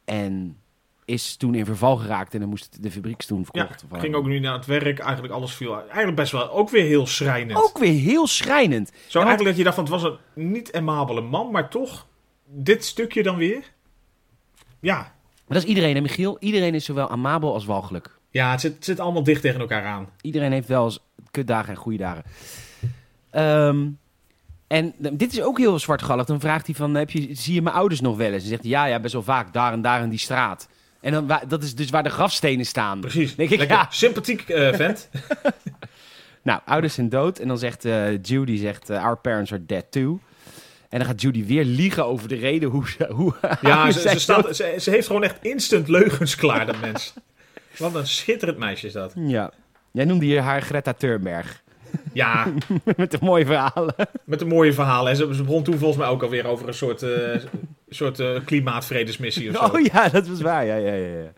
En 0.05 0.57
is 1.05 1.35
toen 1.35 1.55
in 1.55 1.65
verval 1.65 1.95
geraakt 1.95 2.33
en 2.33 2.39
dan 2.39 2.49
moest 2.49 2.83
de 2.83 2.91
fabriek 2.91 3.23
toen 3.23 3.39
Ja, 3.39 3.45
verkocht. 3.45 3.83
Of 3.91 3.99
ging 3.99 4.15
ook 4.15 4.25
nu 4.25 4.39
naar 4.39 4.53
het 4.53 4.65
werk. 4.65 4.99
Eigenlijk 4.99 5.33
alles 5.33 5.53
viel. 5.53 5.75
Eigenlijk 5.79 6.15
best 6.15 6.31
wel 6.31 6.51
ook 6.51 6.69
weer 6.69 6.83
heel 6.85 7.07
schrijnend. 7.07 7.59
ook 7.63 7.77
weer 7.77 7.93
heel 8.01 8.27
schrijnend. 8.27 8.87
Zo 8.87 8.93
Ja, 8.95 9.25
want- 9.25 9.25
eigenlijk 9.25 9.47
dat 9.49 9.57
je 9.57 9.63
dacht 9.63 9.75
van 9.75 9.83
het 9.83 9.93
was 9.93 10.03
een 10.35 10.51
niet 10.51 10.73
amabele 10.73 11.21
man, 11.21 11.51
maar 11.51 11.69
toch 11.69 12.07
dit 12.45 12.85
stukje 12.85 13.23
dan 13.23 13.35
weer. 13.35 13.71
Ja, 14.79 14.97
Maar 14.97 15.11
dat 15.47 15.63
is 15.63 15.69
iedereen, 15.75 15.95
hè 15.95 16.01
Michiel? 16.01 16.37
Iedereen 16.39 16.73
is 16.75 16.85
zowel 16.85 17.09
amabel 17.09 17.53
als 17.53 17.65
walgelijk. 17.65 18.17
ja 18.29 18.51
het, 18.51 18.61
zit, 18.61 18.75
het 18.75 18.85
zit 18.85 18.99
allemaal 18.99 19.23
dicht 19.23 19.41
tegen 19.41 19.59
elkaar 19.59 19.85
aan. 19.85 20.09
Iedereen 20.21 20.51
heeft 20.51 20.67
wel 20.67 20.83
eens 20.83 20.99
kutdagen 21.31 21.69
en 21.69 21.75
goede 21.75 21.97
dagen. 21.97 22.23
Ehm, 23.29 23.87
en 24.67 24.93
dit 24.97 25.31
is 25.31 25.41
ook 25.41 25.57
heel 25.57 25.79
zwartgallig. 25.79 26.25
Dan 26.25 26.39
vraagt 26.39 26.65
hij 26.65 26.75
van, 26.75 26.93
heb 26.95 27.09
je, 27.09 27.35
zie 27.35 27.53
je 27.53 27.61
mijn 27.61 27.75
ouders 27.75 28.01
nog 28.01 28.17
wel 28.17 28.31
eens? 28.31 28.43
En 28.43 28.49
zegt 28.49 28.61
hij, 28.61 28.69
ja, 28.71 28.85
ja, 28.85 28.99
best 28.99 29.13
wel 29.13 29.23
vaak, 29.23 29.53
daar 29.53 29.73
en 29.73 29.81
daar 29.81 30.01
in 30.03 30.09
die 30.09 30.19
straat. 30.19 30.67
En 31.03 31.11
dan, 31.11 31.39
dat 31.47 31.63
is 31.63 31.75
dus 31.75 31.89
waar 31.89 32.03
de 32.03 32.09
grafstenen 32.09 32.65
staan. 32.65 32.99
Precies. 32.99 33.35
Denk 33.35 33.49
ik, 33.49 33.57
Lekker 33.57 33.77
ja. 33.77 33.87
sympathiek 33.89 34.49
eh, 34.49 34.73
vent. 34.73 35.09
Nou, 36.43 36.59
ouders 36.65 36.93
zijn 36.93 37.09
dood. 37.09 37.39
En 37.39 37.47
dan 37.47 37.57
zegt 37.57 37.85
eh, 37.85 38.21
Judy, 38.21 38.57
zegt, 38.57 38.89
eh, 38.89 39.03
our 39.03 39.17
parents 39.17 39.51
are 39.51 39.65
dead 39.65 39.91
too. 39.91 40.19
En 40.89 40.99
dan 40.99 41.07
gaat 41.07 41.21
Judy 41.21 41.45
weer 41.45 41.63
liegen 41.63 42.05
over 42.05 42.27
de 42.27 42.35
reden 42.35 42.69
hoe 42.69 42.89
ze... 42.89 43.07
Hoe 43.11 43.33
Ja, 43.61 43.91
ze, 43.91 44.19
staat, 44.19 44.55
ze, 44.55 44.75
ze 44.79 44.89
heeft 44.89 45.07
gewoon 45.07 45.23
echt 45.23 45.35
instant 45.41 45.87
leugens 45.87 46.35
klaar, 46.35 46.65
dat 46.65 46.81
mens. 46.81 47.13
Wat 47.77 47.95
een 47.95 48.07
schitterend 48.07 48.57
meisje 48.57 48.87
is 48.87 48.93
dat. 48.93 49.13
Ja. 49.15 49.51
Jij 49.91 50.05
noemde 50.05 50.25
hier 50.25 50.41
haar 50.41 50.61
Greta 50.61 50.93
Thunberg. 50.93 51.62
Ja, 52.13 52.47
Met 52.97 53.11
de 53.11 53.17
mooie 53.21 53.45
verhalen. 53.45 53.95
met 54.23 54.41
een 54.41 54.47
mooie 54.47 54.73
verhalen. 54.73 55.11
En 55.11 55.17
ze, 55.17 55.35
ze 55.35 55.43
begon 55.43 55.63
toen 55.63 55.77
volgens 55.77 55.99
mij 55.99 56.07
ook 56.09 56.23
alweer 56.23 56.45
over 56.45 56.67
een 56.67 56.73
soort, 56.73 57.01
eh, 57.03 57.39
soort 57.89 58.19
eh, 58.19 58.39
klimaatvredesmissie 58.45 59.49
of 59.49 59.55
zo. 59.55 59.75
Oh 59.77 59.81
ja, 59.81 60.09
dat 60.09 60.27
was 60.27 60.41
waar. 60.41 60.65
Ja, 60.65 60.75
ja, 60.75 60.93
ja, 60.93 61.17
ja. 61.21 61.31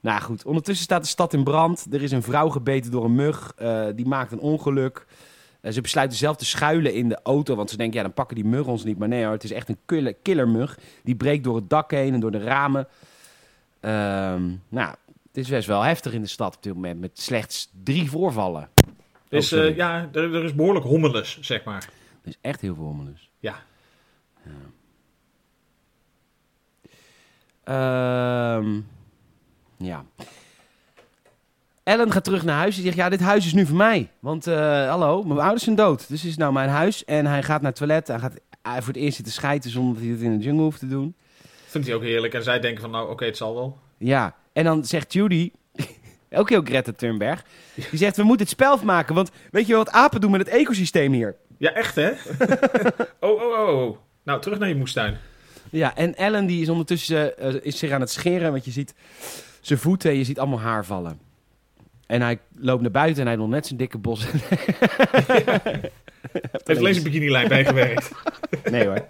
Nou 0.00 0.20
goed, 0.20 0.44
ondertussen 0.44 0.84
staat 0.84 1.02
de 1.02 1.08
stad 1.08 1.32
in 1.32 1.44
brand. 1.44 1.86
Er 1.90 2.02
is 2.02 2.12
een 2.12 2.22
vrouw 2.22 2.48
gebeten 2.48 2.90
door 2.90 3.04
een 3.04 3.14
mug. 3.14 3.52
eh, 3.56 3.86
die 3.94 4.06
maakt 4.06 4.32
een 4.32 4.40
ongeluk. 4.40 5.06
Ze 5.70 5.80
besluiten 5.80 6.18
zelf 6.18 6.36
te 6.36 6.44
schuilen 6.44 6.94
in 6.94 7.08
de 7.08 7.18
auto. 7.22 7.54
Want 7.54 7.70
ze 7.70 7.76
denken, 7.76 7.96
ja, 7.96 8.02
dan 8.02 8.12
pakken 8.12 8.36
die 8.36 8.44
muggen 8.44 8.72
ons 8.72 8.84
niet. 8.84 8.98
Maar 8.98 9.08
nee 9.08 9.22
hoor, 9.24 9.32
het 9.32 9.44
is 9.44 9.52
echt 9.52 9.68
een 9.68 9.78
killer, 9.86 10.14
killermug. 10.22 10.78
Die 11.04 11.14
breekt 11.14 11.44
door 11.44 11.56
het 11.56 11.70
dak 11.70 11.90
heen 11.90 12.14
en 12.14 12.20
door 12.20 12.30
de 12.30 12.38
ramen. 12.44 12.88
Ehm, 13.80 14.42
nou, 14.68 14.88
het 15.26 15.36
is 15.36 15.48
best 15.48 15.66
wel 15.66 15.82
heftig 15.82 16.12
in 16.12 16.22
de 16.22 16.28
stad 16.28 16.56
op 16.56 16.62
dit 16.62 16.74
moment. 16.74 17.00
Met 17.00 17.20
slechts 17.20 17.70
drie 17.84 18.10
voorvallen. 18.10 18.68
Dus 19.28 19.52
Oh, 19.52 19.76
ja, 19.76 20.08
er, 20.12 20.34
er 20.34 20.44
is 20.44 20.54
behoorlijk 20.54 20.86
hommeles, 20.86 21.38
zeg 21.40 21.64
maar. 21.64 21.88
Er 22.22 22.28
is 22.28 22.38
echt 22.40 22.60
heel 22.60 22.74
veel 22.74 22.84
hommelus. 22.84 23.30
Ja. 23.38 23.62
Ehm, 27.64 28.80
ja. 29.76 30.04
Ellen 31.82 32.12
gaat 32.12 32.24
terug 32.24 32.44
naar 32.44 32.58
huis. 32.58 32.74
Die 32.74 32.84
zegt, 32.84 32.96
ja, 32.96 33.08
dit 33.08 33.20
huis 33.20 33.46
is 33.46 33.52
nu 33.52 33.66
voor 33.66 33.76
mij. 33.76 34.10
Want, 34.18 34.46
eh, 34.46 34.88
hallo, 34.88 35.22
mijn 35.22 35.40
ouders 35.40 35.64
zijn 35.64 35.76
dood. 35.76 36.08
Dus 36.08 36.20
dit 36.20 36.30
is 36.30 36.36
nou 36.36 36.52
mijn 36.52 36.68
huis. 36.68 37.04
En 37.04 37.26
hij 37.26 37.42
gaat 37.42 37.60
naar 37.60 37.70
het 37.70 37.78
toilet. 37.78 38.08
Hij 38.08 38.18
gaat 38.18 38.34
eh, 38.62 38.72
voor 38.72 38.86
het 38.86 38.96
eerst 38.96 39.16
zitten 39.16 39.34
schijten 39.34 39.70
zonder 39.70 39.94
dat 39.94 40.02
hij 40.02 40.12
het 40.12 40.20
in 40.20 40.38
de 40.38 40.44
jungle 40.44 40.62
hoeft 40.62 40.78
te 40.78 40.88
doen. 40.88 41.14
Vindt 41.66 41.86
hij 41.86 41.96
ook 41.96 42.02
heerlijk. 42.02 42.34
En 42.34 42.42
zij 42.42 42.60
denken 42.60 42.80
van, 42.80 42.90
nou, 42.90 43.10
oké, 43.10 43.24
het 43.24 43.36
zal 43.36 43.54
wel. 43.54 43.78
Ja, 43.98 44.34
en 44.52 44.64
dan 44.64 44.84
zegt 44.84 45.12
Judy, 45.12 45.50
ook 46.30 46.48
heel 46.48 46.62
Greta 46.62 46.92
Thunberg, 46.92 47.44
die 47.74 47.98
zegt, 47.98 48.16
we 48.16 48.22
moeten 48.22 48.46
het 48.46 48.54
spel 48.54 48.78
maken. 48.84 49.14
Want 49.14 49.30
weet 49.50 49.66
je 49.66 49.74
wat 49.74 49.90
apen 49.90 50.20
doen 50.20 50.30
met 50.30 50.40
het 50.40 50.48
ecosysteem 50.48 51.12
hier? 51.12 51.36
Ja, 51.58 51.72
echt 51.72 51.94
hè? 51.94 52.10
oh, 53.20 53.42
oh, 53.42 53.58
oh, 53.58 53.78
oh. 53.78 53.96
Nou, 54.22 54.40
terug 54.40 54.58
naar 54.58 54.68
je 54.68 54.74
moestuin. 54.74 55.16
Ja, 55.70 55.96
en 55.96 56.16
Ellen 56.16 56.46
die 56.46 56.62
is 56.62 56.68
ondertussen 56.68 57.38
eh, 57.38 57.54
is 57.62 57.78
zich 57.78 57.90
aan 57.90 58.00
het 58.00 58.10
scheren, 58.10 58.50
want 58.50 58.64
je 58.64 58.70
ziet 58.70 58.94
zijn 59.60 59.78
voeten 59.78 60.10
en 60.10 60.16
je 60.16 60.24
ziet 60.24 60.38
allemaal 60.38 60.60
haar 60.60 60.84
vallen. 60.84 61.20
En 62.06 62.22
hij 62.22 62.38
loopt 62.56 62.82
naar 62.82 62.90
buiten 62.90 63.22
en 63.22 63.28
hij 63.28 63.36
nog 63.36 63.48
net 63.48 63.66
zijn 63.66 63.78
dikke 63.78 63.98
bos. 63.98 64.26
Heeft 66.64 66.78
alleen 66.78 66.92
zijn 66.92 67.04
bikinilijn 67.04 67.48
bijgewerkt. 67.58 68.10
Nee 68.70 68.86
hoor. 68.86 69.06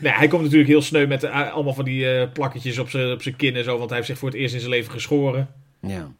Nee, 0.00 0.12
hij 0.12 0.28
komt 0.28 0.42
natuurlijk 0.42 0.68
heel 0.68 0.82
sneu 0.82 1.06
met 1.06 1.22
eh, 1.22 1.52
allemaal 1.52 1.74
van 1.74 1.84
die 1.84 2.10
eh, 2.10 2.32
plakketjes 2.32 2.78
op 2.78 2.90
zijn 2.90 3.12
op 3.12 3.22
zijn 3.22 3.36
kin 3.36 3.56
en 3.56 3.64
zo. 3.64 3.76
Want 3.76 3.88
hij 3.88 3.98
heeft 3.98 4.10
zich 4.10 4.18
voor 4.18 4.28
het 4.28 4.38
eerst 4.38 4.54
in 4.54 4.60
zijn 4.60 4.72
leven 4.72 4.92
geschoren. 4.92 5.48
Ja, 5.88 6.10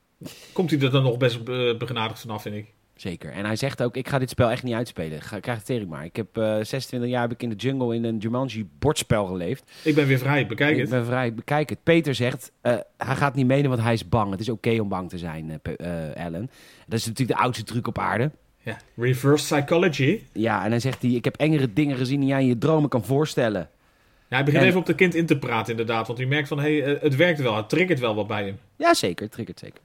Komt 0.52 0.70
hij 0.70 0.80
er 0.80 0.90
dan 0.90 1.02
nog 1.02 1.16
best 1.16 1.36
eh, 1.36 1.76
begenadigd 1.78 2.20
vanaf, 2.20 2.42
vind 2.42 2.54
ik. 2.54 2.66
zeker. 2.94 3.32
En 3.32 3.44
hij 3.44 3.56
zegt 3.56 3.82
ook, 3.82 3.96
ik 3.96 4.08
ga 4.08 4.18
dit 4.18 4.30
spel 4.30 4.50
echt 4.50 4.62
niet 4.62 4.74
uitspelen. 4.74 5.22
Ga, 5.22 5.40
krijg 5.40 5.56
het 5.56 5.66
tering 5.66 5.88
maar. 5.90 6.04
Ik 6.04 6.16
heb 6.16 6.36
eh 6.36 6.56
26 6.62 7.10
jaar 7.10 7.22
heb 7.22 7.32
ik 7.32 7.42
in 7.42 7.48
de 7.48 7.54
jungle 7.54 7.94
in 7.94 8.04
een 8.04 8.18
Jumanji 8.18 8.68
bordspel 8.78 9.26
geleefd. 9.26 9.70
Ik 9.84 9.94
ben 9.94 10.06
weer 10.06 10.18
vrij, 10.18 10.46
bekijk 10.46 10.72
ik 10.74 10.80
het. 10.80 10.90
ben 10.90 11.04
vrij, 11.04 11.34
bekijk 11.34 11.68
het. 11.68 11.82
Peter 11.82 12.14
zegt, 12.14 12.52
eh, 12.60 12.76
hij 12.96 13.16
gaat 13.16 13.34
niet 13.34 13.46
meedoen 13.46 13.70
want 13.70 13.82
hij 13.82 13.92
is 13.92 14.08
bang. 14.08 14.30
Het 14.30 14.40
is 14.40 14.48
oké 14.48 14.80
om 14.80 14.88
bang 14.88 15.08
te 15.08 15.18
zijn, 15.18 15.60
eh, 15.62 16.16
Ellen. 16.16 16.50
Dat 16.86 16.98
is 16.98 17.06
natuurlijk 17.06 17.38
de 17.38 17.44
oudste 17.44 17.64
truc 17.64 17.86
op 17.86 17.98
aarde. 17.98 18.30
Ja. 18.62 18.76
Reverse 18.96 19.54
psychology. 19.54 20.20
Ja, 20.32 20.64
en 20.64 20.70
dan 20.70 20.80
zegt 20.80 21.02
hij, 21.02 21.10
ik 21.10 21.24
heb 21.24 21.36
engere 21.36 21.72
dingen 21.72 21.96
gezien 21.96 22.20
die 22.20 22.28
jij 22.28 22.40
in 22.40 22.46
je 22.46 22.58
dromen 22.58 22.88
kan 22.88 23.04
voorstellen. 23.04 23.68
Ja, 24.34 24.40
hij 24.40 24.44
begint 24.52 24.62
En- 24.64 24.68
even 24.68 24.80
op 24.80 24.86
de 24.86 24.94
kind 24.94 25.14
in 25.14 25.26
te 25.26 25.38
praten 25.38 25.70
inderdaad. 25.70 26.06
Want 26.06 26.18
hij 26.18 26.28
merkt 26.28 26.48
van, 26.48 26.58
hé, 26.60 26.78
hey, 26.80 26.94
eh, 26.94 27.02
het 27.02 27.16
werkt 27.16 27.40
wel. 27.40 27.56
Het 27.56 27.68
triggert 27.68 28.00
wel 28.00 28.14
wat 28.14 28.26
bij 28.26 28.44
hem. 28.44 28.58
Ja, 28.76 28.94
zeker. 28.94 29.28
Triggert 29.30 29.58
zeker. 29.58 29.80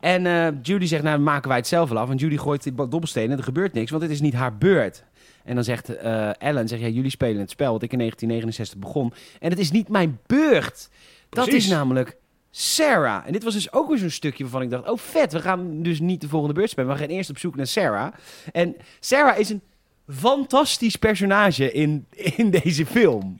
En 0.00 0.26
eh, 0.26 0.48
Judy 0.62 0.86
zegt, 0.86 1.02
nou 1.02 1.18
maken 1.18 1.48
wij 1.48 1.56
het 1.56 1.66
zelf 1.66 1.88
wel 1.88 1.98
af. 1.98 2.10
En 2.10 2.16
Judy 2.16 2.36
gooit 2.36 2.62
die 2.62 2.74
dobbelstenen 2.74 3.30
en 3.30 3.38
er 3.38 3.44
gebeurt 3.44 3.72
niks, 3.72 3.90
want 3.90 4.02
het 4.02 4.12
is 4.12 4.20
niet 4.20 4.34
haar 4.34 4.56
beurt. 4.56 5.04
En 5.44 5.54
dan 5.54 5.64
zegt 5.64 5.96
eh, 5.96 6.42
Ellen, 6.42 6.68
zegt, 6.68 6.82
ja, 6.82 6.88
jullie 6.88 7.10
spelen 7.10 7.40
het 7.40 7.50
spel 7.50 7.72
wat 7.72 7.82
ik 7.82 7.92
in 7.92 7.98
1969 7.98 8.78
begon. 8.78 9.12
En 9.40 9.50
het 9.50 9.58
is 9.58 9.70
niet 9.70 9.88
mijn 9.88 10.18
beurt. 10.26 10.88
Dat 11.28 11.44
Precies. 11.44 11.64
is 11.64 11.70
namelijk 11.70 12.16
Sarah. 12.50 13.26
En 13.26 13.32
dit 13.32 13.44
was 13.44 13.54
dus 13.54 13.72
ook 13.72 13.88
weer 13.88 13.98
zo'n 13.98 14.10
stukje 14.10 14.42
waarvan 14.42 14.62
ik 14.62 14.70
dacht, 14.70 14.88
oh 14.88 14.98
vet, 14.98 15.32
we 15.32 15.40
gaan 15.40 15.82
dus 15.82 16.00
niet 16.00 16.20
de 16.20 16.28
volgende 16.28 16.54
beurt 16.54 16.70
spelen. 16.70 16.90
We 16.90 16.98
gaan 16.98 17.08
eerst 17.08 17.30
op 17.30 17.38
zoek 17.38 17.56
naar 17.56 17.66
Sarah. 17.66 18.12
En 18.52 18.76
Sarah 19.00 19.38
is 19.38 19.50
een 19.50 19.62
fantastisch 20.08 20.96
personage 20.96 21.72
in, 21.72 22.06
in 22.36 22.50
deze 22.50 22.86
film. 22.86 23.36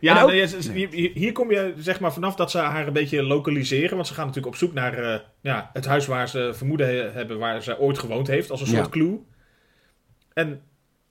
Ja, 0.00 0.22
ook- 0.22 0.30
nee, 0.30 1.10
hier, 1.14 1.32
kom 1.32 1.50
je 1.50 1.74
zeg 1.78 2.00
maar 2.00 2.12
vanaf 2.12 2.34
dat 2.34 2.50
ze 2.50 2.58
haar 2.58 2.86
een 2.86 2.92
beetje 2.92 3.22
lokaliseren. 3.22 3.94
Want 3.94 4.06
ze 4.06 4.14
gaan 4.14 4.26
natuurlijk 4.26 4.54
op 4.54 4.60
zoek 4.60 4.72
naar 4.72 4.98
eh, 4.98 5.20
ja, 5.40 5.70
het 5.72 5.86
huis 5.86 6.06
waar 6.06 6.28
ze 6.28 6.50
vermoeden 6.54 6.86
he- 6.86 7.10
hebben 7.10 7.38
waar 7.38 7.62
ze 7.62 7.78
ooit 7.78 7.98
gewoond 7.98 8.26
heeft. 8.26 8.50
Als 8.50 8.60
een 8.60 8.66
soort 8.66 8.84
Ja. 8.84 8.88
clue. 8.90 9.18
En 10.32 10.60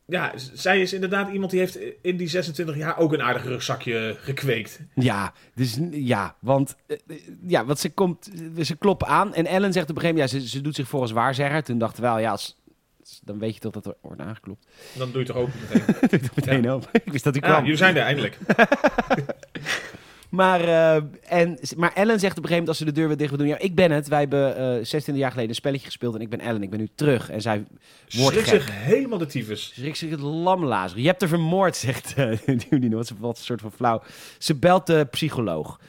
ja, 0.05 0.32
zij 0.53 0.82
is 0.82 0.93
inderdaad 0.93 1.32
iemand 1.32 1.51
die 1.51 1.59
heeft 1.59 1.80
in 2.01 2.18
die 2.18 2.28
26 2.28 2.78
jaar 2.78 2.97
ook 2.97 3.13
een 3.13 3.22
aardig 3.22 3.43
rugzakje 3.43 4.15
gekweekt. 4.20 4.80
Ja, 4.95 5.34
dus 5.55 5.80
ja, 5.91 6.36
want 6.39 6.76
eh, 6.88 6.97
eh, 7.07 7.18
ja, 7.47 7.65
want 7.65 7.80
ze 7.80 7.89
komt, 7.89 8.30
ze 8.61 8.76
klopt 8.76 9.03
aan 9.03 9.34
en 9.34 9.45
Ellen 9.45 9.74
zegt 9.74 9.89
op 9.89 9.95
een 9.95 10.01
gegeven 10.01 10.22
moment, 10.22 10.34
ja, 10.34 10.39
ze, 10.39 10.47
ze 10.57 10.61
doet 10.61 10.76
zich 10.76 10.88
voor 10.88 11.01
als 11.01 11.11
waarzegger. 11.11 11.63
Toen 11.63 11.78
dachten 11.78 12.01
we 12.01 12.07
wel, 12.07 12.20
ja, 12.20 12.32
als 12.32 12.57
dat, 13.09 13.19
dan 13.23 13.39
weet 13.39 13.53
je 13.53 13.59
toch 13.59 13.71
dat 13.73 13.85
er 13.85 13.95
wordt 14.01 14.21
aangeklopt. 14.21 14.67
Dan 14.97 15.11
doe 15.11 15.21
je 15.21 15.27
toch 15.27 15.35
ook 15.37 15.49
meteen. 15.71 16.19
Doe 16.19 16.29
meteen 16.35 16.71
op. 16.71 16.89
Ik 17.05 17.11
wist 17.11 17.23
dat 17.23 17.33
hij 17.33 17.43
Ah, 17.43 17.49
kwam. 17.49 17.61
jullie 17.63 17.77
zijn 17.77 17.95
er 17.95 18.01
eindelijk. 18.03 18.37
Maar, 20.29 20.61
eh, 20.61 20.95
en, 21.27 21.59
maar 21.77 21.93
Ellen 21.93 22.19
zegt 22.19 22.37
op 22.37 22.43
een 22.43 22.49
gegeven 22.49 22.49
moment 22.49 22.67
als 22.67 22.77
ze 22.77 22.85
de 22.85 22.91
deur 22.91 23.07
weer 23.07 23.17
dicht 23.17 23.29
wil 23.29 23.37
doen... 23.39 23.47
Ja, 23.47 23.57
ik 23.59 23.75
ben 23.75 23.91
het. 23.91 24.07
Wij 24.07 24.19
hebben 24.19 24.55
eh 24.57 24.63
26 24.65 25.15
jaar 25.15 25.29
geleden 25.31 25.49
een 25.49 25.55
spelletje 25.55 25.85
gespeeld 25.85 26.15
en 26.15 26.21
ik 26.21 26.29
ben 26.29 26.39
Ellen. 26.39 26.63
Ik 26.63 26.69
ben 26.69 26.79
nu 26.79 26.89
terug. 26.95 27.29
En 27.29 27.41
zij 27.41 27.65
wordt 28.09 28.35
Schrik 28.37 28.45
zich 28.45 28.69
helemaal 28.71 29.17
de 29.17 29.25
tyfus. 29.25 29.73
Dus 29.75 29.85
ik 29.85 29.95
zeg 29.95 30.09
het 30.09 30.19
lamlazer. 30.19 30.99
Je 30.99 31.07
hebt 31.07 31.21
er 31.21 31.27
vermoord, 31.27 31.75
zegt 31.75 32.13
uh. 32.17 32.37
Wat, 32.89 33.13
wat 33.19 33.37
een 33.37 33.43
soort 33.43 33.61
van 33.61 33.71
flauw. 33.71 34.01
Ze 34.37 34.55
belt 34.55 34.87
de 34.87 35.07
psycholoog. 35.11 35.79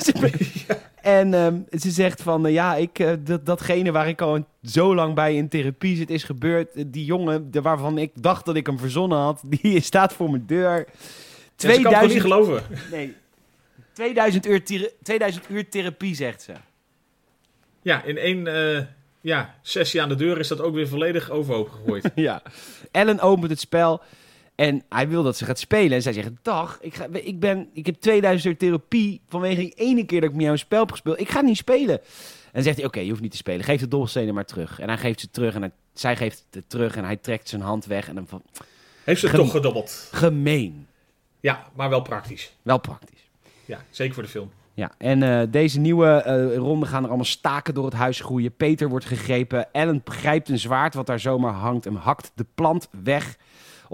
Ze 0.00 0.12
be- 0.20 0.76
En 1.04 1.34
ehm, 1.34 1.60
ze 1.78 1.90
zegt 1.90 2.22
van, 2.22 2.46
eh, 2.46 2.52
ja, 2.52 2.74
ik, 2.74 2.98
eh, 2.98 3.12
dat, 3.20 3.46
datgene 3.46 3.92
waar 3.92 4.08
ik 4.08 4.20
al 4.20 4.46
zo 4.62 4.94
lang 4.94 5.14
bij 5.14 5.34
in 5.34 5.48
therapie 5.48 5.96
zit, 5.96 6.10
is 6.10 6.24
gebeurd. 6.24 6.72
Eh, 6.72 6.84
die 6.86 7.04
jongen 7.04 7.50
de, 7.50 7.62
waarvan 7.62 7.98
ik 7.98 8.10
dacht 8.14 8.44
dat 8.44 8.56
ik 8.56 8.66
hem 8.66 8.78
verzonnen 8.78 9.18
had, 9.18 9.42
die 9.60 9.80
staat 9.80 10.12
voor 10.12 10.30
mijn 10.30 10.46
deur. 10.46 10.78
Ja, 10.78 10.84
ze 11.56 11.66
kan 11.66 11.76
niet 11.76 11.86
2000, 11.86 12.20
geloven. 12.20 12.62
nee, 12.90 13.14
2000, 13.92 14.46
uur 14.46 14.64
thera- 14.64 14.88
2000 15.02 15.44
uur 15.48 15.68
therapie, 15.68 16.14
zegt 16.14 16.42
ze. 16.42 16.52
Ja, 17.82 18.02
in 18.02 18.18
één 18.18 18.46
ja, 19.20 19.54
sessie 19.62 20.02
aan 20.02 20.08
de 20.08 20.14
deur 20.14 20.38
is 20.38 20.48
dat 20.48 20.60
ook 20.60 20.74
weer 20.74 20.88
volledig 20.88 21.30
overhoop 21.30 21.68
gegooid. 21.68 22.10
Ja. 22.14 22.42
Ellen 22.90 23.20
opent 23.20 23.50
het 23.50 23.60
spel 23.60 24.02
en 24.54 24.82
hij 24.88 25.08
wil 25.08 25.22
dat 25.22 25.36
ze 25.36 25.44
gaat 25.44 25.58
spelen. 25.58 25.92
En 25.92 26.02
zij 26.02 26.12
zegt, 26.12 26.30
dag, 26.42 26.78
ik, 26.80 26.94
ga, 26.94 27.06
ik, 27.12 27.40
ben, 27.40 27.68
ik 27.72 27.86
heb 27.86 27.94
2000 28.00 28.52
uur 28.52 28.58
therapie 28.58 29.20
vanwege 29.28 29.60
die 29.60 29.72
ene 29.74 30.04
keer 30.04 30.20
dat 30.20 30.28
ik 30.28 30.34
met 30.34 30.42
jou 30.44 30.52
een 30.54 30.58
spel 30.64 30.80
heb 30.80 30.90
gespeeld. 30.90 31.20
Ik 31.20 31.28
ga 31.28 31.40
niet 31.40 31.56
spelen. 31.56 32.00
En 32.00 32.50
dan 32.52 32.62
zegt 32.62 32.76
hij, 32.76 32.86
oké, 32.86 33.00
je 33.00 33.08
hoeft 33.10 33.20
niet 33.22 33.30
te 33.30 33.36
spelen. 33.36 33.64
Geef 33.64 33.80
de 33.80 33.88
dobbelstenen 33.88 34.34
maar 34.34 34.44
terug. 34.44 34.80
En 34.80 34.88
hij 34.88 34.98
geeft 34.98 35.20
ze 35.20 35.30
terug 35.30 35.54
en 35.54 35.60
hij- 35.60 35.72
zij 35.94 36.16
geeft 36.16 36.46
het 36.50 36.68
terug 36.68 36.96
en 36.96 37.04
hij 37.04 37.16
trekt 37.16 37.48
zijn 37.48 37.62
hand 37.62 37.84
weg. 37.86 38.08
En 38.08 38.14
dan 38.14 38.26
van, 38.26 38.42
Heeft 39.04 39.20
ze 39.20 39.28
Gem- 39.28 39.38
toch 39.38 39.50
gedobbeld. 39.50 40.08
gemeen. 40.12 40.86
Ja, 41.40 41.66
maar 41.74 41.88
wel 41.90 42.02
praktisch. 42.02 42.52
Wel 42.62 42.78
praktisch. 42.78 43.28
Ja, 43.64 43.78
zeker 43.90 44.14
voor 44.14 44.22
de 44.22 44.28
film. 44.28 44.50
Ja, 44.74 44.92
en 44.98 45.22
eh, 45.22 45.42
deze 45.50 45.78
nieuwe 45.80 46.06
eh, 46.22 46.56
ronde 46.56 46.86
gaan 46.86 47.02
er 47.02 47.08
allemaal 47.08 47.24
staken 47.26 47.74
door 47.74 47.84
het 47.84 47.94
huis 47.94 48.20
groeien. 48.20 48.56
Peter 48.56 48.88
wordt 48.88 49.04
gegrepen. 49.04 49.72
Ellen 49.72 50.00
grijpt 50.04 50.48
een 50.48 50.58
zwaard 50.58 50.94
wat 50.94 51.06
daar 51.06 51.20
zomaar 51.20 51.52
hangt 51.52 51.86
en 51.86 51.94
hakt 51.94 52.32
de 52.34 52.46
plant 52.54 52.88
weg. 53.02 53.36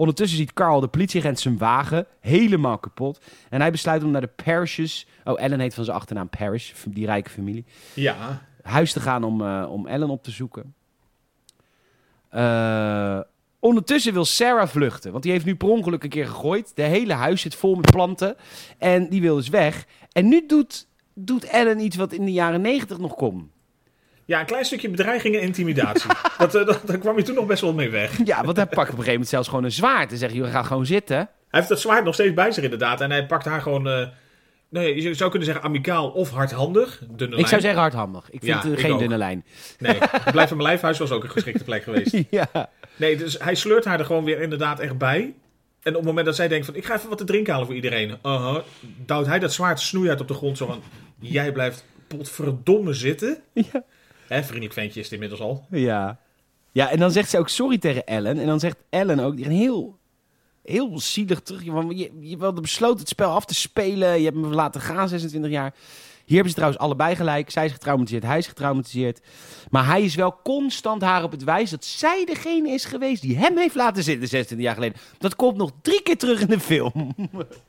Ondertussen 0.01 0.37
ziet 0.37 0.53
Carl 0.53 0.79
de 0.79 0.87
politieagent 0.87 1.39
zijn 1.39 1.57
wagen 1.57 2.07
helemaal 2.19 2.77
kapot. 2.77 3.21
En 3.49 3.61
hij 3.61 3.71
besluit 3.71 4.03
om 4.03 4.11
naar 4.11 4.21
de 4.21 4.31
Parishes... 4.43 5.07
Oh, 5.23 5.41
Ellen 5.41 5.59
heet 5.59 5.73
van 5.73 5.83
zijn 5.83 5.97
achternaam 5.97 6.29
Parish, 6.29 6.73
die 6.89 7.05
rijke 7.05 7.29
familie. 7.29 7.65
Ja, 7.93 8.41
Huis 8.61 8.93
te 8.93 8.99
gaan 8.99 9.23
om, 9.23 9.41
eh, 9.41 9.67
om 9.71 9.87
Ellen 9.87 10.09
op 10.09 10.23
te 10.23 10.31
zoeken. 10.31 10.73
Eh, 12.29 13.19
ondertussen 13.59 14.13
wil 14.13 14.25
Sarah 14.25 14.67
vluchten. 14.67 15.11
Want 15.11 15.23
die 15.23 15.31
heeft 15.31 15.45
nu 15.45 15.55
per 15.55 15.69
ongeluk 15.69 16.03
een 16.03 16.09
keer 16.09 16.27
gegooid. 16.27 16.75
De 16.75 16.83
hele 16.83 17.13
huis 17.13 17.41
zit 17.41 17.55
vol 17.55 17.75
met 17.75 17.91
planten. 17.91 18.35
En 18.77 19.09
die 19.09 19.21
wil 19.21 19.35
dus 19.35 19.49
weg. 19.49 19.85
En 20.11 20.27
nu 20.27 20.45
doet, 20.45 20.87
doet 21.13 21.43
Ellen 21.43 21.79
iets 21.79 21.95
wat 21.95 22.13
in 22.13 22.25
de 22.25 22.31
jaren 22.31 22.61
negentig 22.61 22.97
nog 22.97 23.15
kon. 23.15 23.50
Ja 24.25 24.39
een 24.39 24.45
klein 24.45 24.65
stukje 24.65 24.89
bedreiging 24.89 25.35
en 25.35 25.41
intimidatie. 25.41 26.09
dat, 26.37 26.55
eh, 26.55 26.65
dat, 26.65 26.81
daar 26.85 26.97
kwam 26.97 27.17
je 27.17 27.23
toen 27.23 27.35
nog 27.35 27.45
best 27.45 27.61
wel 27.61 27.73
mee 27.73 27.89
weg. 27.89 28.19
Ja, 28.25 28.43
want 28.43 28.57
hij 28.57 28.65
pakt 28.65 28.77
op 28.77 28.85
een 28.85 28.89
gegeven 28.89 29.11
moment 29.11 29.29
zelfs 29.29 29.47
gewoon 29.47 29.63
een 29.63 29.71
zwaard. 29.71 30.11
En 30.11 30.17
zegt, 30.17 30.33
je 30.33 30.43
gaat 30.45 30.65
gewoon 30.65 30.85
zitten. 30.85 31.15
Hij 31.17 31.27
heeft 31.59 31.67
dat 31.69 31.79
zwaard 31.79 32.03
nog 32.03 32.13
steeds 32.13 32.33
bij 32.33 32.51
zich 32.51 32.63
inderdaad. 32.63 33.01
En 33.01 33.11
hij 33.11 33.25
pakt 33.25 33.45
haar 33.45 33.61
gewoon... 33.61 33.87
eh, 33.87 34.07
nee, 34.69 35.01
je 35.01 35.13
zou 35.13 35.29
kunnen 35.29 35.47
zeggen 35.47 35.65
amicaal 35.65 36.09
of 36.09 36.29
hardhandig. 36.29 36.99
Dunne 37.07 37.25
Ik 37.25 37.31
lijn. 37.35 37.47
zou 37.47 37.61
zeggen 37.61 37.79
hardhandig. 37.81 38.23
Ik 38.29 38.39
vind 38.43 38.43
Ja, 38.63 38.69
het 38.69 38.71
ik 38.79 38.85
geen 38.85 38.97
dunne 38.97 39.17
lijn. 39.17 39.45
Nee, 39.79 39.95
het 39.99 40.31
blijft 40.31 40.47
van 40.49 40.57
mijn 40.57 40.69
lijfhuis 40.69 40.97
was 40.97 41.11
ook 41.11 41.23
een 41.23 41.29
geschikte 41.29 41.63
plek 41.63 41.83
geweest. 41.83 42.17
ja. 42.29 42.69
Nee, 42.95 43.17
dus 43.17 43.37
hij 43.39 43.55
sleurt 43.55 43.85
haar 43.85 43.99
er 43.99 44.05
gewoon 44.05 44.23
weer 44.23 44.41
inderdaad 44.41 44.79
echt 44.79 44.97
bij. 44.97 45.33
En 45.81 45.91
op 45.91 45.97
het 45.97 46.05
moment 46.05 46.25
dat 46.25 46.35
zij 46.35 46.47
denkt 46.47 46.65
van... 46.65 46.75
Ik 46.75 46.85
ga 46.85 46.95
even 46.95 47.09
wat 47.09 47.17
te 47.17 47.23
drinken 47.23 47.51
halen 47.51 47.67
voor 47.67 47.75
iedereen. 47.75 48.09
Uh-huh, 48.23 48.57
duwt 49.05 49.25
hij 49.25 49.39
dat 49.39 49.53
zwaard 49.53 49.79
snoeihard 49.79 50.21
op 50.21 50.27
de 50.27 50.33
grond. 50.33 50.57
Zo 50.57 50.65
van... 50.65 50.81
Jij 51.19 51.51
blijft 51.51 51.85
potverdomme 52.07 52.93
zitten. 52.93 53.37
Ja. 53.53 53.83
Hè, 54.31 54.43
vriendelijk 54.43 54.73
ventje 54.73 54.99
is 54.99 55.05
het 55.05 55.13
inmiddels 55.13 55.41
al. 55.41 55.65
Ja. 55.69 56.19
Ja, 56.71 56.89
en 56.89 56.99
dan 56.99 57.11
zegt 57.11 57.29
ze 57.29 57.37
ook 57.37 57.49
sorry 57.49 57.77
tegen 57.77 58.05
Ellen. 58.05 58.39
En 58.39 58.45
dan 58.45 58.59
zegt 58.59 58.77
Ellen 58.89 59.19
ook, 59.19 59.33
een 59.33 59.51
heel, 59.51 59.97
heel 60.63 60.99
zielig 60.99 61.39
terug. 61.39 61.63
Je, 61.63 62.11
je 62.19 62.37
wilde 62.37 62.61
besloten 62.61 62.99
het 62.99 63.07
spel 63.07 63.31
af 63.31 63.45
te 63.45 63.53
spelen. 63.53 64.17
Je 64.17 64.25
hebt 64.25 64.37
me 64.37 64.47
laten 64.47 64.81
gaan, 64.81 65.09
26 65.09 65.51
jaar. 65.51 65.73
Hier 66.31 66.39
hebben 66.39 66.55
ze 66.55 66.61
trouwens 66.61 66.83
allebei 66.83 67.15
gelijk. 67.15 67.49
Zij 67.49 67.65
is 67.65 67.71
getraumatiseerd, 67.71 68.23
hij 68.23 68.37
is 68.37 68.47
getraumatiseerd. 68.47 69.21
Maar 69.69 69.85
hij 69.85 70.03
is 70.03 70.15
wel 70.15 70.39
constant 70.43 71.01
haar 71.01 71.23
op 71.23 71.31
het 71.31 71.43
wijs 71.43 71.69
dat 71.69 71.85
zij 71.85 72.25
degene 72.25 72.69
is 72.69 72.85
geweest 72.85 73.21
die 73.21 73.37
hem 73.37 73.57
heeft 73.57 73.75
laten 73.75 74.03
zitten 74.03 74.27
26 74.27 74.65
jaar 74.65 74.75
geleden. 74.75 74.97
Dat 75.17 75.35
komt 75.35 75.57
nog 75.57 75.71
drie 75.81 76.03
keer 76.03 76.17
terug 76.17 76.41
in 76.41 76.47
de 76.47 76.59
film. 76.59 76.91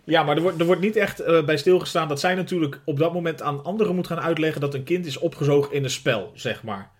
Ja, 0.05 0.23
maar 0.23 0.37
er 0.37 0.43
wordt, 0.43 0.61
er 0.61 0.67
wordt 0.67 0.81
niet 0.81 0.97
echt 0.97 1.21
eh, 1.21 1.45
bij 1.45 1.57
stilgestaan 1.57 2.09
dat 2.09 2.21
zij 2.21 2.35
natuurlijk 2.35 2.81
op 2.85 2.99
dat 2.99 3.13
moment 3.13 3.43
aan 3.43 3.65
anderen 3.65 3.95
moet 3.95 4.07
gaan 4.07 4.21
uitleggen 4.21 4.61
dat 4.61 4.75
een 4.75 4.85
kind 4.85 5.07
is 5.07 5.19
opgezogen 5.19 5.73
in 5.73 5.85
een 5.85 5.91
spel, 5.91 6.31
zeg 6.35 6.63
maar. 6.63 6.91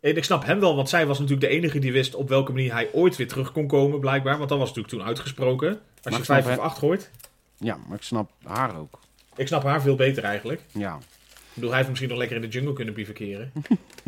En 0.00 0.16
ik 0.16 0.24
snap 0.24 0.44
hem 0.44 0.60
wel, 0.60 0.76
want 0.76 0.88
zij 0.88 1.06
was 1.06 1.18
natuurlijk 1.18 1.48
de 1.50 1.56
enige 1.56 1.78
die 1.78 1.92
wist 1.92 2.14
op 2.14 2.28
welke 2.28 2.52
manier 2.52 2.72
hij 2.72 2.88
ooit 2.92 3.16
weer 3.16 3.28
terug 3.28 3.52
kon 3.52 3.66
komen, 3.66 4.00
blijkbaar. 4.00 4.36
Want 4.36 4.48
dat 4.48 4.58
was 4.58 4.68
natuurlijk 4.68 4.94
toen 4.94 5.06
uitgesproken. 5.06 5.68
Als 5.68 5.78
Maar 6.02 6.18
je 6.18 6.24
vijf 6.24 6.46
of 6.46 6.58
acht 6.58 6.78
gooit. 6.78 7.10
Ja, 7.58 7.78
maar 7.88 7.96
ik 7.96 8.02
snap 8.02 8.30
haar 8.42 8.78
ook. 8.78 8.98
Ik 9.36 9.46
snap 9.46 9.62
haar 9.62 9.82
veel 9.82 9.94
beter 9.94 10.24
eigenlijk. 10.24 10.62
Ja. 10.72 10.96
Ik 10.96 11.54
bedoel, 11.54 11.68
hij 11.68 11.78
heeft 11.78 11.88
misschien 11.88 12.10
nog 12.10 12.18
lekker 12.18 12.36
in 12.36 12.42
de 12.42 12.48
jungle 12.48 12.72
kunnen 12.72 12.94
bivakeren. 12.94 13.52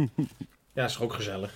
ja, 0.74 0.84
is 0.84 0.92
toch 0.92 1.02
ook 1.02 1.12
gezellig. 1.12 1.52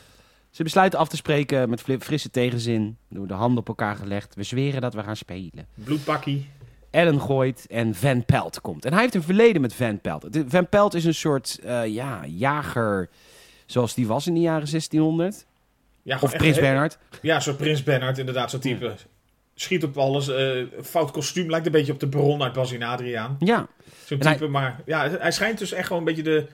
Ze 0.50 0.62
besluiten 0.62 0.98
af 0.98 1.08
te 1.08 1.16
spreken 1.16 1.70
met 1.70 1.82
frisse 1.98 2.30
tegenzin. 2.30 2.96
Door 3.08 3.26
de 3.26 3.34
handen 3.34 3.58
op 3.58 3.68
elkaar 3.68 3.96
gelegd. 3.96 4.34
We 4.34 4.42
zweren 4.42 4.80
dat 4.80 4.94
we 4.94 5.02
gaan 5.02 5.16
spelen. 5.16 5.66
Bloedpakkie. 5.74 6.48
Ellen 6.90 7.20
gooit 7.20 7.66
en 7.68 7.94
Van 7.94 8.24
Pelt 8.24 8.60
komt. 8.60 8.84
En 8.84 8.92
hij 8.92 9.02
heeft 9.02 9.14
een 9.14 9.22
verleden 9.22 9.60
met 9.60 9.74
Van 9.74 10.00
Pelt. 10.00 10.26
Van 10.46 10.68
Pelt 10.68 10.94
is 10.94 11.04
een 11.04 11.14
soort 11.14 11.58
eh, 11.62 11.86
ja, 11.86 12.26
jager 12.26 13.08
zoals 13.66 13.94
die 13.94 14.06
was 14.06 14.26
in 14.26 14.34
de 14.34 14.40
jaren 14.40 14.70
1600. 14.70 15.46
Ja, 16.02 16.18
Of 16.20 16.36
Prins 16.36 16.58
Bernhard. 16.58 16.98
Ja, 17.22 17.40
zo'n 17.40 17.56
Prins 17.56 17.82
Bernhard, 17.82 18.18
inderdaad, 18.18 18.50
zo'n 18.50 18.60
type. 18.60 18.94
Schiet 19.60 19.84
op 19.84 19.96
alles. 19.98 20.28
eh, 20.28 20.62
fout 20.82 21.10
kostuum, 21.10 21.50
lijkt 21.50 21.66
een 21.66 21.72
beetje 21.72 21.92
op 21.92 22.00
de 22.00 22.06
Baron 22.06 22.42
uit 22.42 22.52
Bas 22.52 22.72
en 22.72 22.82
Adriaan. 22.82 23.36
Ja, 23.38 23.66
Zo'n 24.04 24.18
En 24.18 24.26
hij- 24.26 24.36
type, 24.36 24.48
maar 24.48 24.80
ja, 24.86 25.08
hij 25.10 25.32
schijnt 25.32 25.58
dus 25.58 25.72
echt 25.72 25.86
gewoon 25.86 25.98
een 25.98 26.14
beetje 26.14 26.22
de... 26.30 26.46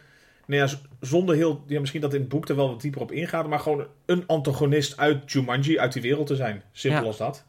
Nou 0.47 0.61
ja, 0.69 0.77
zonder 1.01 1.35
heel... 1.37 1.65
Ja, 1.67 1.81
misschien 1.81 2.01
dat 2.01 2.15
in 2.15 2.21
het 2.21 2.29
boek 2.29 2.49
er 2.49 2.57
wel 2.57 2.69
wat 2.69 2.81
dieper 2.81 3.01
op 3.01 3.13
ingaat, 3.13 3.47
maar 3.49 3.59
gewoon 3.59 3.87
een 4.07 4.25
antagonist 4.27 4.97
uit 4.99 5.33
Jumanji, 5.33 5.79
uit 5.79 5.93
die 5.93 6.03
wereld 6.03 6.27
te 6.27 6.37
zijn. 6.37 6.63
Simpel 6.73 7.01
Ja. 7.01 7.07
als 7.07 7.17
dat. 7.17 7.45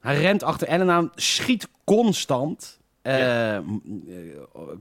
hij 0.00 0.20
rent 0.20 0.42
achter 0.42 0.68
Ellen 0.68 0.90
aan, 0.90 1.10
schiet 1.14 1.68
constant. 1.84 2.80
Eh, 3.02 3.56
eh, 3.56 3.62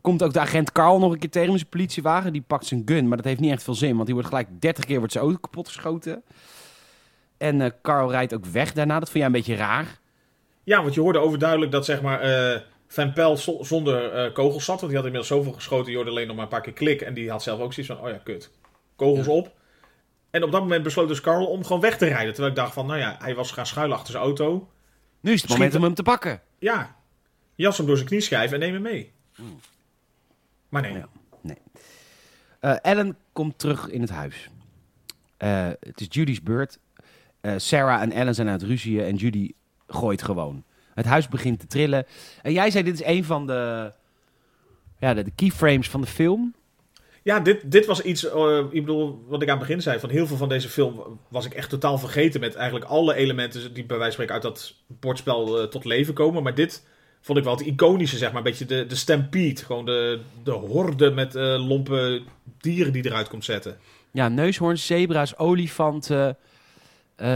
komt 0.02 0.24
ook 0.24 0.34
de 0.34 0.40
agent 0.40 0.72
Carl 0.72 1.00
nog 1.00 1.12
een 1.12 1.20
keer 1.20 1.30
tegen 1.30 1.50
met 1.50 1.58
zijn 1.60 1.70
politiewagen. 1.72 2.34
Die 2.34 2.42
pakt 2.48 2.66
zijn 2.66 2.82
gun, 2.86 3.08
maar 3.08 3.18
dat 3.18 3.26
heeft 3.26 3.40
niet 3.40 3.52
echt 3.52 3.64
veel 3.64 3.74
zin. 3.76 3.94
Want 3.94 4.06
die 4.06 4.14
wordt 4.14 4.30
gelijk 4.30 4.48
30 4.60 4.86
keer 4.86 4.98
wordt 4.98 5.12
zijn 5.14 5.24
auto 5.24 5.40
kapot 5.40 5.68
geschoten. 5.68 6.24
En 7.42 7.62
eh, 7.62 7.72
Carl 7.82 8.12
rijdt 8.12 8.34
ook 8.34 8.46
weg 8.46 8.74
daarna. 8.74 8.94
Dat 9.00 9.04
vond 9.08 9.18
jij 9.18 9.26
een 9.26 9.32
beetje 9.32 9.56
raar. 9.56 10.00
Ja, 10.64 10.82
want 10.82 10.94
je 10.94 11.02
hoorde 11.02 11.20
overduidelijk 11.20 11.72
dat 11.72 11.86
zeg 11.86 12.02
maar 12.02 12.20
eh, 12.22 12.62
Van 12.88 13.14
Pelt 13.14 13.40
zo- 13.40 13.64
zonder 13.64 14.14
eh, 14.14 14.34
kogels 14.34 14.66
zat. 14.66 14.76
Want 14.80 14.88
die 14.92 14.96
had 15.02 15.06
inmiddels 15.06 15.28
zoveel 15.28 15.52
geschoten, 15.54 15.90
je 15.90 15.96
hoorde 15.96 16.12
alleen 16.12 16.28
nog 16.28 16.36
maar 16.36 16.44
een 16.46 16.52
paar 16.52 16.62
keer 16.62 16.74
klik. 16.74 17.02
En 17.02 17.14
die 17.14 17.30
had 17.30 17.44
zelf 17.44 17.60
ook 17.60 17.74
zoiets 17.74 17.94
van, 17.94 18.04
oh 18.04 18.10
ja, 18.12 18.20
kut. 18.24 18.52
Kogels 18.96 19.26
Ja. 19.26 19.32
op. 19.32 19.54
En 20.30 20.44
op 20.44 20.52
dat 20.52 20.62
moment 20.62 20.84
besloot 20.84 21.08
dus 21.08 21.22
Carl 21.22 21.46
om 21.46 21.64
gewoon 21.66 21.82
weg 21.82 21.98
te 21.98 22.06
rijden. 22.06 22.34
Terwijl 22.34 22.54
ik 22.54 22.60
dacht 22.60 22.74
van, 22.74 22.86
nou 22.86 23.00
ja, 23.00 23.16
hij 23.20 23.36
was 23.36 23.52
gaan 23.52 23.66
schuilen 23.66 23.96
achter 23.98 24.12
zijn 24.12 24.24
auto. 24.24 24.70
Nu 25.20 25.32
is 25.32 25.42
het 25.42 25.52
moment 25.52 25.76
om 25.76 25.84
hem 25.84 25.94
te 25.94 26.04
pakken. 26.04 26.42
Ja, 26.60 26.96
jas 27.56 27.78
hem 27.78 27.86
door 27.86 27.96
zijn 27.96 28.08
knieschijf 28.10 28.52
en 28.52 28.60
neem 28.60 28.74
hem 28.74 28.82
mee. 28.82 29.12
Maar 30.70 30.82
nee. 30.82 30.94
Ja. 30.94 31.08
Eh, 32.60 32.76
Ellen 32.82 33.18
komt 33.34 33.60
terug 33.60 33.88
in 33.88 34.02
het 34.02 34.10
huis. 34.10 34.50
Het 35.38 36.00
is 36.02 36.08
Judy's 36.10 36.42
beurt. 36.42 36.80
Eh, 37.42 37.54
Sarah 37.58 38.02
en 38.02 38.12
Ellen 38.12 38.36
zijn 38.36 38.48
aan 38.48 38.54
het 38.54 38.64
ruzieën 38.64 39.04
en 39.04 39.16
Judy 39.16 39.52
gooit 39.88 40.22
gewoon. 40.22 40.64
Het 40.94 41.06
huis 41.06 41.28
begint 41.28 41.60
te 41.60 41.68
trillen. 41.68 42.06
En 42.42 42.54
jij 42.54 42.72
zei, 42.72 42.84
dit 42.84 42.94
is 42.94 43.06
een 43.06 43.24
van 43.24 43.48
de, 43.48 43.92
ja, 45.00 45.14
de, 45.14 45.24
de 45.24 45.32
keyframes 45.36 45.90
van 45.90 46.02
de 46.02 46.08
film. 46.08 46.54
Ja, 47.24 47.40
dit, 47.40 47.72
dit 47.72 47.86
was 47.86 48.02
iets, 48.02 48.30
eh, 48.30 48.58
ik 48.58 48.86
bedoel, 48.86 49.24
wat 49.28 49.42
ik 49.42 49.50
aan 49.50 49.58
het 49.58 49.68
begin 49.68 49.82
zei, 49.82 50.00
van 50.00 50.10
heel 50.10 50.28
veel 50.28 50.38
van 50.38 50.50
deze 50.50 50.70
film 50.70 51.20
was 51.28 51.46
ik 51.46 51.54
echt 51.54 51.70
totaal 51.70 51.98
vergeten 51.98 52.40
met 52.40 52.56
eigenlijk 52.56 52.86
alle 52.86 53.16
elementen 53.16 53.74
die 53.74 53.86
bij 53.86 53.98
wijze 53.98 54.16
van 54.16 54.26
spreken 54.26 54.34
uit 54.34 54.44
dat 54.44 54.74
bordspel 54.88 55.62
eh, 55.62 55.68
tot 55.68 55.86
leven 55.86 56.14
komen. 56.14 56.44
Maar 56.44 56.56
dit 56.56 56.86
vond 57.22 57.38
ik 57.38 57.44
wel 57.44 57.56
het 57.56 57.66
iconische, 57.66 58.18
zeg 58.18 58.30
maar, 58.30 58.38
een 58.38 58.44
beetje 58.44 58.66
de, 58.66 58.86
de 58.86 58.96
stampede. 58.96 59.66
Gewoon 59.66 59.86
de, 59.86 60.20
de 60.44 60.52
horde 60.52 61.12
met 61.12 61.36
eh, 61.36 61.68
lompe 61.68 62.22
dieren 62.58 62.94
die 62.94 63.06
eruit 63.06 63.28
komt 63.28 63.46
zetten. 63.46 63.78
Ja, 64.12 64.30
neushoorns, 64.30 64.86
zebra's, 64.86 65.38
olifanten. 65.38 66.38
Eh, 67.16 67.28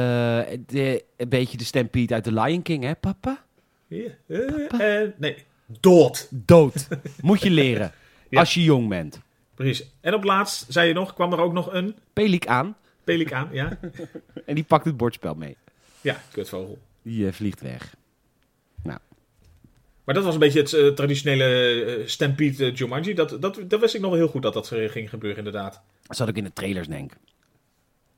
de, 0.66 1.04
een 1.18 1.30
beetje 1.30 1.58
de 1.58 1.64
stampede 1.64 2.14
uit 2.14 2.24
The 2.24 2.34
Lion 2.34 2.62
King, 2.62 2.84
hè, 2.84 2.96
papa? 2.96 3.46
Ja, 3.88 4.10
eh, 4.28 5.02
eh, 5.02 5.10
nee, 5.18 5.36
dood. 5.80 6.28
Dood. 6.32 6.88
Moet 7.22 7.42
je 7.42 7.50
leren. 7.50 7.92
Ja. 8.30 8.40
Als 8.40 8.54
je 8.54 8.64
jong 8.64 8.90
bent. 8.90 9.22
Precies. 9.56 9.90
En 10.02 10.14
op 10.14 10.24
laatst, 10.24 10.66
zei 10.70 10.88
je 10.88 10.94
nog, 10.94 11.14
kwam 11.14 11.34
er 11.34 11.40
ook 11.40 11.54
nog 11.54 11.74
een... 11.74 11.96
Pelikaan. 12.14 12.76
Pelikaan, 13.04 13.50
ja. 13.52 13.80
En 14.46 14.56
die 14.56 14.64
pakt 14.64 14.86
het 14.86 14.98
bordspel 14.98 15.36
mee. 15.36 15.58
Ja, 16.02 16.22
kutvogel. 16.32 16.78
Die 17.02 17.32
vliegt 17.32 17.62
weg. 17.62 17.96
Maar 20.06 20.16
dat 20.16 20.24
was 20.24 20.34
een 20.34 20.40
beetje 20.40 20.62
het 20.62 20.96
traditionele 20.96 21.46
eh, 21.84 22.08
Stampede 22.08 22.72
Jumanji. 22.72 23.14
Dat, 23.14 23.42
dat, 23.42 23.60
dat 23.68 23.80
wist 23.80 23.96
ik 23.96 24.02
nog 24.02 24.10
wel 24.10 24.20
heel 24.20 24.28
goed 24.28 24.42
dat 24.42 24.54
dat 24.54 24.68
ging 24.68 25.10
gebeuren, 25.10 25.38
inderdaad. 25.38 25.82
Dat 26.02 26.18
zat 26.18 26.30
ook 26.30 26.36
in 26.36 26.44
de 26.44 26.54
trailers, 26.54 26.88
denk 26.88 27.12
ik. 27.12 27.18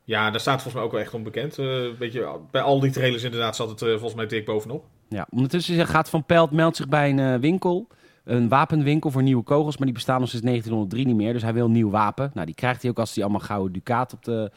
Ja, 0.07 0.31
daar 0.31 0.39
staat 0.39 0.61
volgens 0.61 0.73
mij 0.73 0.83
ook 0.83 0.91
wel 0.91 1.01
echt 1.01 1.13
onbekend. 1.13 1.57
Eh, 1.57 1.67
beetje, 1.99 2.39
bij 2.51 2.61
al 2.61 2.79
die 2.79 2.91
trailers 2.91 3.23
inderdaad 3.23 3.55
zat 3.55 3.69
het 3.69 3.81
eh, 3.81 3.89
volgens 3.89 4.13
mij 4.13 4.27
dik 4.27 4.45
bovenop. 4.45 4.85
Ja, 5.09 5.27
ondertussen 5.29 5.87
gaat 5.87 6.09
Van 6.09 6.25
Pelt 6.25 6.51
meldt 6.51 6.75
zich 6.75 6.87
bij 6.87 7.09
een 7.09 7.19
eh, 7.19 7.39
winkel. 7.39 7.87
Een 8.23 8.49
wapenwinkel 8.49 9.11
voor 9.11 9.23
nieuwe 9.23 9.43
kogels, 9.43 9.77
maar 9.77 9.85
die 9.85 9.95
bestaan 9.95 10.19
nog 10.19 10.29
sinds 10.29 10.45
1903 10.45 11.05
niet 11.05 11.15
meer. 11.15 11.33
Dus 11.33 11.41
hij 11.41 11.53
wil 11.53 11.65
een 11.65 11.71
nieuw 11.71 11.89
wapen. 11.89 12.31
Nou, 12.33 12.45
die 12.45 12.55
krijgt 12.55 12.81
hij 12.81 12.91
ook 12.91 12.99
als 12.99 13.15
hij 13.15 13.23
allemaal 13.23 13.41
gouden 13.41 13.73
ducaat 13.73 14.13
op 14.13 14.23
de 14.23 14.51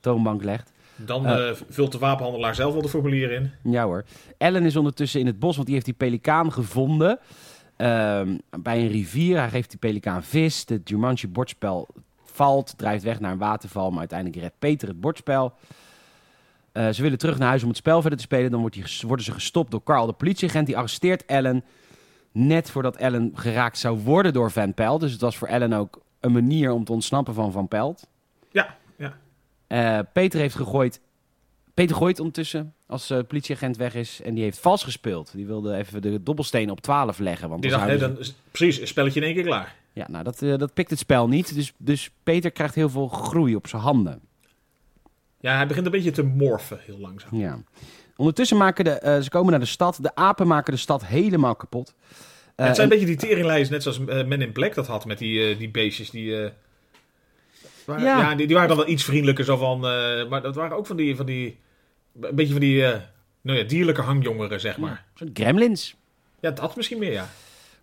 toonbank 0.00 0.42
legt. 0.44 0.72
Dan 0.96 1.54
vult 1.68 1.92
de 1.92 1.98
wapenhandelaar 1.98 2.54
zelf 2.54 2.72
wel 2.72 2.82
de 2.82 2.88
formulieren 2.88 3.36
in. 3.36 3.72
Ja 3.72 3.84
hoor. 3.84 4.04
Ellen 4.38 4.64
is 4.64 4.76
ondertussen 4.76 5.20
in 5.20 5.26
het 5.26 5.38
bos, 5.38 5.54
want 5.54 5.66
die 5.66 5.74
heeft 5.74 5.86
die 5.86 5.94
pelikaan 5.94 6.52
gevonden. 6.52 7.18
Ehm, 7.76 8.38
bij 8.60 8.80
een 8.80 8.88
rivier. 8.88 9.38
Hij 9.38 9.50
geeft 9.50 9.70
die 9.70 9.78
pelikaan 9.78 10.22
vis. 10.22 10.64
Het 10.66 10.88
Jumanji 10.88 11.28
bordspel 11.28 11.88
valt, 12.34 12.78
drijft 12.78 13.04
weg 13.04 13.20
naar 13.20 13.32
een 13.32 13.38
waterval. 13.38 13.90
Maar 13.90 13.98
uiteindelijk 13.98 14.40
redt 14.40 14.58
Peter 14.58 14.88
het 14.88 15.00
bordspel. 15.00 15.54
Eh, 16.72 16.88
ze 16.88 17.02
willen 17.02 17.18
terug 17.18 17.38
naar 17.38 17.48
huis 17.48 17.62
om 17.62 17.68
het 17.68 17.76
spel 17.76 18.00
verder 18.00 18.18
te 18.18 18.24
spelen. 18.24 18.50
Dan 18.50 18.60
wordt 18.60 18.74
die 18.74 18.84
worden 19.06 19.24
ze 19.24 19.32
gestopt 19.32 19.70
door 19.70 19.82
Carl, 19.82 20.06
de 20.06 20.12
politieagent. 20.12 20.66
Die 20.66 20.76
arresteert 20.76 21.24
Ellen 21.24 21.64
net 22.32 22.70
voordat 22.70 22.96
Ellen 22.96 23.32
geraakt 23.34 23.78
zou 23.78 23.98
worden 23.98 24.32
door 24.32 24.50
Van 24.50 24.74
Pelt. 24.74 25.00
Dus 25.00 25.12
het 25.12 25.20
was 25.20 25.36
voor 25.36 25.48
Ellen 25.48 25.72
ook 25.72 26.02
een 26.20 26.32
manier 26.32 26.72
om 26.72 26.84
te 26.84 26.92
ontsnappen 26.92 27.34
van 27.34 27.52
Van 27.52 27.68
Pelt. 27.68 28.06
Ja, 28.50 28.76
ja. 28.96 29.16
Eh, 29.66 29.98
Peter 30.12 30.40
heeft 30.40 30.54
gegooid. 30.54 31.00
Peter 31.74 31.96
gooit 31.96 32.18
ondertussen 32.18 32.74
als 32.86 33.10
eh, 33.10 33.18
politieagent 33.28 33.76
weg 33.76 33.94
is. 33.94 34.20
En 34.22 34.34
die 34.34 34.42
heeft 34.44 34.58
vals 34.58 34.84
gespeeld. 34.84 35.32
Die 35.34 35.46
wilde 35.46 35.76
even 35.76 36.02
de 36.02 36.22
dobbelsteen 36.22 36.70
op 36.70 36.80
12 36.80 37.18
leggen. 37.18 37.48
Want 37.48 37.62
Die 37.62 37.70
dacht, 37.70 37.86
zouden 37.86 38.08
dan 38.10 38.18
is 38.18 38.34
precies, 38.50 38.80
een 38.80 38.86
spelletje 38.86 39.20
in 39.20 39.26
één 39.26 39.34
keer 39.34 39.44
klaar. 39.44 39.74
Ja, 39.94 40.06
nou, 40.08 40.24
dat, 40.24 40.42
eh, 40.42 40.56
dat 40.58 40.74
pikt 40.74 40.90
het 40.90 40.98
spel 40.98 41.28
niet. 41.28 41.54
Dus, 41.54 41.72
dus 41.76 42.10
Peter 42.22 42.50
krijgt 42.50 42.74
heel 42.74 42.88
veel 42.90 43.08
groei 43.08 43.54
op 43.56 43.66
zijn 43.66 43.82
handen. 43.82 44.20
Ja, 45.40 45.56
hij 45.56 45.66
begint 45.66 45.86
een 45.86 45.92
beetje 45.92 46.10
te 46.10 46.22
morfen, 46.22 46.78
heel 46.84 46.98
langzaam. 46.98 47.38
Ja. 47.38 47.58
Ondertussen 48.16 48.56
maken 48.56 48.84
de, 48.84 48.90
eh, 48.90 49.20
ze 49.20 49.30
komen 49.30 49.50
naar 49.50 49.60
de 49.60 49.66
stad. 49.66 49.98
De 50.00 50.14
apen 50.14 50.46
maken 50.46 50.72
de 50.72 50.78
stad 50.78 51.06
helemaal 51.06 51.54
kapot. 51.56 51.94
Eh, 52.54 52.66
het 52.66 52.76
zijn 52.76 52.76
en- 52.76 52.82
een 52.82 52.88
beetje 52.88 53.06
die 53.06 53.28
teringlijsten, 53.28 53.72
net 53.72 53.82
zoals 53.82 53.98
eh, 53.98 54.26
Men 54.26 54.42
in 54.42 54.52
Black 54.52 54.74
dat 54.74 54.86
had 54.86 55.04
met 55.04 55.18
die, 55.18 55.50
eh, 55.50 55.58
die 55.58 55.70
beestjes. 55.70 56.10
Die, 56.10 56.42
eh, 56.44 56.50
waren- 57.86 58.04
Ja. 58.04 58.18
ja, 58.20 58.34
die, 58.34 58.46
die 58.46 58.54
waren 58.54 58.68
dan 58.70 58.78
wel 58.78 58.88
iets 58.88 59.04
vriendelijker. 59.04 59.44
Zo 59.44 59.56
van, 59.56 59.86
eh, 59.86 60.28
maar 60.28 60.42
dat 60.42 60.54
waren 60.54 60.76
ook 60.76 60.86
van 60.86 60.96
die, 60.96 61.16
van 61.16 61.26
die 61.26 61.58
een 62.20 62.34
beetje 62.34 62.52
van 62.52 62.60
die 62.60 62.84
eh, 62.86 63.00
nou 63.40 63.58
ja, 63.58 63.64
dierlijke 63.64 64.00
hangjongeren, 64.02 64.60
zeg 64.60 64.78
maar. 64.78 65.04
soort 65.14 65.30
gremlins. 65.34 65.94
Ja, 66.40 66.50
dat 66.50 66.76
misschien 66.76 66.98
meer, 66.98 67.12
ja. 67.12 67.28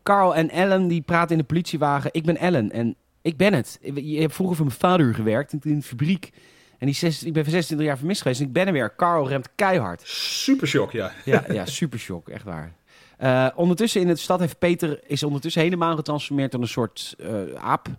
Carl 0.04 0.36
en 0.36 0.49
Ellen 0.49 0.88
die 0.88 1.02
praten 1.02 1.32
in 1.32 1.38
de 1.38 1.43
politiewagen. 1.47 2.10
Ik 2.14 2.26
ben 2.26 2.38
Ellen 2.38 2.72
en 2.72 2.95
ik 3.22 3.38
ben 3.38 3.54
het. 3.54 3.80
Je 3.82 4.20
hebt 4.20 4.34
vroeger 4.34 4.56
voor 4.56 4.66
mijn 4.66 4.78
vader 4.78 5.14
gewerkt 5.14 5.54
in 5.54 5.62
een 5.64 5.84
fabriek. 5.84 6.32
En 6.78 6.86
die 6.86 6.95
zes, 6.95 7.24
ik 7.24 7.34
ben 7.34 7.45
26 7.45 7.88
jaar 7.88 7.97
vermist 7.97 8.22
geweest 8.22 8.39
en 8.39 8.47
ik 8.47 8.54
ben 8.54 8.68
er 8.68 8.74
weer. 8.74 8.95
Carl 8.95 9.28
remt 9.28 9.49
keihard. 9.56 10.02
Super 10.06 10.68
shock, 10.68 10.91
ja. 10.91 11.12
Ja, 11.26 11.43
ja 11.54 11.66
super 11.66 11.99
shock, 11.99 12.30
echt 12.30 12.43
waar. 12.43 12.74
Eh, 13.18 13.47
ondertussen 13.56 14.02
in 14.02 14.08
de 14.08 14.16
stad 14.16 14.39
heeft 14.39 14.60
Peter 14.60 14.99
is 15.08 15.24
ondertussen 15.24 15.62
helemaal 15.62 15.95
getransformeerd 15.95 16.52
tot 16.52 16.62
een 16.62 16.68
soort 16.68 17.16
eh, 17.20 17.32
aapje. 17.56 17.95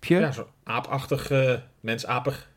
Ja, 0.00 0.32
zo 0.32 0.48
aapachtig, 0.64 1.30
eh 1.30 1.54
mensapig. 1.80 2.49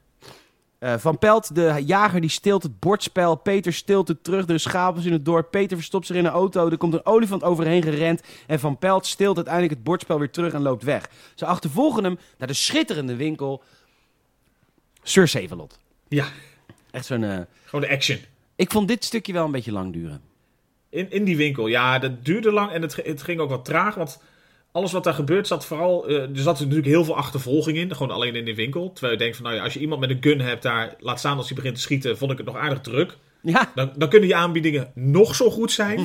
Eh, 0.84 0.97
Van 0.97 1.17
Pelt, 1.17 1.55
de 1.55 1.81
jager, 1.86 2.21
die 2.21 2.29
steelt 2.29 2.63
het 2.63 2.79
bordspel. 2.79 3.36
Peter 3.36 3.73
steelt 3.73 4.07
het 4.07 4.23
terug. 4.23 4.47
Er 4.47 4.53
is 4.53 4.65
chaos 4.65 5.05
in 5.05 5.11
het 5.11 5.25
dorp. 5.25 5.51
Peter 5.51 5.77
verstopt 5.77 6.05
zich 6.05 6.15
in 6.15 6.25
een 6.25 6.31
auto. 6.31 6.69
Er 6.69 6.77
komt 6.77 6.93
een 6.93 7.05
olifant 7.05 7.43
overheen 7.43 7.84
gerend. 7.84 8.21
En 8.47 8.59
Van 8.59 8.77
Pelt 8.77 9.05
steelt 9.05 9.36
uiteindelijk 9.36 9.73
het 9.73 9.84
bordspel 9.84 10.19
weer 10.19 10.29
terug 10.29 10.53
en 10.53 10.61
loopt 10.61 10.84
weg. 10.84 11.09
Ze 11.36 11.45
achtervolgen 11.45 12.03
hem 12.03 12.17
naar 12.38 12.47
de 12.47 12.53
schitterende 12.53 13.15
winkel 13.15 13.63
Sir 15.03 15.27
Sevelot. 15.27 15.79
Ja, 16.07 16.25
Echt 16.91 17.05
zo'n... 17.05 17.23
eh, 17.23 17.39
gewoon 17.65 17.86
de 17.86 17.91
action. 17.91 18.19
Ik 18.55 18.71
vond 18.71 18.88
dit 18.88 19.03
stukje 19.03 19.34
wel 19.34 19.45
een 19.45 19.51
beetje 19.51 19.71
lang 19.71 19.93
duren. 19.93 20.21
In, 20.89 21.11
in 21.11 21.23
die 21.23 21.38
winkel, 21.38 21.67
ja, 21.67 21.99
dat 21.99 22.25
duurde 22.25 22.51
lang 22.51 22.71
en 22.71 22.81
het, 22.81 22.95
het 22.95 23.21
ging 23.23 23.39
ook 23.39 23.49
wat 23.49 23.65
traag. 23.65 23.95
Want 23.95 24.21
alles 24.74 24.91
wat 24.91 25.03
daar 25.03 25.13
gebeurt 25.13 25.47
zat 25.47 25.65
vooral... 25.65 26.07
eh, 26.07 26.15
er 26.21 26.30
zat 26.34 26.59
natuurlijk 26.59 26.88
heel 26.88 27.03
veel 27.05 27.15
achtervolging 27.17 27.78
in, 27.78 27.95
gewoon 27.95 28.15
alleen 28.15 28.36
in 28.36 28.45
die 28.45 28.55
winkel. 28.55 28.91
Terwijl 28.91 29.13
je 29.13 29.19
denkt 29.19 29.36
van, 29.36 29.45
nou 29.45 29.57
ja, 29.57 29.63
als 29.63 29.74
je 29.74 29.80
iemand 29.80 30.01
met 30.01 30.09
een 30.09 30.17
gun 30.21 30.39
hebt 30.41 30.63
daar... 30.63 30.95
Laat 30.99 31.19
staan 31.19 31.38
als 31.38 31.47
hij 31.47 31.55
begint 31.55 31.76
te 31.76 31.82
schieten, 31.82 32.17
vond 32.17 32.32
ik 32.32 32.38
het 32.38 32.45
nog 32.45 32.55
aardig 32.57 32.80
druk. 32.82 33.17
Ja, 33.41 33.71
Dan, 33.76 33.91
dan 33.97 34.09
kunnen 34.09 34.28
die 34.28 34.38
aanbiedingen 34.38 34.91
nog 34.95 35.36
zo 35.36 35.49
goed 35.49 35.71
zijn. 35.71 35.99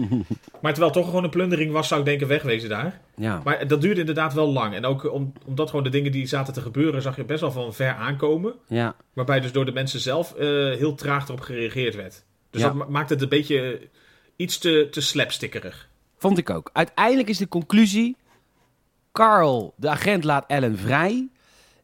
maar 0.62 0.72
terwijl 0.72 0.84
het 0.84 0.92
toch 0.92 1.04
gewoon 1.06 1.24
een 1.24 1.30
plundering 1.30 1.72
was, 1.72 1.88
zou 1.88 2.00
ik 2.00 2.06
denken 2.06 2.26
wegwezen 2.26 2.68
daar. 2.68 3.00
ja. 3.16 3.40
Maar 3.44 3.66
dat 3.68 3.80
duurde 3.80 4.00
inderdaad 4.00 4.34
wel 4.34 4.52
lang. 4.52 4.74
En 4.74 4.84
ook 4.84 5.12
om, 5.12 5.32
omdat 5.46 5.68
gewoon 5.70 5.84
de 5.84 5.90
dingen 5.90 6.12
die 6.12 6.26
zaten 6.26 6.52
te 6.54 6.60
gebeuren, 6.60 7.02
zag 7.02 7.16
je 7.16 7.24
best 7.24 7.40
wel 7.40 7.52
van 7.52 7.74
ver 7.74 7.94
aankomen. 7.94 8.54
ja. 8.68 8.96
Waarbij 9.12 9.40
dus 9.40 9.52
door 9.52 9.64
de 9.64 9.72
mensen 9.72 10.00
zelf 10.00 10.34
eh, 10.34 10.46
heel 10.48 10.94
traag 10.94 11.24
erop 11.28 11.40
gereageerd 11.40 11.94
werd. 11.94 12.24
Dus 12.50 12.60
Ja. 12.60 12.66
dat 12.66 12.76
ma- 12.76 12.86
maakt 12.88 13.10
het 13.10 13.22
een 13.22 13.28
beetje 13.28 13.80
iets 14.36 14.58
te, 14.58 14.88
te 14.90 15.00
slapstickerig. 15.00 15.88
Vond 16.24 16.38
ik 16.38 16.50
ook. 16.50 16.70
Uiteindelijk 16.72 17.28
is 17.28 17.38
de 17.38 17.48
conclusie... 17.48 18.16
Carl, 19.12 19.74
de 19.76 19.88
agent, 19.88 20.24
laat 20.24 20.44
Ellen 20.46 20.78
vrij. 20.78 21.28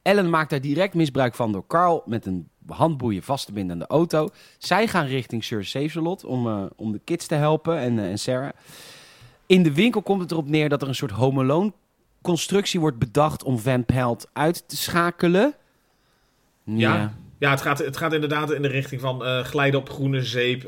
Ellen 0.02 0.30
maakt 0.30 0.50
daar 0.50 0.60
direct 0.60 0.94
misbruik 0.94 1.34
van 1.34 1.52
door 1.52 1.66
Carl 1.66 2.02
met 2.06 2.26
een 2.26 2.48
handboeien 2.66 3.22
vast 3.22 3.46
te 3.46 3.52
binden 3.52 3.72
aan 3.72 3.78
de 3.78 3.86
auto. 3.86 4.28
Zij 4.58 4.86
gaan 4.86 5.06
richting 5.06 5.44
Sir 5.44 5.64
Saveslot 5.64 6.24
om, 6.24 6.46
eh, 6.46 6.62
om 6.76 6.92
de 6.92 7.00
kids 7.04 7.26
te 7.26 7.34
helpen 7.34 7.78
en, 7.78 7.98
eh, 7.98 8.10
en 8.10 8.18
Sarah. 8.18 8.50
In 9.46 9.62
de 9.62 9.74
winkel 9.74 10.02
komt 10.02 10.20
het 10.20 10.30
erop 10.30 10.48
neer 10.48 10.68
dat 10.68 10.82
er 10.82 10.88
een 10.88 10.94
soort 10.94 11.10
home 11.10 11.40
Alone 11.40 11.72
constructie 12.22 12.80
wordt 12.80 12.98
bedacht 12.98 13.42
om 13.42 13.58
Van 13.58 13.84
Pelt 13.84 14.28
uit 14.32 14.68
te 14.68 14.76
schakelen. 14.76 15.54
Ja. 16.64 17.14
Ja, 17.38 17.50
het 17.50 17.60
gaat, 17.60 17.78
het 17.78 17.96
gaat 17.96 18.12
inderdaad 18.12 18.52
in 18.52 18.62
de 18.62 18.68
richting 18.68 19.00
van 19.00 19.24
eh, 19.24 19.44
glijden 19.44 19.80
op 19.80 19.90
groene 19.90 20.24
zeep. 20.24 20.62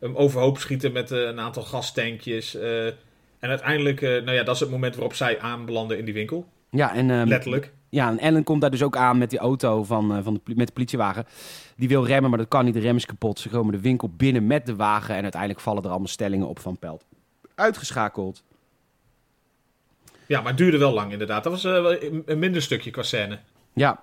Hem 0.00 0.16
overhoop 0.16 0.58
schieten 0.58 0.92
met 0.92 1.10
eh, 1.10 1.20
een 1.20 1.40
aantal 1.40 1.62
gastankjes. 1.62 2.54
eh, 2.54 2.86
en 3.38 3.48
uiteindelijk, 3.48 4.02
eh, 4.02 4.10
nou 4.10 4.32
ja, 4.32 4.42
dat 4.42 4.54
is 4.54 4.60
het 4.60 4.70
moment 4.70 4.94
waarop 4.94 5.14
zij 5.14 5.40
aanbelanden 5.40 5.98
in 5.98 6.04
die 6.04 6.14
winkel. 6.14 6.46
Ja, 6.70 6.94
en, 6.94 7.10
ehm, 7.10 7.28
Letterlijk. 7.28 7.72
Ja, 7.88 8.08
en 8.08 8.18
Ellen 8.18 8.44
komt 8.44 8.60
daar 8.60 8.70
dus 8.70 8.82
ook 8.82 8.96
aan 8.96 9.18
met 9.18 9.30
die 9.30 9.38
auto 9.38 9.84
van, 9.84 10.22
van 10.22 10.34
de, 10.34 10.54
met 10.54 10.66
de 10.66 10.72
politiewagen. 10.72 11.26
Die 11.76 11.88
wil 11.88 12.06
remmen, 12.06 12.30
maar 12.30 12.38
dat 12.38 12.48
kan 12.48 12.64
niet. 12.64 12.74
De 12.74 12.80
rem 12.80 12.96
is 12.96 13.06
kapot. 13.06 13.38
Ze 13.38 13.48
komen 13.48 13.72
de 13.72 13.80
winkel 13.80 14.10
binnen 14.16 14.46
met 14.46 14.66
de 14.66 14.76
wagen. 14.76 15.14
En 15.14 15.22
uiteindelijk 15.22 15.60
vallen 15.60 15.82
er 15.82 15.88
allemaal 15.88 16.08
stellingen 16.08 16.48
op 16.48 16.58
van 16.58 16.78
Pelt. 16.78 17.04
Uitgeschakeld. 17.54 18.42
Ja, 20.26 20.38
maar 20.38 20.48
het 20.48 20.58
duurde 20.58 20.78
wel 20.78 20.92
lang 20.92 21.12
inderdaad. 21.12 21.44
Dat 21.44 21.62
was 21.62 21.64
een 22.26 22.38
minder 22.38 22.62
stukje 22.62 22.90
qua 22.90 23.02
scène. 23.02 23.38
Ja. 23.72 24.00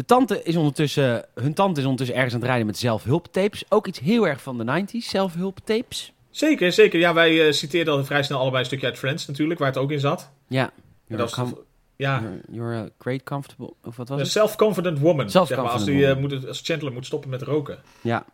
De 0.00 0.06
tante 0.06 0.42
is 0.42 0.56
ondertussen, 0.56 1.24
hun 1.34 1.54
tante 1.54 1.78
is 1.80 1.84
ondertussen 1.84 2.16
ergens 2.16 2.34
aan 2.34 2.40
het 2.40 2.48
rijden 2.48 2.66
met 2.66 2.78
zelfhulptapes. 2.78 3.64
Ook 3.68 3.86
iets 3.86 3.98
heel 3.98 4.28
erg 4.28 4.42
van 4.42 4.58
de 4.58 4.84
90s, 4.84 5.06
zelfhulptapes. 5.06 6.12
Zeker, 6.30 6.72
zeker. 6.72 6.98
Ja, 6.98 7.14
wij 7.14 7.46
eh, 7.46 7.52
citeerden 7.52 7.94
al 7.94 8.04
vrij 8.04 8.22
snel 8.22 8.38
allebei 8.38 8.60
een 8.60 8.66
stukje 8.66 8.86
uit 8.86 8.98
Friends 8.98 9.26
natuurlijk, 9.26 9.58
waar 9.58 9.68
het 9.68 9.78
ook 9.78 9.90
in 9.90 10.00
zat. 10.00 10.30
Ja. 10.46 10.70
Dat 11.08 11.28
is, 11.28 11.34
com- 11.34 11.58
ja, 11.96 12.20
you're, 12.20 12.40
you're 12.50 12.76
a 12.76 12.88
great 12.98 13.22
comfortable... 13.22 13.74
Of 13.84 13.96
wat 13.96 14.08
was 14.08 14.18
een 14.18 14.24
het? 14.24 14.32
self-confident 14.32 14.98
woman. 14.98 15.30
Zeg 15.30 15.48
maar, 15.48 15.68
als, 15.68 15.84
die, 15.84 16.06
eh, 16.06 16.16
moet, 16.16 16.46
als 16.46 16.60
Chandler 16.64 16.92
moet 16.92 17.06
stoppen 17.06 17.30
met 17.30 17.42
roken. 17.42 17.78
Ja, 18.00 18.24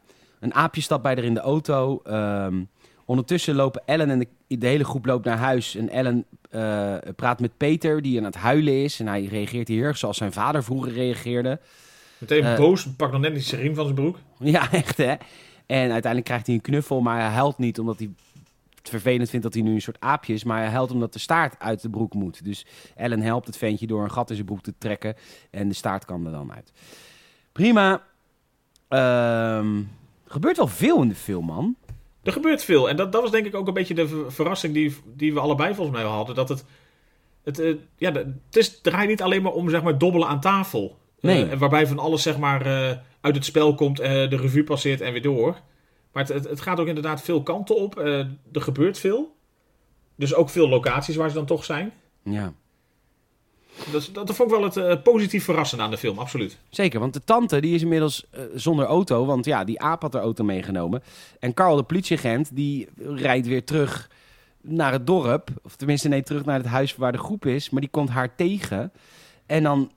een 0.41 0.55
aapje 0.55 0.81
stapt 0.81 1.03
bij 1.03 1.14
haar 1.14 1.25
in 1.25 1.35
de 1.35 1.41
auto. 1.41 2.01
Ehm, 2.05 2.62
ondertussen 3.05 3.55
lopen 3.55 3.83
Ellen 3.87 4.11
en 4.11 4.19
de, 4.19 4.59
de 4.59 4.67
hele 4.67 4.85
groep 4.85 5.07
loopt 5.07 5.25
naar 5.25 5.39
huis. 5.39 5.75
En 5.75 5.89
Ellen 5.89 6.25
eh, 6.57 7.13
praat 7.17 7.41
met 7.41 7.57
Peter, 7.57 8.03
die 8.03 8.19
aan 8.19 8.25
het 8.25 8.35
huilen 8.35 8.83
is. 8.83 9.01
En 9.01 9.07
hij 9.07 9.25
reageert 9.25 9.69
heel 9.69 9.83
erg 9.83 9.97
zoals 9.97 10.17
zijn 10.17 10.33
vader 10.33 10.65
vroeger 10.65 10.93
reageerde. 10.93 11.61
Meteen 12.19 12.45
Eh, 12.45 12.57
boos, 12.57 12.87
pakt 12.97 13.13
nog 13.13 13.21
net 13.21 13.45
zijn 13.45 13.61
riem 13.61 13.75
van 13.75 13.85
zijn 13.85 13.97
broek. 13.97 14.19
Ja, 14.39 14.73
echt 14.73 14.97
hè. 14.97 15.15
En 15.67 15.91
uiteindelijk 15.91 16.25
krijgt 16.25 16.47
hij 16.47 16.55
een 16.55 16.61
knuffel, 16.61 17.01
maar 17.01 17.21
hij 17.21 17.31
huilt 17.31 17.59
niet 17.59 17.79
omdat 17.79 17.99
hij 17.99 18.11
het 18.75 18.89
vervelend 18.89 19.29
vindt 19.31 19.45
dat 19.45 19.55
hij 19.55 19.63
nu 19.63 19.75
een 19.75 19.81
soort 19.81 20.01
aapje 20.01 20.35
is. 20.35 20.45
Maar 20.45 20.59
hij 20.59 20.71
huilt 20.71 20.91
omdat 20.91 21.13
de 21.13 21.19
staart 21.19 21.59
uit 21.59 21.83
de 21.83 21.91
broek 21.91 22.15
moet. 22.15 22.45
Dus 22.45 22.67
Ellen 22.97 23.21
helpt 23.21 23.47
het 23.47 23.57
ventje 23.57 23.87
door 23.87 24.03
een 24.05 24.11
gat 24.11 24.29
in 24.29 24.35
zijn 24.35 24.47
broek 24.47 24.63
te 24.63 24.75
trekken. 24.79 25.15
En 25.51 25.69
de 25.69 25.75
staart 25.75 26.05
kan 26.05 26.27
er 26.27 26.33
dan 26.33 26.53
uit. 26.53 26.73
Prima. 27.53 28.03
Ehm, 28.89 29.83
gebeurt 30.27 30.57
wel 30.57 30.67
veel 30.67 31.03
in 31.03 31.09
de 31.09 31.15
film, 31.15 31.45
man. 31.47 31.77
Er 32.27 32.33
gebeurt 32.33 32.64
veel. 32.64 32.89
En 32.89 32.97
dat, 32.97 33.12
dat 33.12 33.22
was 33.22 33.31
denk 33.31 33.47
ik 33.47 33.55
ook 33.55 33.66
een 33.66 33.74
beetje 33.74 33.95
de 33.95 34.09
ver- 34.09 34.33
verrassing 34.33 34.74
die, 34.74 34.97
die 35.05 35.35
we 35.35 35.41
allebei 35.41 35.74
volgens 35.74 35.97
mij 35.97 36.07
hadden. 36.07 36.35
Dat 36.35 36.49
het, 36.49 36.64
het, 37.43 37.59
eh, 37.59 37.74
ja, 37.97 38.12
het, 38.12 38.57
is, 38.57 38.66
het 38.66 38.83
draait 38.83 39.09
niet 39.09 39.22
alleen 39.22 39.43
maar 39.43 39.53
om 39.53 39.70
zeg 39.70 39.83
maar, 39.83 39.99
dobbelen 39.99 40.29
aan 40.29 40.41
tafel. 40.41 40.99
Nee. 41.20 41.49
Eh, 41.49 41.59
waarbij 41.59 41.87
van 41.87 41.99
alles 41.99 42.22
zeg 42.22 42.39
maar, 42.39 42.66
eh, 42.66 42.97
uit 43.20 43.35
het 43.35 43.45
spel 43.45 43.74
komt, 43.74 43.97
de 43.97 44.37
revue 44.37 44.64
passeert 44.64 45.01
en 45.01 45.12
weer 45.12 45.22
door. 45.22 45.61
Maar 46.12 46.24
het, 46.24 46.33
het, 46.35 46.45
het 46.49 46.61
gaat 46.61 46.81
ook 46.81 46.87
inderdaad 46.87 47.22
veel 47.22 47.43
kanten 47.43 47.77
op. 47.77 47.99
Er 47.99 48.37
gebeurt 48.53 48.99
veel. 48.99 49.35
Dus 50.16 50.35
ook 50.35 50.49
veel 50.49 50.68
locaties 50.68 51.16
waar 51.16 51.29
ze 51.29 51.35
dan 51.35 51.47
toch 51.47 51.64
zijn. 51.64 51.93
Ja. 52.22 52.53
Dat, 53.93 54.01
is- 54.03 54.12
dat 54.12 54.35
vond 54.35 54.51
ik 54.53 54.57
wel 54.59 54.64
het 54.64 54.77
eh, 54.77 55.03
positief 55.03 55.45
verrassende 55.45 55.85
aan 55.85 55.91
de 55.91 55.99
film, 55.99 56.18
absoluut. 56.18 56.59
Zeker, 56.70 57.01
want 57.01 57.12
de 57.12 57.24
tante 57.24 57.61
die 57.61 57.74
is 57.74 57.83
inmiddels 57.83 58.27
eh, 58.31 58.43
zonder 58.55 58.87
auto, 58.87 59.24
want 59.24 59.45
ja, 59.45 59.64
die 59.64 59.81
aap 59.81 60.03
had 60.03 60.12
de 60.12 60.18
auto 60.18 60.45
meegenomen. 60.45 61.03
En 61.41 61.55
Carl, 61.55 61.77
de 61.77 61.83
politieagent, 61.83 62.57
die 62.57 62.89
rijdt 62.99 63.47
weer 63.47 63.64
terug 63.64 64.11
naar 64.61 64.93
het 64.93 65.07
dorp. 65.07 65.49
Of 65.62 65.77
tenminste, 65.77 66.09
nee, 66.09 66.22
terug 66.22 66.45
naar 66.45 66.59
het 66.59 66.66
huis 66.66 66.97
waar 66.97 67.12
de 67.12 67.18
groep 67.18 67.47
is. 67.47 67.70
Maar 67.70 67.81
die 67.81 67.91
komt 67.91 68.09
haar 68.11 68.35
tegen. 68.35 68.93
En 69.47 69.62
dan 69.62 69.91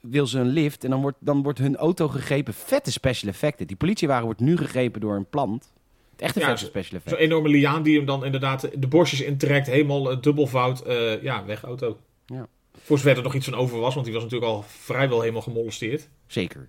wil 0.00 0.26
ze 0.26 0.38
een 0.38 0.48
lift 0.48 0.84
en 0.84 0.90
dan 0.90 1.00
wordt, 1.00 1.16
dan 1.20 1.42
wordt 1.42 1.58
hun 1.58 1.76
auto 1.76 2.08
gegrepen. 2.08 2.54
Vette 2.54 2.92
special 2.92 3.30
effecten. 3.30 3.66
Die 3.66 3.76
politiewagen 3.76 4.24
wordt 4.24 4.40
nu 4.40 4.56
gegrepen 4.56 5.00
door 5.00 5.14
een 5.16 5.28
plant. 5.28 5.72
Het 6.12 6.20
echte 6.22 6.38
Ja, 6.40 6.46
vette 6.46 6.64
special 6.64 6.90
Zo'n 6.90 6.98
effecten. 6.98 7.24
enorme 7.26 7.48
liaan 7.48 7.82
die 7.82 7.96
hem 7.96 8.06
dan 8.06 8.24
inderdaad 8.24 8.68
de 8.78 8.86
bosjes 8.86 9.20
intrekt, 9.20 9.66
helemaal 9.66 10.12
uh, 10.12 10.20
dubbelvoud. 10.20 10.80
eh, 10.82 11.22
ja, 11.22 11.44
weg 11.44 11.62
auto. 11.62 11.96
Ja. 12.26 12.46
Voor 12.84 12.98
zover 12.98 13.16
er 13.16 13.22
nog 13.22 13.34
iets 13.34 13.44
van 13.44 13.54
over 13.54 13.78
was, 13.78 13.94
want 13.94 14.06
die 14.06 14.14
was 14.14 14.22
natuurlijk 14.22 14.52
al 14.52 14.64
vrijwel 14.68 15.20
helemaal 15.20 15.42
gemolesteerd. 15.42 16.08
Zeker. 16.26 16.68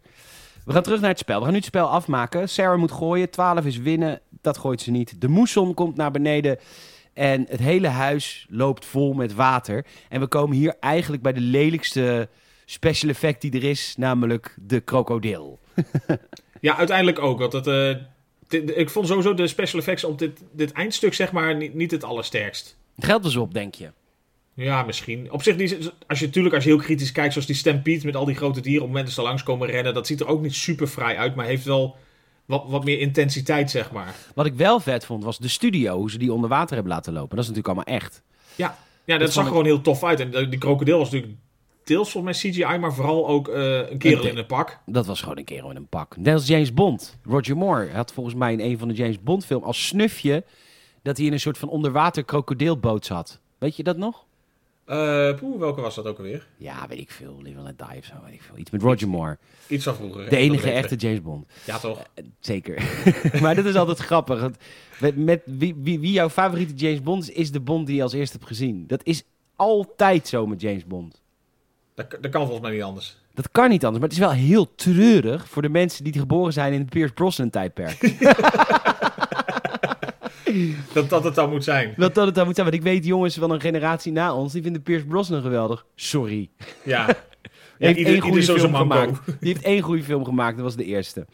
We 0.66 0.74
gaan 0.74 0.84
terug 0.84 1.00
naar 1.00 1.10
het 1.10 1.20
spel. 1.20 1.38
We 1.38 1.44
gaan 1.44 1.52
nu 1.52 1.58
het 1.58 1.68
spel 1.68 1.88
afmaken. 1.88 2.50
Sarah 2.50 2.78
moet 2.80 2.92
gooien. 2.92 3.30
12 3.30 3.66
is 3.66 3.78
winnen. 3.78 4.22
Dat 4.42 4.58
gooit 4.58 4.82
ze 4.82 4.92
niet. 4.92 5.22
De 5.22 5.28
moesson 5.28 5.74
komt 5.74 5.96
naar 5.96 6.12
beneden. 6.12 6.58
En 7.14 7.46
het 7.50 7.60
hele 7.60 7.88
huis 7.88 8.46
loopt 8.50 8.86
vol 8.86 9.14
met 9.14 9.34
water. 9.34 9.86
En 10.10 10.20
we 10.20 10.28
komen 10.28 10.58
hier 10.58 10.76
eigenlijk 10.80 11.24
bij 11.24 11.34
de 11.34 11.40
lelijkste 11.40 12.30
special 12.66 13.10
effect 13.10 13.42
die 13.42 13.52
er 13.52 13.64
is. 13.64 13.94
Namelijk 13.98 14.56
de 14.62 14.80
krokodil. 14.80 15.60
Ja, 16.62 16.78
uiteindelijk 16.78 17.20
ook. 17.20 17.40
Want 17.40 17.54
het, 17.54 17.68
eh, 17.68 17.96
dit- 18.48 18.78
ik 18.78 18.90
vond 18.90 19.08
sowieso 19.08 19.34
de 19.34 19.48
special 19.48 19.80
effects 19.80 20.04
op 20.04 20.20
dit, 20.20 20.42
dit 20.52 20.72
eindstuk 20.72 21.14
zeg 21.14 21.32
maar 21.32 21.56
niet, 21.56 21.74
niet 21.74 21.92
het 21.92 22.04
allersterkst. 22.04 22.78
Geld 22.98 23.24
dus 23.24 23.36
op, 23.36 23.54
denk 23.54 23.76
je? 23.76 23.92
Ja, 24.56 24.84
misschien. 24.84 25.32
Op 25.32 25.44
zich, 25.44 25.56
die, 25.56 25.78
als 26.08 26.20
je 26.20 26.26
natuurlijk 26.26 26.56
als 26.56 26.64
je 26.64 26.70
heel 26.70 26.80
kritisch 26.80 27.12
kijkt, 27.12 27.32
zoals 27.32 27.48
die 27.48 27.56
Stampede 27.56 28.06
met 28.06 28.16
al 28.16 28.26
die 28.26 28.36
grote 28.36 28.62
dieren 28.62 28.82
op 28.82 28.88
het 28.88 28.96
moment 28.96 29.06
dat 29.06 29.16
ze 29.16 29.22
langs 29.22 29.44
komen 29.44 29.68
rennen, 29.68 29.94
dat 29.94 30.08
ziet 30.08 30.20
er 30.20 30.28
ook 30.28 30.42
niet 30.42 30.56
super 30.56 30.88
fraai 30.88 31.18
uit, 31.18 31.36
maar 31.36 31.46
heeft 31.46 31.66
wel 31.66 31.96
wat, 32.46 32.64
wat 32.68 32.84
meer 32.84 33.00
intensiteit, 33.00 33.72
zeg 33.72 33.92
maar. 33.92 34.16
Wat 34.36 34.46
ik 34.46 34.54
wel 34.54 34.80
vet 34.80 35.06
vond, 35.06 35.24
was 35.24 35.38
de 35.38 35.48
studio. 35.48 35.98
Hoe 35.98 36.12
ze 36.12 36.18
die 36.18 36.34
onder 36.34 36.50
water 36.50 36.76
hebben 36.76 36.94
laten 36.94 37.14
lopen. 37.14 37.36
Dat 37.36 37.46
is 37.46 37.52
natuurlijk 37.52 37.76
allemaal 37.78 38.00
echt. 38.00 38.22
Ja, 38.56 38.78
dat, 39.06 39.20
Dat 39.20 39.34
zag 39.34 39.44
ik- 39.44 39.50
gewoon 39.50 39.66
heel 39.66 39.82
tof 39.82 40.04
uit. 40.04 40.20
En 40.20 40.50
die 40.50 40.60
krokodil 40.60 40.98
was 40.98 41.10
natuurlijk 41.12 41.40
deels 41.84 42.12
volgens 42.12 42.42
mij 42.42 42.52
CGI, 42.52 42.78
maar 42.78 42.94
vooral 42.94 43.28
ook 43.28 43.48
eh, 43.48 43.90
een 43.90 43.98
kerel 43.98 44.26
in 44.26 44.38
een 44.38 44.46
pak. 44.46 44.80
Dat 44.86 45.06
was 45.06 45.22
gewoon 45.22 45.38
een 45.38 45.44
kerel 45.44 45.70
in 45.70 45.76
een 45.76 45.88
pak. 45.88 46.18
Net 46.18 46.34
als 46.34 46.48
James 46.48 46.74
Bond. 46.74 47.18
Roger 47.24 47.58
Moore 47.58 47.90
had 47.92 48.14
volgens 48.14 48.36
mij 48.36 48.54
in 48.54 48.60
een 48.60 48.78
van 48.78 48.88
de 48.88 48.94
James 48.94 49.22
Bond 49.22 49.46
film 49.46 49.64
als 49.64 49.88
snufje... 49.88 50.44
dat 51.04 51.18
hij 51.18 51.26
in 51.26 51.34
een 51.34 51.40
soort 51.40 51.58
van 51.58 51.70
onderwater 51.70 52.24
krokodilboot 52.24 53.06
zat. 53.06 53.40
Weet 53.58 53.76
je 53.76 53.84
dat 53.84 53.98
nog? 53.98 54.25
Eh 54.86 55.36
poeh, 55.36 55.60
welke 55.60 55.82
was 55.82 55.96
dat 55.96 56.06
ook 56.06 56.18
alweer? 56.18 56.48
Ja, 56.58 56.88
weet 56.88 57.00
ik 57.00 57.12
veel. 57.12 57.40
Live 57.42 57.58
and 57.58 57.66
Let 57.66 57.78
Die 57.78 57.98
of 57.98 58.06
zo, 58.06 58.14
weet 58.24 58.34
ik 58.34 58.42
veel. 58.42 58.58
Iets 58.58 58.72
met 58.72 58.82
Roger 58.82 59.08
Moore. 59.08 59.38
Iets 59.68 59.84
van 59.84 59.96
vroeger. 59.96 60.30
De 60.30 60.38
enige 60.38 60.72
echte 60.72 60.96
James 60.96 61.22
Bond. 61.22 61.46
Ja, 61.66 61.78
toch? 61.78 62.04
Zeker. 62.40 62.84
maar 63.42 63.56
dat 63.56 63.66
is 63.66 63.76
altijd 63.76 63.98
grappig. 63.98 64.40
want 64.40 64.58
Met, 65.00 65.18
met 65.18 65.42
wie, 65.46 65.76
wie, 65.78 66.00
wie 66.00 66.12
jouw 66.12 66.30
favoriete 66.30 66.74
James 66.74 67.02
Bond 67.02 67.30
is, 67.30 67.36
is 67.36 67.52
de 67.52 67.60
Bond 67.60 67.88
die 67.88 67.96
je 67.96 68.04
als 68.04 68.14
eerste 68.14 68.36
hebt 68.38 68.50
gezien. 68.50 68.88
Dat 68.88 69.02
is 69.04 69.24
altijd 69.56 70.28
zo 70.28 70.48
met 70.48 70.62
James 70.62 70.86
Bond. 70.86 71.22
Dat, 71.96 72.12
dat 72.22 72.32
kan 72.32 72.42
volgens 72.42 72.62
mij 72.62 72.72
niet 72.72 72.84
anders. 72.84 73.18
Dat 73.34 73.52
kan 73.52 73.70
niet 73.70 73.86
anders, 73.86 74.00
maar 74.00 74.10
het 74.10 74.18
is 74.20 74.26
wel 74.26 74.46
heel 74.46 74.76
treurig 74.76 75.50
voor 75.50 75.62
de 75.62 75.70
mensen 75.70 76.04
die 76.04 76.14
geboren 76.14 76.54
zijn 76.54 76.74
in 76.74 76.80
het 76.80 76.90
Pierce 76.90 77.14
Brosnan 77.14 77.50
tijdperk. 77.50 78.00
Dat 80.94 81.10
dat 81.10 81.24
het 81.24 81.36
dan 81.36 81.50
moet 81.50 81.64
zijn. 81.64 81.94
Wat 81.98 82.16
dat 82.16 82.26
het 82.26 82.36
dan 82.36 82.46
moet 82.46 82.56
zijn. 82.56 82.68
Want 82.68 82.80
ik 82.80 82.86
weet 82.86 83.06
jongens 83.06 83.36
van 83.36 83.52
een 83.52 83.62
generatie 83.62 84.12
na 84.12 84.36
ons, 84.36 84.54
die 84.54 84.62
vinden 84.62 84.82
Pierce 84.82 85.06
Brosnan 85.06 85.42
geweldig. 85.42 85.86
Sorry. 85.96 86.50
Ja. 86.84 87.08
Ja, 87.78 87.86
heeft 87.88 87.98
ieder, 88.00 88.14
één 88.14 88.22
goede 88.22 88.44
film 88.44 88.72
manco. 88.72 88.96
gemaakt. 88.96 89.26
Die 89.26 89.54
heeft 89.54 89.66
één 89.66 89.82
goede 89.82 90.04
film 90.04 90.26
gemaakt, 90.26 90.56
dat 90.56 90.66
was 90.66 90.76
de 90.76 90.84
eerste. 90.86 91.26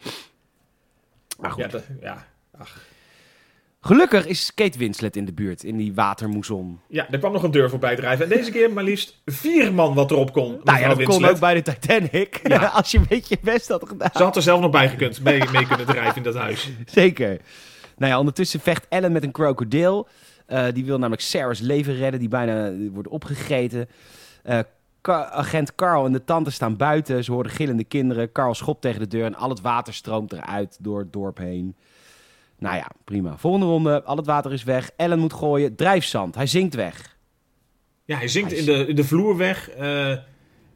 Maar 1.40 1.50
goed. 1.50 1.62
Ja, 1.62 1.68
dat- 1.68 1.84
ja. 2.00 2.26
Ach. 2.58 2.80
Gelukkig 3.80 4.26
is 4.26 4.54
Kate 4.54 4.78
Winslet 4.78 5.16
in 5.16 5.24
de 5.24 5.32
buurt, 5.32 5.64
in 5.64 5.76
die 5.76 5.94
watermoezon. 5.94 6.80
ja, 6.88 7.10
er 7.10 7.18
kwam 7.18 7.32
nog 7.32 7.42
een 7.42 7.50
deur 7.50 7.70
voorbij 7.70 7.96
drijven. 7.96 8.24
En 8.30 8.36
deze 8.36 8.50
keer 8.50 8.72
maar 8.72 8.84
liefst 8.84 9.20
vier 9.26 9.72
man 9.74 9.94
wat 9.94 10.10
erop 10.10 10.32
kon. 10.32 10.60
Nou 10.64 10.78
ja, 10.78 10.88
dat 10.88 10.96
kon 10.96 11.06
Winslet. 11.06 11.30
ook 11.30 11.40
bij 11.40 11.54
de 11.54 11.62
Titanic. 11.62 12.40
Ja. 12.48 12.64
Als 12.78 12.90
je 12.90 12.98
een 12.98 13.06
beetje 13.08 13.36
je 13.40 13.50
best 13.52 13.68
had 13.68 13.88
gedaan. 13.88 14.10
Ze 14.14 14.22
had 14.22 14.36
er 14.36 14.42
zelf 14.42 14.60
nog 14.60 14.70
bij 14.70 14.88
gekund, 14.88 15.22
mee, 15.22 15.42
mee 15.52 15.66
kunnen 15.66 15.86
drijven 15.86 16.16
in 16.16 16.22
dat 16.22 16.34
huis. 16.34 16.70
Zeker. 16.86 17.40
Nou 17.96 18.12
ja, 18.12 18.18
ondertussen 18.18 18.60
vecht 18.60 18.86
Ellen 18.88 19.12
met 19.12 19.22
een 19.22 19.30
krokodil. 19.32 20.08
Eh, 20.46 20.64
die 20.72 20.84
wil 20.84 20.98
namelijk 20.98 21.22
Sarah's 21.22 21.60
leven 21.60 21.94
redden, 21.94 22.20
die 22.20 22.28
bijna 22.28 22.72
wordt 22.92 23.08
opgegeten. 23.08 23.88
Eh, 24.42 24.58
Ka- 25.00 25.30
agent 25.30 25.74
Carl 25.74 26.06
en 26.06 26.12
de 26.12 26.24
tante 26.24 26.50
staan 26.50 26.76
buiten. 26.76 27.24
Ze 27.24 27.32
horen 27.32 27.50
gillende 27.50 27.84
kinderen. 27.84 28.32
Carl 28.32 28.54
schopt 28.54 28.80
tegen 28.80 29.00
de 29.00 29.06
deur 29.08 29.24
en 29.24 29.34
al 29.34 29.48
het 29.48 29.60
water 29.60 29.94
stroomt 29.94 30.32
eruit 30.32 30.76
door 30.80 30.98
het 30.98 31.12
dorp 31.12 31.38
heen. 31.38 31.76
Nou 32.58 32.76
ja, 32.76 32.86
prima. 33.04 33.36
Volgende 33.36 33.66
ronde, 33.66 34.02
al 34.02 34.16
het 34.16 34.26
water 34.26 34.52
is 34.52 34.62
weg. 34.64 34.90
Ellen 34.96 35.18
moet 35.18 35.32
gooien, 35.32 35.74
drijfzand. 35.76 36.34
Hij 36.34 36.46
zinkt 36.46 36.74
weg. 36.74 37.16
Ja, 38.04 38.16
hij 38.16 38.28
zinkt 38.28 38.50
Hij 38.50 38.58
in 38.60 38.64
de, 38.66 38.86
in 38.86 38.94
de 38.96 39.04
vloer 39.04 39.36
weg. 39.36 39.70
eh, 39.70 40.10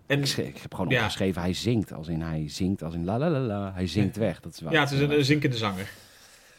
en 0.07 0.23
ik 0.37 0.59
heb 0.63 0.75
gewoon 0.75 0.91
Ja. 0.91 0.99
opgeschreven, 0.99 1.43
hij 1.43 1.53
zinkt. 1.55 1.93
Als 1.93 2.09
in 2.09 2.21
hij 2.23 2.45
zinkt, 2.49 2.83
als 2.83 2.95
in 2.95 3.05
la 3.05 3.19
la 3.19 3.31
la 3.31 3.39
la. 3.39 3.73
Hij 3.75 3.87
zinkt 3.87 4.17
weg. 4.17 4.41
Dat 4.41 4.53
is 4.53 4.61
waar. 4.61 4.73
ja, 4.73 4.81
het 4.81 4.91
is 4.91 5.01
een, 5.01 5.19
een 5.19 5.25
zinkende 5.25 5.57
zanger. 5.57 5.89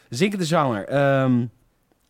Zinkende 0.10 0.46
zanger. 0.46 0.86
Ehm, 0.88 1.40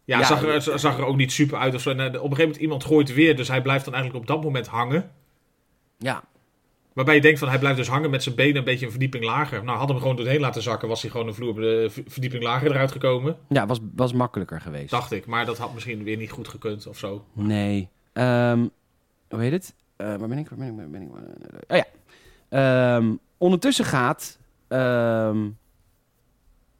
Ja, 0.03 0.19
Ja, 0.19 0.25
zag, 0.25 0.43
er, 0.43 0.79
zag 0.79 0.97
er 0.97 1.05
ook 1.05 1.15
niet 1.15 1.31
super 1.31 1.57
uit 1.57 1.75
of 1.75 1.81
zo. 1.81 1.89
En, 1.89 1.99
eh, 1.99 2.05
op 2.05 2.13
een 2.13 2.19
gegeven 2.21 2.41
moment 2.43 2.61
iemand 2.61 2.83
gooit 2.85 3.13
weer, 3.13 3.35
dus 3.35 3.47
hij 3.47 3.61
blijft 3.61 3.85
dan 3.85 3.93
eigenlijk 3.93 4.23
op 4.23 4.35
dat 4.35 4.43
moment 4.43 4.67
hangen. 4.67 5.11
ja, 5.97 6.23
Waarbij 6.93 7.15
je 7.15 7.21
denkt 7.21 7.39
van 7.39 7.49
hij 7.49 7.59
blijft 7.59 7.77
dus 7.77 7.87
hangen 7.87 8.09
met 8.09 8.23
zijn 8.23 8.35
benen 8.35 8.55
een 8.55 8.63
beetje 8.63 8.85
een 8.85 8.91
verdieping 8.91 9.23
lager. 9.23 9.63
Nou, 9.63 9.77
had 9.77 9.89
hem 9.89 9.97
gewoon 9.97 10.15
doorheen 10.15 10.39
laten 10.39 10.61
zakken, 10.61 10.87
was 10.87 11.01
hij 11.01 11.11
gewoon 11.11 11.27
een 11.27 11.33
vloer 11.33 11.55
de 11.55 11.91
verdieping 12.07 12.43
lager 12.43 12.71
eruit 12.71 12.91
gekomen. 12.91 13.37
ja 13.49 13.65
was, 13.65 13.79
was 13.95 14.13
makkelijker 14.13 14.61
geweest. 14.61 14.89
Dacht 14.89 15.11
ik, 15.11 15.25
maar 15.25 15.45
dat 15.45 15.57
had 15.57 15.73
misschien 15.73 16.03
weer 16.03 16.17
niet 16.17 16.31
goed 16.31 16.47
gekund 16.47 16.87
of 16.87 16.97
zo. 16.97 17.25
Nee. 17.33 17.89
Ehm, 18.13 18.67
hoe 19.29 19.39
heet 19.39 19.51
het? 19.51 19.75
Eh, 19.95 20.07
waar 20.15 20.27
ben 20.27 20.37
ik? 20.37 20.49
Waar 20.49 20.57
ben 20.57 20.67
ik? 20.67 20.75
Waar 20.75 20.89
ben 20.89 21.01
ik? 21.01 21.09
Oh 21.67 21.77
ja. 21.77 21.85
Ehm, 22.49 23.13
ondertussen 23.37 23.85
gaat 23.85 24.37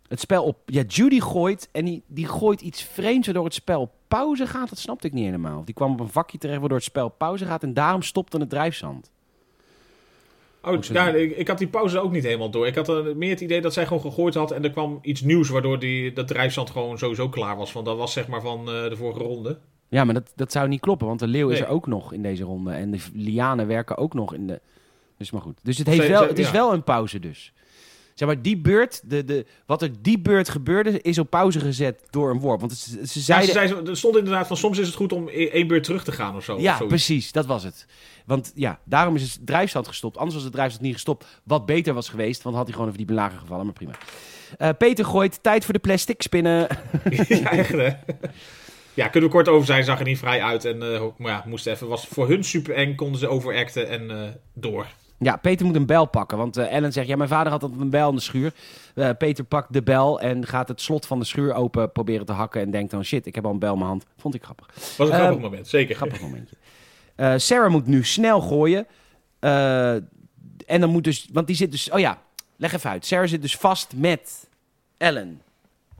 het 0.07 0.19
spel 0.19 0.43
op... 0.43 0.57
Ja, 0.65 0.81
Judy 0.81 1.19
gooit 1.19 1.69
en 1.71 1.85
die, 1.85 2.03
die 2.07 2.27
gooit 2.27 2.61
iets 2.61 2.83
vreemds 2.83 3.25
waardoor 3.25 3.45
het 3.45 3.53
spel 3.53 3.81
op 3.81 3.91
pauze 4.07 4.47
gaat. 4.47 4.69
Dat 4.69 4.77
snapte 4.77 5.07
ik 5.07 5.13
niet 5.13 5.25
helemaal. 5.25 5.65
Die 5.65 5.73
kwam 5.73 5.91
op 5.91 5.99
een 5.99 6.09
vakje 6.09 6.37
terecht 6.37 6.59
waardoor 6.59 6.77
het 6.77 6.87
spel 6.87 7.05
op 7.05 7.17
pauze 7.17 7.45
gaat 7.45 7.63
en 7.63 7.73
daarom 7.73 8.01
stopte 8.01 8.37
het 8.37 8.49
drijfzand. 8.49 9.11
Oh, 10.61 10.81
ja, 10.81 11.07
ik, 11.07 11.37
ik 11.37 11.47
had 11.47 11.57
die 11.57 11.67
pauze 11.67 11.99
ook 11.99 12.11
niet 12.11 12.23
helemaal 12.23 12.49
door. 12.49 12.67
Ik 12.67 12.75
had 12.75 12.89
eh, 12.89 13.13
meer 13.15 13.29
het 13.29 13.41
idee 13.41 13.61
dat 13.61 13.73
zij 13.73 13.85
gewoon 13.85 14.01
gegooid 14.01 14.33
had 14.33 14.51
en 14.51 14.63
er 14.63 14.71
kwam 14.71 14.99
iets 15.01 15.21
nieuws 15.21 15.49
waardoor 15.49 15.79
die, 15.79 16.13
dat 16.13 16.27
drijfzand 16.27 16.69
gewoon 16.69 16.97
sowieso 16.97 17.29
klaar 17.29 17.57
was. 17.57 17.73
Want 17.73 17.85
dat 17.85 17.97
was 17.97 18.13
zeg 18.13 18.27
maar 18.27 18.41
van 18.41 18.59
eh, 18.59 18.89
de 18.89 18.95
vorige 18.95 19.19
ronde. 19.19 19.59
Ja, 19.89 20.03
maar 20.03 20.13
dat, 20.13 20.31
dat 20.35 20.51
zou 20.51 20.67
niet 20.67 20.79
kloppen, 20.79 21.07
want 21.07 21.19
de 21.19 21.27
leeuw 21.27 21.49
is 21.49 21.59
er 21.59 21.67
ook 21.67 21.87
nog 21.87 22.13
in 22.13 22.21
deze 22.21 22.43
ronde. 22.43 22.71
En 22.71 22.91
de 22.91 22.99
lianen 23.13 23.67
werken 23.67 23.97
ook 23.97 24.13
nog 24.13 24.33
in 24.33 24.47
de... 24.47 24.61
Dus 25.17 25.31
maar 25.31 25.41
goed. 25.41 25.59
Dus 25.63 25.77
het, 25.77 25.87
heeft 25.87 25.99
Zij- 25.99 26.09
wel, 26.09 26.19
zij- 26.19 26.27
het 26.27 26.39
is 26.39 26.45
ja. 26.45 26.51
wel 26.51 26.73
een 26.73 26.83
pauze 26.83 27.19
dus. 27.19 27.53
Zeg 28.17 28.27
maar, 28.27 28.41
die 28.41 28.57
beurt, 28.57 29.01
de, 29.09 29.25
de, 29.25 29.45
wat 29.65 29.81
er 29.81 29.89
die 30.01 30.19
beurt 30.19 30.49
gebeurde, 30.49 31.01
is 31.01 31.17
op 31.17 31.29
pauze 31.29 31.59
gezet 31.59 32.01
door 32.09 32.29
een 32.29 32.39
worp. 32.39 32.59
Want 32.59 32.73
ze, 32.73 32.89
ze 33.07 33.19
Ja, 33.19 33.23
zeiden... 33.23 33.47
ze 33.47 33.67
zei, 33.67 33.87
er 33.87 33.97
stond 33.97 34.17
inderdaad 34.17 34.47
van 34.47 34.57
soms 34.57 34.77
is 34.77 34.87
het 34.87 34.95
goed 34.95 35.11
om 35.13 35.27
e- 35.27 35.47
één 35.47 35.67
beurt 35.67 35.83
terug 35.83 36.03
te 36.03 36.11
gaan 36.11 36.35
of 36.35 36.43
zo. 36.43 36.59
Ja, 36.59 36.77
precies, 36.77 37.31
dat 37.31 37.45
was 37.45 37.63
het. 37.63 37.85
Want 38.25 38.51
ja, 38.55 38.79
daarom 38.83 39.15
is 39.15 39.21
het 39.21 39.39
drijfstand 39.45 39.87
gestopt. 39.87 40.17
Anders 40.17 40.35
was 40.35 40.43
het 40.43 40.53
drijfstand 40.53 40.83
niet 40.83 40.93
gestopt. 40.93 41.25
Wat 41.43 41.65
beter 41.65 41.93
was 41.93 42.09
geweest, 42.09 42.41
want 42.41 42.55
had 42.55 42.65
hij 42.65 42.73
gewoon 42.73 42.87
een 42.87 42.95
verdieping 42.95 43.25
lager 43.25 43.39
gevallen. 43.39 43.65
Maar 43.65 43.73
prima. 43.73 43.93
Eh, 44.57 44.69
Peter 44.77 45.05
gooit 45.05 45.43
tijd 45.43 45.65
voor 45.65 45.73
de 45.73 45.79
plastic 45.79 46.21
spinnen. 46.21 46.67
ja, 47.27 47.51
echt 47.51 47.71
hè. 47.71 47.89
Ja, 48.93 49.07
kunnen 49.07 49.29
we 49.29 49.35
kort 49.35 49.47
over 49.47 49.65
zijn, 49.65 49.83
zag 49.83 49.99
er 49.99 50.05
niet 50.05 50.17
vrij 50.17 50.41
uit. 50.41 50.65
En, 50.65 50.93
eh, 50.93 51.03
maar 51.17 51.31
ja, 51.31 51.43
moest 51.45 51.67
even, 51.67 51.87
was 51.87 52.07
voor 52.07 52.27
hun 52.27 52.43
super 52.43 52.73
eng, 52.75 52.95
konden 52.95 53.19
ze 53.19 53.27
overacten 53.27 53.89
en 53.89 54.11
eh, 54.11 54.29
door. 54.53 54.87
Ja, 55.19 55.35
Peter 55.35 55.65
moet 55.65 55.75
een 55.75 55.85
bel 55.85 56.05
pakken. 56.05 56.37
Want 56.37 56.57
eh, 56.57 56.73
Ellen 56.73 56.93
zegt, 56.93 57.07
ja, 57.07 57.15
mijn 57.15 57.29
vader 57.29 57.51
had 57.51 57.63
altijd 57.63 57.81
een 57.81 57.89
bel 57.89 58.09
in 58.09 58.15
de 58.15 58.21
schuur. 58.21 58.53
Eh, 58.95 59.09
Peter 59.17 59.43
pakt 59.43 59.73
de 59.73 59.83
bel 59.83 60.19
en 60.21 60.45
gaat 60.47 60.67
het 60.67 60.81
slot 60.81 61.05
van 61.05 61.19
de 61.19 61.25
schuur 61.25 61.53
open 61.53 61.91
proberen 61.91 62.25
te 62.25 62.31
hakken. 62.31 62.61
En 62.61 62.71
denkt 62.71 62.91
dan, 62.91 63.03
shit, 63.03 63.25
ik 63.25 63.35
heb 63.35 63.45
al 63.45 63.51
een 63.51 63.59
bel 63.59 63.71
in 63.71 63.77
mijn 63.77 63.89
hand. 63.89 64.05
Vond 64.17 64.35
ik 64.35 64.43
grappig. 64.43 64.67
Was 64.97 65.07
een 65.07 65.13
Ehm, 65.13 65.23
grappig 65.23 65.41
moment, 65.41 65.67
zeker. 65.67 65.95
Grappig 65.95 66.21
momentje. 66.21 66.55
Eh, 67.15 67.33
Sarah 67.37 67.71
moet 67.71 67.87
nu 67.87 68.03
snel 68.03 68.41
gooien. 68.41 68.87
En 69.39 70.81
dan 70.81 70.89
moet 70.89 71.03
dus, 71.03 71.27
want 71.33 71.47
die 71.47 71.55
zit 71.55 71.71
dus, 71.71 71.91
oh 71.91 71.99
ja, 71.99 72.21
leg 72.55 72.73
even 72.73 72.89
uit. 72.89 73.05
Sarah 73.05 73.27
zit 73.27 73.41
dus 73.41 73.57
vast 73.57 73.93
met 73.95 74.47
Ellen. 74.97 75.41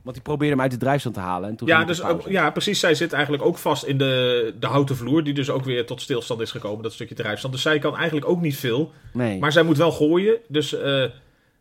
Want 0.08 0.20
die 0.20 0.28
probeerde 0.28 0.54
hem 0.54 0.62
uit 0.62 0.70
de 0.72 0.76
drijfstand 0.86 1.14
te 1.14 1.20
halen. 1.20 1.48
En 1.48 1.56
toen 1.56 1.68
Ja, 1.68 1.84
dus, 1.84 2.02
ook- 2.02 2.28
ja, 2.28 2.50
precies. 2.50 2.80
Zij 2.80 2.94
zit 2.94 3.12
eigenlijk 3.12 3.44
ook 3.44 3.58
vast 3.58 3.84
in 3.84 3.98
de, 3.98 4.54
de 4.60 4.66
houten 4.66 4.96
vloer, 4.96 5.24
die 5.24 5.34
dus 5.34 5.50
ook 5.50 5.64
weer 5.64 5.86
tot 5.86 6.00
stilstand 6.00 6.40
is 6.40 6.50
gekomen, 6.50 6.82
dat 6.82 6.92
stukje 6.92 7.14
drijfstand. 7.14 7.52
Dus 7.54 7.62
zij 7.62 7.78
kan 7.78 7.96
eigenlijk 7.96 8.28
ook 8.28 8.40
niet 8.40 8.56
veel. 8.56 8.92
Nee. 9.12 9.38
Maar 9.38 9.52
zij 9.52 9.62
moet 9.62 9.76
wel 9.76 9.90
gooien, 9.92 10.36
dus 10.48 10.74
eh, 10.74 10.80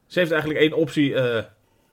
ze 0.05 0.19
heeft 0.19 0.31
eigenlijk 0.31 0.61
één 0.61 0.73
optie. 0.73 1.13
eh, 1.15 1.43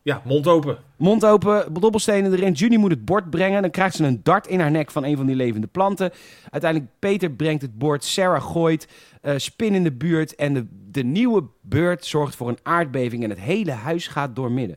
Ja, 0.03 0.23
mond 0.25 0.47
open. 0.47 0.77
Mond 0.97 1.25
open, 1.25 1.73
dobbelstenen 1.81 2.33
erin. 2.33 2.53
Junie 2.53 2.79
moet 2.79 2.91
het 2.91 3.05
bord 3.05 3.31
brengen. 3.31 3.63
Dan 3.63 3.71
krijgt 3.71 3.97
ze 3.97 4.05
een 4.05 4.21
dart 4.23 4.47
in 4.47 4.61
haar 4.61 4.71
nek 4.71 4.91
van 4.91 5.05
een 5.05 5.17
van 5.17 5.27
die 5.27 5.37
levende 5.37 5.67
planten. 5.67 6.11
Uiteindelijk, 6.51 6.91
Peter 6.99 7.31
brengt 7.31 7.63
het 7.63 7.79
bord. 7.79 8.05
Sarah 8.05 8.43
gooit. 8.43 8.89
eh, 9.21 9.35
spin 9.37 9.75
in 9.75 9.83
de 9.85 9.93
buurt. 9.93 10.35
En 10.35 10.55
de, 10.55 10.67
de 10.91 11.05
nieuwe 11.05 11.45
beurt 11.61 12.05
zorgt 12.05 12.37
voor 12.37 12.49
een 12.49 12.59
aardbeving. 12.63 13.23
En 13.25 13.31
het 13.31 13.41
hele 13.41 13.71
huis 13.71 14.07
gaat 14.07 14.37
doormidden. 14.37 14.77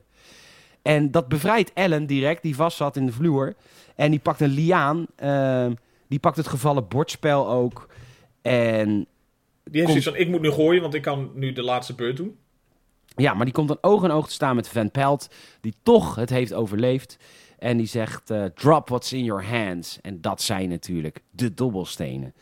En 0.88 1.12
dat 1.12 1.28
bevrijdt 1.28 1.74
Ellen 1.74 2.06
direct, 2.06 2.42
die 2.42 2.56
vast 2.56 2.78
zat 2.78 2.96
in 2.96 3.06
de 3.06 3.12
vloer. 3.12 3.56
En 3.96 4.12
die 4.12 4.20
pakt 4.20 4.42
een 4.42 4.50
liaan. 4.50 5.06
ehm, 5.16 5.74
die 6.08 6.20
pakt 6.20 6.38
het 6.38 6.48
gevallen 6.48 6.88
bordspel 6.88 7.50
ook. 7.50 7.90
En 8.42 9.08
Die 9.64 9.82
heeft 9.82 9.88
zoiets 9.88 10.08
van, 10.08 10.16
ik 10.16 10.28
moet 10.28 10.42
nu 10.42 10.52
gooien, 10.52 10.82
want 10.82 10.94
ik 10.94 11.02
kan 11.02 11.32
nu 11.34 11.52
de 11.54 11.64
laatste 11.64 11.96
beurt 11.96 12.18
doen. 12.18 12.38
Ja, 13.16 13.34
maar 13.34 13.46
die 13.46 13.54
komt 13.54 13.68
dan 13.68 13.78
oog 13.82 14.04
in 14.04 14.12
oog 14.12 14.28
te 14.28 14.34
staan 14.34 14.56
met 14.56 14.70
Van 14.70 14.92
Pelt, 14.92 15.30
die 15.62 15.74
toch 15.84 16.16
het 16.16 16.30
heeft 16.30 16.54
overleefd. 16.54 17.18
En 17.60 17.78
die 17.78 17.88
zegt, 17.88 18.30
eh, 18.30 18.46
drop 18.46 18.90
what's 18.90 19.14
in 19.14 19.24
your 19.24 19.46
hands. 19.46 20.00
En 20.02 20.22
dat 20.22 20.42
zijn 20.42 20.70
natuurlijk 20.70 21.24
de 21.32 21.54
dobbelstenen. 21.54 22.34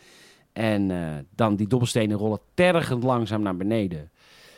En 0.54 0.92
eh, 0.92 1.16
dan 1.36 1.56
die 1.56 1.68
dobbelstenen 1.68 2.18
rollen 2.18 2.40
tergend 2.54 3.04
langzaam 3.04 3.42
naar 3.42 3.58
beneden. 3.58 4.12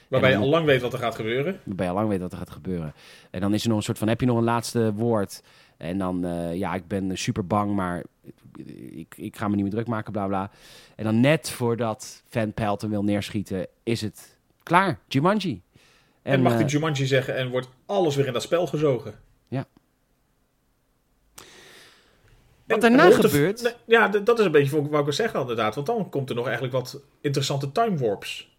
Waarbij 0.08 0.30
je 0.32 0.38
al 0.38 0.48
lang 0.48 0.66
weet 0.66 0.82
wat 0.82 0.94
er 0.94 1.00
gaat 1.00 1.16
gebeuren. 1.16 1.60
Waarbij 1.64 1.86
je 1.86 1.92
al 1.92 1.98
lang 1.98 2.10
weet 2.10 2.20
wat 2.22 2.32
er 2.32 2.38
gaat 2.38 2.50
gebeuren. 2.52 2.94
En 3.30 3.42
dan 3.42 3.54
is 3.54 3.62
er 3.64 3.68
nog 3.70 3.78
een 3.78 3.84
soort 3.84 3.98
van, 3.98 4.08
heb 4.08 4.20
je 4.20 4.26
nog 4.26 4.38
een 4.38 4.44
laatste 4.44 4.94
woord? 4.94 5.44
En 5.78 5.98
dan, 5.98 6.26
eh, 6.26 6.56
ja, 6.56 6.74
ik 6.76 6.88
ben 6.88 7.18
super 7.18 7.48
bang, 7.48 7.76
maar 7.76 8.04
ik, 8.92 9.14
ik 9.18 9.38
ga 9.38 9.48
me 9.48 9.54
niet 9.56 9.64
meer 9.64 9.74
druk 9.74 9.88
maken, 9.88 10.12
bla 10.12 10.28
bla. 10.28 10.52
En 10.96 11.04
dan 11.04 11.20
net 11.20 11.50
voordat 11.50 12.24
Van 12.30 12.54
Pelt 12.54 12.82
hem 12.82 12.90
wil 12.90 13.04
neerschieten, 13.04 13.68
is 13.84 14.02
het 14.02 14.38
klaar. 14.64 15.00
Jumanji. 15.08 15.62
En, 16.22 16.42
mag 16.42 16.52
eh, 16.52 16.58
die 16.58 16.68
Jumanji 16.68 17.06
zeggen 17.06 17.36
en 17.36 17.50
wordt 17.50 17.70
alles 17.86 18.16
weer 18.16 18.28
in 18.28 18.34
dat 18.34 18.42
spel 18.42 18.68
gezogen. 18.68 19.14
Ja. 19.48 19.66
En- 21.36 21.46
Wat 22.68 22.82
daarna 22.82 23.04
en 23.04 23.10
rond 23.10 23.22
de- 23.22 23.28
gebeurt- 23.30 23.76
ja, 23.86 24.08
dat 24.08 24.40
is 24.40 24.46
een 24.46 24.52
beetje 24.52 24.76
wat 24.90 25.00
ik 25.00 25.04
wil 25.06 25.14
zeggen 25.14 25.40
inderdaad. 25.40 25.76
Want 25.76 25.88
dan 25.88 26.10
komt 26.10 26.30
er 26.30 26.36
nog 26.36 26.46
eigenlijk 26.46 26.74
wat 26.76 27.02
interessante 27.22 27.72
time 27.72 27.98
warps. 27.98 28.57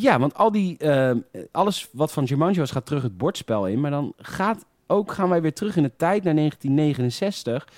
Ja, 0.00 0.18
want 0.18 0.34
al 0.34 0.52
die, 0.52 0.78
ehm, 0.78 1.18
alles 1.52 1.88
wat 1.92 2.12
van 2.12 2.24
Jumanji 2.24 2.58
was, 2.58 2.70
gaat 2.70 2.86
terug 2.86 3.02
het 3.02 3.16
bordspel 3.16 3.66
in. 3.66 3.80
Maar 3.80 3.90
dan 3.90 4.12
gaat 4.16 4.64
ook, 4.86 5.12
gaan 5.12 5.28
wij 5.28 5.42
weer 5.42 5.52
terug 5.52 5.76
in 5.76 5.82
de 5.82 5.96
tijd 5.96 6.24
naar 6.24 6.34
1969. 6.34 7.68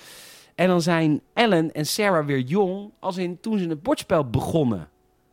En 0.55 0.67
dan 0.67 0.81
zijn 0.81 1.21
Ellen 1.33 1.71
en 1.71 1.85
Sarah 1.85 2.25
weer 2.25 2.39
jong, 2.39 2.91
als 2.99 3.17
in 3.17 3.39
toen 3.39 3.59
ze 3.59 3.67
het 3.67 3.83
bordspel 3.83 4.29
begonnen. 4.29 4.87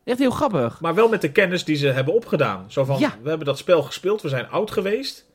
Echt 0.04 0.18
heel 0.18 0.30
grappig. 0.30 0.80
Maar 0.80 0.94
wel 0.94 1.08
met 1.08 1.20
de 1.20 1.32
kennis 1.32 1.64
die 1.64 1.76
ze 1.76 1.86
hebben 1.86 2.14
opgedaan. 2.14 2.64
Zo 2.68 2.84
van, 2.84 2.98
Ja. 2.98 3.14
we 3.22 3.28
hebben 3.28 3.46
dat 3.46 3.58
spel 3.58 3.82
gespeeld, 3.82 4.22
we 4.22 4.28
zijn 4.28 4.48
oud 4.48 4.70
geweest. 4.70 5.26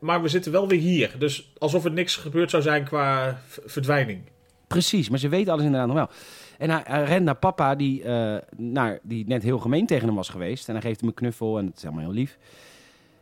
Maar 0.00 0.22
we 0.22 0.28
zitten 0.28 0.52
wel 0.52 0.68
weer 0.68 0.80
hier. 0.80 1.14
Dus 1.18 1.52
alsof 1.58 1.84
er 1.84 1.92
niks 1.92 2.16
gebeurd 2.16 2.50
zou 2.50 2.62
zijn 2.62 2.84
qua 2.84 3.40
verdwijning. 3.66 4.20
Precies, 4.66 5.08
maar 5.08 5.18
ze 5.18 5.28
weten 5.28 5.52
alles 5.52 5.64
inderdaad 5.64 5.88
nog 5.88 5.96
wel. 5.96 6.08
En 6.58 6.70
hij, 6.70 6.82
hij 6.84 7.04
rent 7.04 7.24
naar 7.24 7.36
papa, 7.36 7.74
die, 7.74 8.02
eh, 8.02 8.36
naar, 8.56 8.98
die 9.02 9.26
net 9.26 9.42
heel 9.42 9.58
gemeen 9.58 9.86
tegen 9.86 10.06
hem 10.06 10.16
was 10.16 10.28
geweest. 10.28 10.68
En 10.68 10.74
hij 10.74 10.82
geeft 10.82 11.00
hem 11.00 11.08
een 11.08 11.14
knuffel 11.14 11.58
en 11.58 11.66
het 11.66 11.76
is 11.76 11.82
helemaal 11.82 12.04
heel 12.04 12.14
lief. 12.14 12.38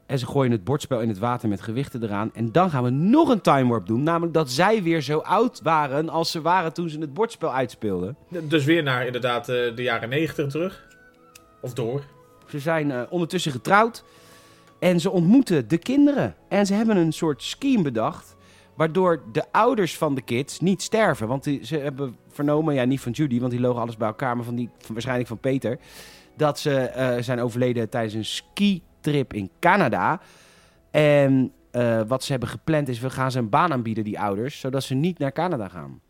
En 0.06 0.18
ze 0.18 0.26
gooien 0.26 0.52
het 0.52 0.64
bordspel 0.64 1.00
in 1.00 1.08
het 1.08 1.18
water 1.18 1.48
met 1.48 1.60
gewichten 1.60 2.02
eraan. 2.02 2.30
En 2.34 2.52
dan 2.52 2.70
gaan 2.70 2.84
we 2.84 2.90
nog 2.90 3.28
een 3.28 3.40
time 3.40 3.68
warp 3.68 3.86
doen. 3.86 4.02
Namelijk 4.02 4.34
dat 4.34 4.50
zij 4.50 4.82
weer 4.82 5.00
zo 5.00 5.18
oud 5.18 5.60
waren 5.62 6.08
als 6.08 6.30
ze 6.30 6.40
waren 6.40 6.72
toen 6.72 6.88
ze 6.88 6.98
het 6.98 7.14
bordspel 7.14 7.52
uitspeelden. 7.52 8.16
Dus 8.28 8.64
weer 8.64 8.82
naar 8.82 9.06
inderdaad 9.06 9.48
eh, 9.48 9.76
de 9.76 9.82
jaren 9.82 10.08
negentig 10.08 10.50
terug. 10.50 10.86
Of 11.60 11.72
door. 11.72 12.02
Ze 12.48 12.58
zijn 12.58 12.90
eh, 12.90 13.02
ondertussen 13.10 13.52
getrouwd. 13.52 14.04
En 14.78 15.00
ze 15.00 15.10
ontmoeten 15.10 15.68
de 15.68 15.78
kinderen. 15.78 16.34
En 16.48 16.66
ze 16.66 16.74
hebben 16.74 16.96
een 16.96 17.12
soort 17.12 17.42
scheme 17.42 17.82
bedacht. 17.82 18.36
Waardoor 18.74 19.22
de 19.32 19.44
ouders 19.52 19.96
van 19.96 20.14
de 20.14 20.22
kids 20.22 20.60
niet 20.60 20.82
sterven. 20.82 21.28
Want 21.28 21.44
ze 21.62 21.76
hebben 21.76 22.16
vernomen, 22.28 22.74
ja 22.74 22.84
niet 22.84 23.00
van 23.00 23.12
Judy, 23.12 23.40
want 23.40 23.50
die 23.50 23.60
logen 23.60 23.80
alles 23.80 23.96
bij 23.96 24.08
elkaar. 24.08 24.36
Maar 24.36 24.44
van 24.44 24.54
die, 24.54 24.70
van, 24.78 24.92
waarschijnlijk 24.92 25.28
van 25.28 25.38
Peter. 25.38 25.78
Dat 26.36 26.58
ze 26.58 26.76
eh, 26.76 27.22
zijn 27.22 27.40
overleden 27.40 27.88
tijdens 27.88 28.14
een 28.14 28.24
skitrip 28.24 29.32
in 29.32 29.50
Canada. 29.60 30.20
En 30.90 31.52
eh, 31.70 32.00
wat 32.06 32.24
ze 32.24 32.30
hebben 32.30 32.48
gepland 32.48 32.88
is, 32.88 33.00
we 33.00 33.10
gaan 33.10 33.30
ze 33.30 33.38
een 33.38 33.48
baan 33.48 33.72
aanbieden, 33.72 34.04
die 34.04 34.20
ouders. 34.20 34.60
Zodat 34.60 34.82
ze 34.82 34.94
niet 34.94 35.18
naar 35.18 35.32
Canada 35.32 35.68
gaan. 35.68 36.00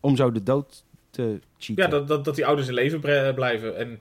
Om 0.00 0.16
zo 0.16 0.30
de 0.30 0.42
dood 0.42 0.84
te 1.10 1.40
cheaten. 1.58 1.84
Ja, 1.84 1.90
dat, 1.90 2.08
dat, 2.08 2.24
dat 2.24 2.34
die 2.34 2.46
ouders 2.46 2.68
in 2.68 2.74
leven 2.74 3.00
blijven. 3.34 3.76
En 3.76 4.00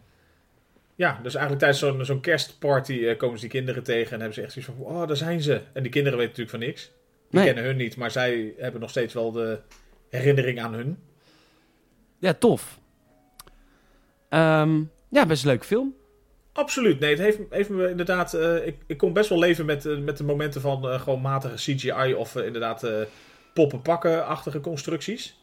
ja, 0.95 1.19
dus 1.23 1.35
eigenlijk 1.35 1.59
tijdens 1.59 1.79
zo'n 1.79 2.05
zo'n 2.05 2.21
kerstparty 2.21 2.93
eh, 2.93 3.17
komen 3.17 3.35
ze 3.35 3.41
die 3.41 3.59
kinderen 3.59 3.83
tegen. 3.83 4.11
En 4.11 4.19
hebben 4.19 4.33
ze 4.33 4.41
echt 4.41 4.51
zoiets 4.51 4.71
van, 4.71 4.85
oh, 4.85 5.07
daar 5.07 5.17
zijn 5.17 5.41
ze. 5.41 5.61
En 5.73 5.83
die 5.83 5.91
kinderen 5.91 6.19
weten 6.19 6.37
natuurlijk 6.37 6.49
van 6.49 6.59
niks. 6.59 6.91
Die 7.29 7.39
Nee. 7.39 7.45
kennen 7.45 7.63
hun 7.63 7.75
niet, 7.77 7.97
maar 7.97 8.11
zij 8.11 8.53
hebben 8.57 8.81
nog 8.81 8.89
steeds 8.89 9.13
wel 9.13 9.31
de 9.31 9.59
herinnering 10.09 10.61
aan 10.61 10.73
hun. 10.73 10.97
Ja, 12.19 12.33
tof. 12.33 12.79
Ehm, 14.29 14.81
ja, 15.09 15.25
best 15.25 15.43
een 15.43 15.49
leuke 15.49 15.65
film. 15.65 15.95
Absoluut. 16.53 16.99
Nee, 16.99 17.09
het 17.09 17.19
heeft, 17.19 17.39
heeft 17.49 17.69
me 17.69 17.89
inderdaad... 17.89 18.33
eh, 18.33 18.67
ik, 18.67 18.77
ik 18.87 18.97
kon 18.97 19.13
best 19.13 19.29
wel 19.29 19.39
leven 19.39 19.65
met, 19.65 19.85
eh, 19.85 19.97
met 19.97 20.17
de 20.17 20.23
momenten 20.23 20.61
van 20.61 20.89
eh, 20.89 21.01
gewoon 21.01 21.21
matige 21.21 21.55
CGI 21.55 22.13
of 22.13 22.35
inderdaad 22.35 22.87
poppen-pakken-achtige 23.53 24.59
constructies. 24.59 25.39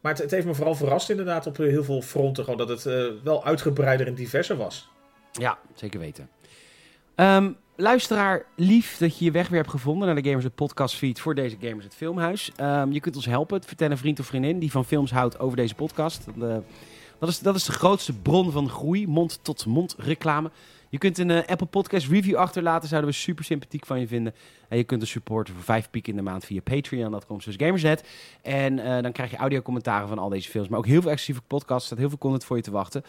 Maar 0.00 0.12
het, 0.12 0.18
het 0.22 0.30
heeft 0.30 0.46
me 0.46 0.54
vooral 0.54 0.74
verrast 0.74 1.10
inderdaad 1.10 1.46
op 1.46 1.56
heel 1.56 1.84
veel 1.84 2.02
fronten. 2.02 2.44
Gewoon 2.44 2.66
dat 2.66 2.68
het 2.68 2.82
wel 3.22 3.44
uitgebreider 3.44 4.06
en 4.06 4.14
diverser 4.14 4.56
was. 4.56 4.88
Ja, 5.32 5.58
zeker 5.74 6.00
weten. 6.00 6.28
Ehm, 7.14 7.52
luisteraar, 7.76 8.44
lief 8.54 8.98
dat 8.98 9.18
je 9.18 9.24
je 9.24 9.30
weg 9.30 9.48
weer 9.48 9.58
hebt 9.58 9.70
gevonden 9.70 10.06
naar 10.06 10.22
de 10.22 10.28
Gamers 10.28 10.44
het 10.44 10.54
podcast 10.54 10.94
feed 10.94 11.20
voor 11.20 11.34
deze 11.34 11.56
Gamers 11.60 11.84
het 11.84 11.94
Filmhuis. 11.94 12.52
Ehm, 12.56 12.92
je 12.92 13.00
kunt 13.00 13.16
ons 13.16 13.26
helpen. 13.26 13.62
Vertel 13.62 13.90
een 13.90 13.98
vriend 13.98 14.20
of 14.20 14.26
vriendin 14.26 14.58
die 14.58 14.70
van 14.70 14.84
films 14.84 15.10
houdt 15.10 15.38
over 15.38 15.56
deze 15.56 15.74
podcast. 15.74 16.24
Dat, 17.18 17.28
is, 17.28 17.38
dat 17.38 17.54
is 17.54 17.64
de 17.64 17.72
grootste 17.72 18.12
bron 18.12 18.50
van 18.50 18.68
groei, 18.68 19.06
mond-tot-mond 19.06 19.94
reclame. 19.98 20.50
Je 20.88 20.98
kunt 20.98 21.18
een 21.18 21.30
eh, 21.30 21.48
Apple 21.48 21.66
Podcast 21.66 22.08
review 22.08 22.36
achterlaten, 22.36 22.88
zouden 22.88 23.10
we 23.10 23.16
super 23.16 23.44
sympathiek 23.44 23.86
van 23.86 24.00
je 24.00 24.06
vinden. 24.06 24.34
En 24.68 24.76
je 24.76 24.84
kunt 24.84 25.00
ons 25.00 25.10
supporten 25.10 25.54
voor 25.54 25.62
5 25.62 25.90
piek 25.90 26.08
in 26.08 26.16
de 26.16 26.22
maand 26.22 26.44
via 26.44 26.60
Patreon, 26.60 27.10
dat 27.10 27.26
komt 27.26 27.42
zoals 27.42 27.58
Gamersnet. 27.58 28.04
En 28.42 28.78
eh, 28.78 29.02
dan 29.02 29.12
krijg 29.12 29.30
je 29.30 29.36
audiocommentaren 29.36 30.08
van 30.08 30.18
al 30.18 30.28
deze 30.28 30.50
films, 30.50 30.68
maar 30.68 30.78
ook 30.78 30.86
heel 30.86 31.02
veel 31.02 31.10
exclusieve 31.10 31.46
podcasts. 31.46 31.80
Er 31.80 31.86
staat 31.86 31.98
heel 31.98 32.08
veel 32.08 32.18
content 32.18 32.44
voor 32.44 32.56
je 32.56 32.62
te 32.62 32.70
wachten. 32.70 33.04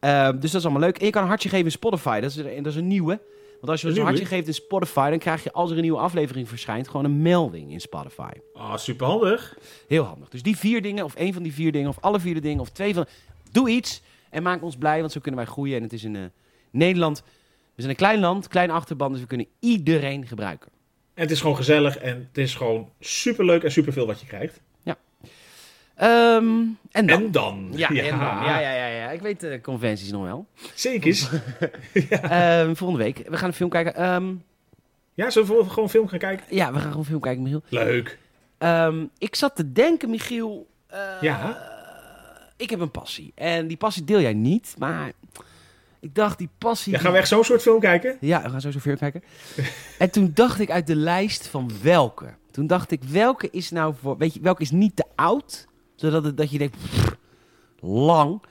Ehm, 0.00 0.38
dus 0.38 0.50
dat 0.50 0.60
is 0.60 0.66
allemaal 0.66 0.82
leuk. 0.82 0.98
En 0.98 1.04
je 1.04 1.12
kan 1.12 1.22
een 1.22 1.28
hartje 1.28 1.48
geven 1.48 1.64
in 1.64 1.70
Spotify. 1.70 2.20
Dat 2.20 2.30
is, 2.30 2.36
dat 2.36 2.66
is 2.66 2.76
een 2.76 2.88
nieuwe. 2.88 3.20
Want 3.64 3.76
als 3.76 3.82
je 3.82 3.88
ons 3.88 3.98
Een 3.98 4.04
hartje 4.04 4.36
geeft 4.36 4.46
in 4.46 4.54
Spotify, 4.54 5.10
dan 5.10 5.18
krijg 5.18 5.42
je 5.42 5.52
als 5.52 5.70
er 5.70 5.76
een 5.76 5.82
nieuwe 5.82 5.98
aflevering 5.98 6.48
verschijnt, 6.48 6.88
gewoon 6.88 7.04
een 7.04 7.22
melding 7.22 7.72
in 7.72 7.80
Spotify. 7.80 8.30
Ah, 8.54 8.76
superhandig. 8.76 9.58
Heel 9.88 10.04
handig. 10.04 10.28
Dus 10.28 10.42
die 10.42 10.56
vier 10.56 10.82
dingen, 10.82 11.04
of 11.04 11.14
één 11.14 11.32
van 11.32 11.42
die 11.42 11.52
vier 11.52 11.72
dingen, 11.72 11.88
of 11.88 11.98
alle 12.00 12.20
vier 12.20 12.34
de 12.34 12.40
dingen, 12.40 12.60
of 12.60 12.70
twee 12.70 12.94
van. 12.94 13.06
Doe 13.50 13.70
iets 13.70 14.02
en 14.30 14.42
maak 14.42 14.62
ons 14.62 14.76
blij, 14.76 15.00
want 15.00 15.12
zo 15.12 15.20
kunnen 15.20 15.40
wij 15.40 15.50
groeien. 15.50 15.76
En 15.76 15.82
het 15.82 15.92
is 15.92 16.04
in 16.04 16.16
eh, 16.16 16.22
Nederland. 16.70 17.22
We 17.74 17.82
zijn 17.82 17.90
een 17.90 17.96
klein 17.96 18.20
land, 18.20 18.48
klein 18.48 18.70
achterban, 18.70 19.12
dus 19.12 19.20
we 19.20 19.26
kunnen 19.26 19.46
iedereen 19.60 20.26
gebruiken. 20.26 20.70
En 21.14 21.22
het 21.22 21.30
is 21.30 21.40
gewoon 21.40 21.56
gezellig 21.56 21.98
en 21.98 22.16
het 22.28 22.38
is 22.38 22.54
gewoon 22.54 22.90
superleuk 23.00 23.62
en 23.62 23.72
superveel 23.72 24.06
wat 24.06 24.20
je 24.20 24.26
krijgt. 24.26 24.60
Ehm, 25.94 26.60
en 26.90 27.06
dan. 27.06 27.22
En 27.22 27.30
dan. 27.30 27.68
ja, 27.72 27.88
en 27.88 28.10
dan. 28.18 28.18
Ja, 28.18 28.58
ja, 28.60 28.70
ja, 28.74 28.86
ja. 28.86 29.10
Ik 29.10 29.20
weet 29.20 29.40
de 29.40 29.60
conventies 29.62 30.10
nog 30.10 30.22
wel. 30.24 30.46
Zeker. 30.74 31.28
Ehm, 32.10 32.74
volgende 32.74 33.02
week. 33.04 33.22
We 33.28 33.36
gaan 33.36 33.48
een 33.48 33.54
film 33.54 33.70
kijken. 33.70 33.94
Ehm, 33.94 34.34
Ja, 35.14 35.30
zullen 35.30 35.48
we 35.56 35.70
gewoon 35.70 35.90
film 35.90 36.08
gaan 36.08 36.18
kijken? 36.18 36.46
ja, 36.50 36.66
we 36.66 36.72
gaan 36.72 36.82
gewoon 36.82 36.98
een 36.98 37.04
film 37.04 37.20
kijken, 37.20 37.42
Michiel. 37.42 37.62
Leuk. 37.68 38.18
Ik 39.18 39.34
zat 39.34 39.56
te 39.56 39.72
denken, 39.72 40.10
Michiel. 40.10 40.66
eh, 40.86 40.98
Ja? 41.20 41.72
Ik 42.56 42.70
heb 42.70 42.80
een 42.80 42.90
passie. 42.90 43.32
En 43.34 43.66
die 43.66 43.76
passie 43.76 44.04
deel 44.04 44.20
jij 44.20 44.34
niet, 44.34 44.74
maar 44.78 45.12
ik 46.00 46.14
dacht, 46.14 46.38
die 46.38 46.48
passie. 46.58 46.92
Ja, 46.92 46.98
gaan 46.98 47.12
we 47.12 47.18
echt 47.18 47.28
zo'n 47.28 47.44
soort 47.44 47.62
film 47.62 47.80
kijken? 47.80 48.16
Ja, 48.20 48.42
we 48.42 48.48
gaan 48.50 48.60
zo 48.60 48.70
zoveel 48.70 48.96
kijken. 48.96 49.22
en 49.98 50.10
toen 50.10 50.30
dacht 50.34 50.60
ik 50.60 50.70
uit 50.70 50.86
de 50.86 50.96
lijst 50.96 51.46
van 51.46 51.70
welke. 51.82 52.26
Toen 52.50 52.66
dacht 52.66 52.90
ik, 52.90 53.02
welke 53.04 53.48
is 53.50 53.70
nou 53.70 53.94
voor. 54.00 54.16
Weet 54.18 54.34
je, 54.34 54.40
welke 54.40 54.62
is 54.62 54.70
niet 54.70 54.96
te 54.96 55.04
oud? 55.14 55.66
Zodat 55.94 56.24
het, 56.24 56.36
dat 56.36 56.50
je 56.50 56.58
denkt, 56.58 56.76
pff, 56.76 57.16
lang. 57.80 58.42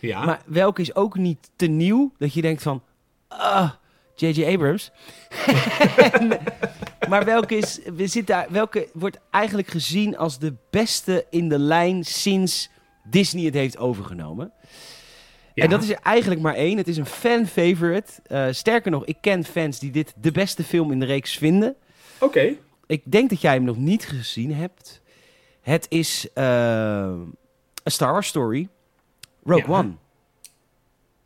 Ja. 0.00 0.24
Maar 0.24 0.42
welke 0.46 0.80
is 0.80 0.94
ook 0.94 1.16
niet 1.16 1.50
te 1.56 1.66
nieuw? 1.66 2.12
Dat 2.18 2.34
je 2.34 2.42
denkt 2.42 2.62
van, 2.62 2.82
ah, 3.28 3.70
J.J. 4.14 4.44
Abrams. 4.44 4.90
En- 6.12 6.38
maar 7.08 7.24
welke, 7.24 7.56
is, 7.56 7.80
we 7.96 8.06
zitten, 8.06 8.46
welke 8.48 8.88
wordt 8.92 9.18
eigenlijk 9.30 9.68
gezien 9.68 10.16
als 10.16 10.38
de 10.38 10.54
beste 10.70 11.26
in 11.30 11.48
de 11.48 11.58
lijn 11.58 12.04
sinds 12.04 12.70
Disney 13.04 13.44
het 13.44 13.54
heeft 13.54 13.78
overgenomen? 13.78 14.52
Ja. 15.54 15.64
En 15.64 15.70
dat 15.70 15.82
is 15.82 15.90
er 15.90 15.98
eigenlijk 16.02 16.40
maar 16.40 16.54
één. 16.54 16.76
Het 16.76 16.88
is 16.88 16.96
een 16.96 17.06
fan-favorite. 17.06 18.12
Eh, 18.26 18.46
sterker 18.50 18.90
nog, 18.90 19.04
ik 19.04 19.16
ken 19.20 19.44
fans 19.44 19.78
die 19.78 19.90
dit 19.90 20.14
de 20.16 20.32
beste 20.32 20.64
film 20.64 20.92
in 20.92 21.00
de 21.00 21.06
reeks 21.06 21.36
vinden. 21.38 21.74
Oké. 22.20 22.54
Ik 22.86 23.02
denk 23.04 23.30
dat 23.30 23.40
jij 23.40 23.54
hem 23.54 23.64
nog 23.64 23.76
niet 23.76 24.04
gezien 24.04 24.54
hebt. 24.54 25.01
Het 25.62 25.86
is 25.88 26.32
eh, 26.32 26.44
A 26.44 27.90
Star 27.90 28.12
Wars 28.12 28.26
Story. 28.26 28.68
Rogue 29.44 29.72
Ja. 29.72 29.78
One. 29.78 29.92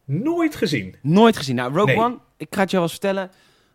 Nooit 0.05 0.55
gezien. 0.55 0.95
Nooit 1.03 1.37
gezien. 1.37 1.55
Nou, 1.55 1.73
Rogue 1.73 1.95
Nee. 1.95 2.05
One, 2.05 2.19
ik 2.37 2.55
ga 2.55 2.61
het 2.61 2.71
je 2.71 2.77
wel 2.77 2.85
eens 2.85 2.95
vertellen. 2.95 3.31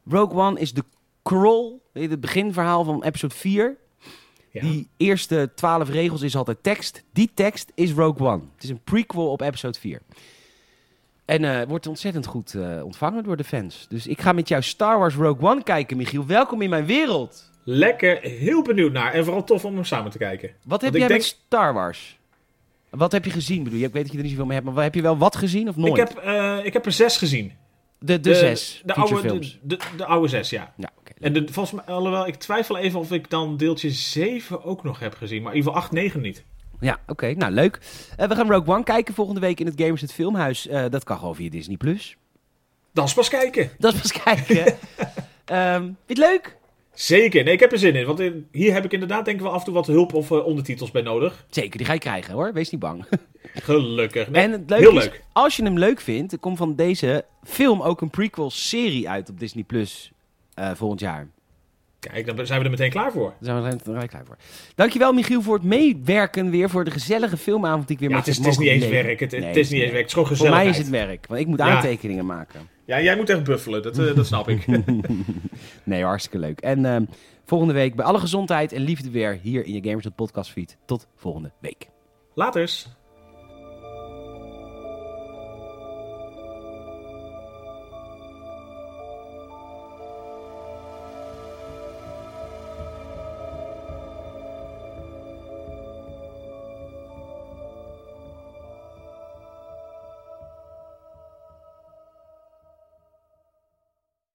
Rogue 0.10 0.40
One 0.40 0.60
is 0.60 0.74
de 0.74 0.84
crawl. 1.24 1.80
Het 1.94 2.20
beginverhaal 2.20 2.84
van 2.84 3.04
episode 3.04 3.36
4. 3.36 3.78
Ja. 4.50 4.62
Die 4.62 4.88
eerste 4.98 5.52
twaalf 5.56 5.90
regels 5.90 6.22
is 6.22 6.36
altijd 6.36 6.64
tekst. 6.64 7.04
Die 7.14 7.32
tekst 7.34 7.72
is 7.76 7.92
Rogue 7.92 8.28
One. 8.28 8.44
Het 8.56 8.64
is 8.64 8.70
een 8.70 8.84
prequel 8.84 9.32
op 9.32 9.42
episode 9.42 9.80
4. 9.80 10.02
En 11.26 11.44
eh, 11.44 11.68
wordt 11.68 11.88
ontzettend 11.88 12.26
goed 12.26 12.54
eh, 12.54 12.84
ontvangen 12.84 13.24
door 13.24 13.38
de 13.38 13.44
fans. 13.44 13.86
Dus 13.90 14.08
ik 14.08 14.22
ga 14.22 14.32
met 14.32 14.48
jou 14.48 14.62
Star 14.62 15.00
Wars 15.00 15.16
Rogue 15.16 15.50
One 15.50 15.64
kijken, 15.64 15.98
Michiel. 15.98 16.26
Welkom 16.26 16.62
in 16.62 16.70
mijn 16.70 16.86
wereld. 16.86 17.51
Lekker, 17.64 18.20
heel 18.22 18.62
benieuwd 18.62 18.92
naar. 18.92 19.14
En 19.14 19.24
vooral 19.24 19.44
tof 19.44 19.66
om 19.66 19.76
hem 19.76 19.84
samen 19.84 20.12
te 20.12 20.18
kijken. 20.18 20.52
Wat 20.66 20.82
heb 20.82 20.92
jij 20.92 21.08
denk- 21.08 21.20
met 21.20 21.24
Star 21.46 21.74
Wars? 21.74 22.20
Wat 22.90 23.12
heb 23.12 23.26
je 23.26 23.32
gezien, 23.32 23.64
bedoel? 23.64 23.80
Ik 23.80 23.94
weet 23.94 24.04
dat 24.04 24.12
je 24.12 24.18
er 24.18 24.24
niet 24.24 24.32
zoveel 24.32 24.46
mee 24.46 24.60
hebt, 24.60 24.74
maar 24.74 24.84
heb 24.84 24.96
je 24.96 25.02
wel 25.02 25.18
wat 25.18 25.36
gezien 25.36 25.70
of 25.70 25.76
nooit? 25.76 25.98
Ik 25.98 26.08
heb, 26.08 26.18
eh, 26.18 26.66
ik 26.66 26.74
heb 26.74 26.86
er 26.86 26.92
zes 26.92 27.18
gezien. 27.18 27.52
de, 28.00 28.20
de, 28.20 28.36
zes 28.36 28.82
de 28.86 28.94
oude, 28.94 29.16
featurefilms. 29.16 29.60
de, 29.62 29.78
de, 29.78 29.84
de 29.98 30.06
oude 30.06 30.28
zes, 30.28 30.50
ja. 30.50 30.74
En 31.20 31.34
de, 31.34 31.46
volgens 31.52 31.76
mij, 31.76 31.96
alhoewel, 31.96 32.28
ik 32.28 32.36
twijfel 32.36 32.78
even 32.78 33.00
of 33.00 33.12
ik 33.12 33.30
dan 33.30 33.58
deeltje 33.58 33.90
7 33.90 34.64
ook 34.64 34.84
nog 34.84 35.00
heb 35.00 35.14
gezien. 35.14 35.42
Maar 35.42 35.52
in 35.52 35.58
ieder 35.58 35.72
geval 35.72 35.88
8, 35.88 35.96
9 35.96 36.22
niet. 36.22 36.44
Ja, 36.80 37.00
oké. 37.08 37.34
Nou, 37.34 37.52
leuk. 37.52 37.80
Eh, 38.18 38.28
we 38.28 38.36
gaan 38.36 38.52
Rogue 38.52 38.74
One 38.76 38.84
kijken 38.84 39.14
volgende 39.14 39.40
week 39.40 39.60
in 39.60 39.66
het 39.66 39.82
Gamers 39.82 40.02
het 40.02 40.14
Filmhuis. 40.14 40.68
Eh, 40.68 40.86
dat 40.90 41.04
kan 41.04 41.18
gewoon 41.18 41.36
via 41.36 41.50
Disney+. 41.50 41.78
Plus. 41.78 42.18
Dan 42.94 43.06
is 43.06 43.14
pas 43.14 43.30
kijken. 43.30 43.72
Dat 43.78 43.94
is 43.94 44.00
pas 44.00 44.24
kijken. 44.24 44.56
Vind 45.46 45.98
je 46.06 46.14
het 46.14 46.18
leuk? 46.18 46.58
Zeker. 47.02 47.44
Nee, 47.44 47.54
ik 47.54 47.60
heb 47.60 47.72
er 47.72 47.80
zin 47.80 47.96
in. 47.96 48.06
Want 48.06 48.22
hier 48.52 48.74
heb 48.74 48.86
ik 48.86 48.92
inderdaad 48.92 49.26
denk 49.26 49.38
ik 49.38 49.44
wel 49.44 49.52
af 49.52 49.60
en 49.60 49.66
toe 49.66 49.74
wat 49.74 49.88
hulp 49.88 50.14
of 50.14 50.32
eh, 50.32 50.46
ondertitels 50.46 50.92
bij 50.92 51.02
nodig. 51.02 51.46
Zeker, 51.50 51.78
die 51.78 51.86
ga 51.88 51.94
je 51.94 52.00
krijgen 52.00 52.34
hoor. 52.34 52.54
Wees 52.54 52.70
niet 52.70 52.80
bang. 52.80 53.06
Gelukkig. 53.54 54.30
Nee, 54.30 54.44
en 54.44 54.52
het 54.52 54.70
leuke 54.70 54.84
heel 54.84 54.98
is, 54.98 55.04
leuk. 55.04 55.24
als 55.34 55.56
je 55.56 55.64
hem 55.64 55.78
leuk 55.78 56.02
vindt, 56.02 56.32
er 56.32 56.40
komt 56.40 56.58
van 56.58 56.76
deze 56.76 57.26
film 57.44 57.82
ook 57.82 58.02
een 58.02 58.10
prequel-serie 58.10 59.10
uit 59.10 59.30
op 59.30 59.40
Disney 59.40 59.64
Plus 59.64 60.12
eh, 60.54 60.72
volgend 60.76 61.00
jaar. 61.00 61.28
Kijk, 62.10 62.26
dan 62.38 62.46
zijn 62.46 62.60
we 62.60 62.66
er 62.66 62.72
meteen 62.72 62.90
klaar 62.90 63.12
voor. 63.12 63.34
Daar 63.40 63.62
zijn 63.62 63.82
we 63.84 63.92
er 63.94 64.08
klaar 64.08 64.26
voor. 64.26 64.38
Dankjewel 64.76 65.14
Michiel 65.14 65.42
voor 65.42 65.54
het 65.54 65.64
meewerken 65.64 66.50
weer 66.50 66.70
voor 66.70 66.84
de 66.84 66.92
gezellige 66.92 67.38
filmavond 67.38 67.88
die 67.88 67.96
ik 67.96 68.02
weer 68.02 68.10
Ja, 68.10 68.16
met 68.16 68.26
het 68.26 68.36
is, 68.36 68.42
het 68.44 68.52
is 68.54 68.58
niet 68.58 68.70
eens 68.70 68.88
werk. 68.88 69.20
Het, 69.20 69.32
Nee, 69.32 69.44
het 69.44 69.56
is 69.56 69.70
niet 69.70 69.82
eens 69.82 69.92
werk. 69.92 69.98
Het 70.02 70.08
is 70.08 70.14
gewoon 70.14 70.28
Voor 70.28 70.38
gezelligheid. 70.38 70.72
mij 70.72 70.80
is 70.80 70.90
het 70.90 71.08
werk, 71.08 71.28
want 71.28 71.40
ik 71.40 71.48
moet 71.48 71.60
Ja. 71.60 71.66
aantekeningen 71.76 72.26
maken. 72.26 72.62
Ja, 72.86 73.02
jij 73.02 73.16
moet 73.16 73.30
echt 73.30 73.44
buffelen. 73.44 73.84
Dat, 73.84 73.98
eh, 74.00 74.16
dat 74.16 74.26
snap 74.28 74.50
ik. 74.50 74.66
Nee, 75.84 76.04
hartstikke 76.04 76.40
leuk. 76.40 76.60
En 76.60 76.86
ehm, 76.86 77.06
volgende 77.46 77.74
week 77.74 77.96
bij 77.96 78.06
alle 78.06 78.20
gezondheid 78.20 78.72
en 78.72 78.82
liefde 78.82 79.10
weer 79.12 79.40
hier 79.42 79.66
in 79.66 79.74
je 79.74 79.82
Gamers 79.90 80.06
Podcast 80.16 80.52
feed. 80.52 80.78
Tot 80.86 81.08
volgende 81.16 81.52
week. 81.60 81.88
Laters. 82.36 82.88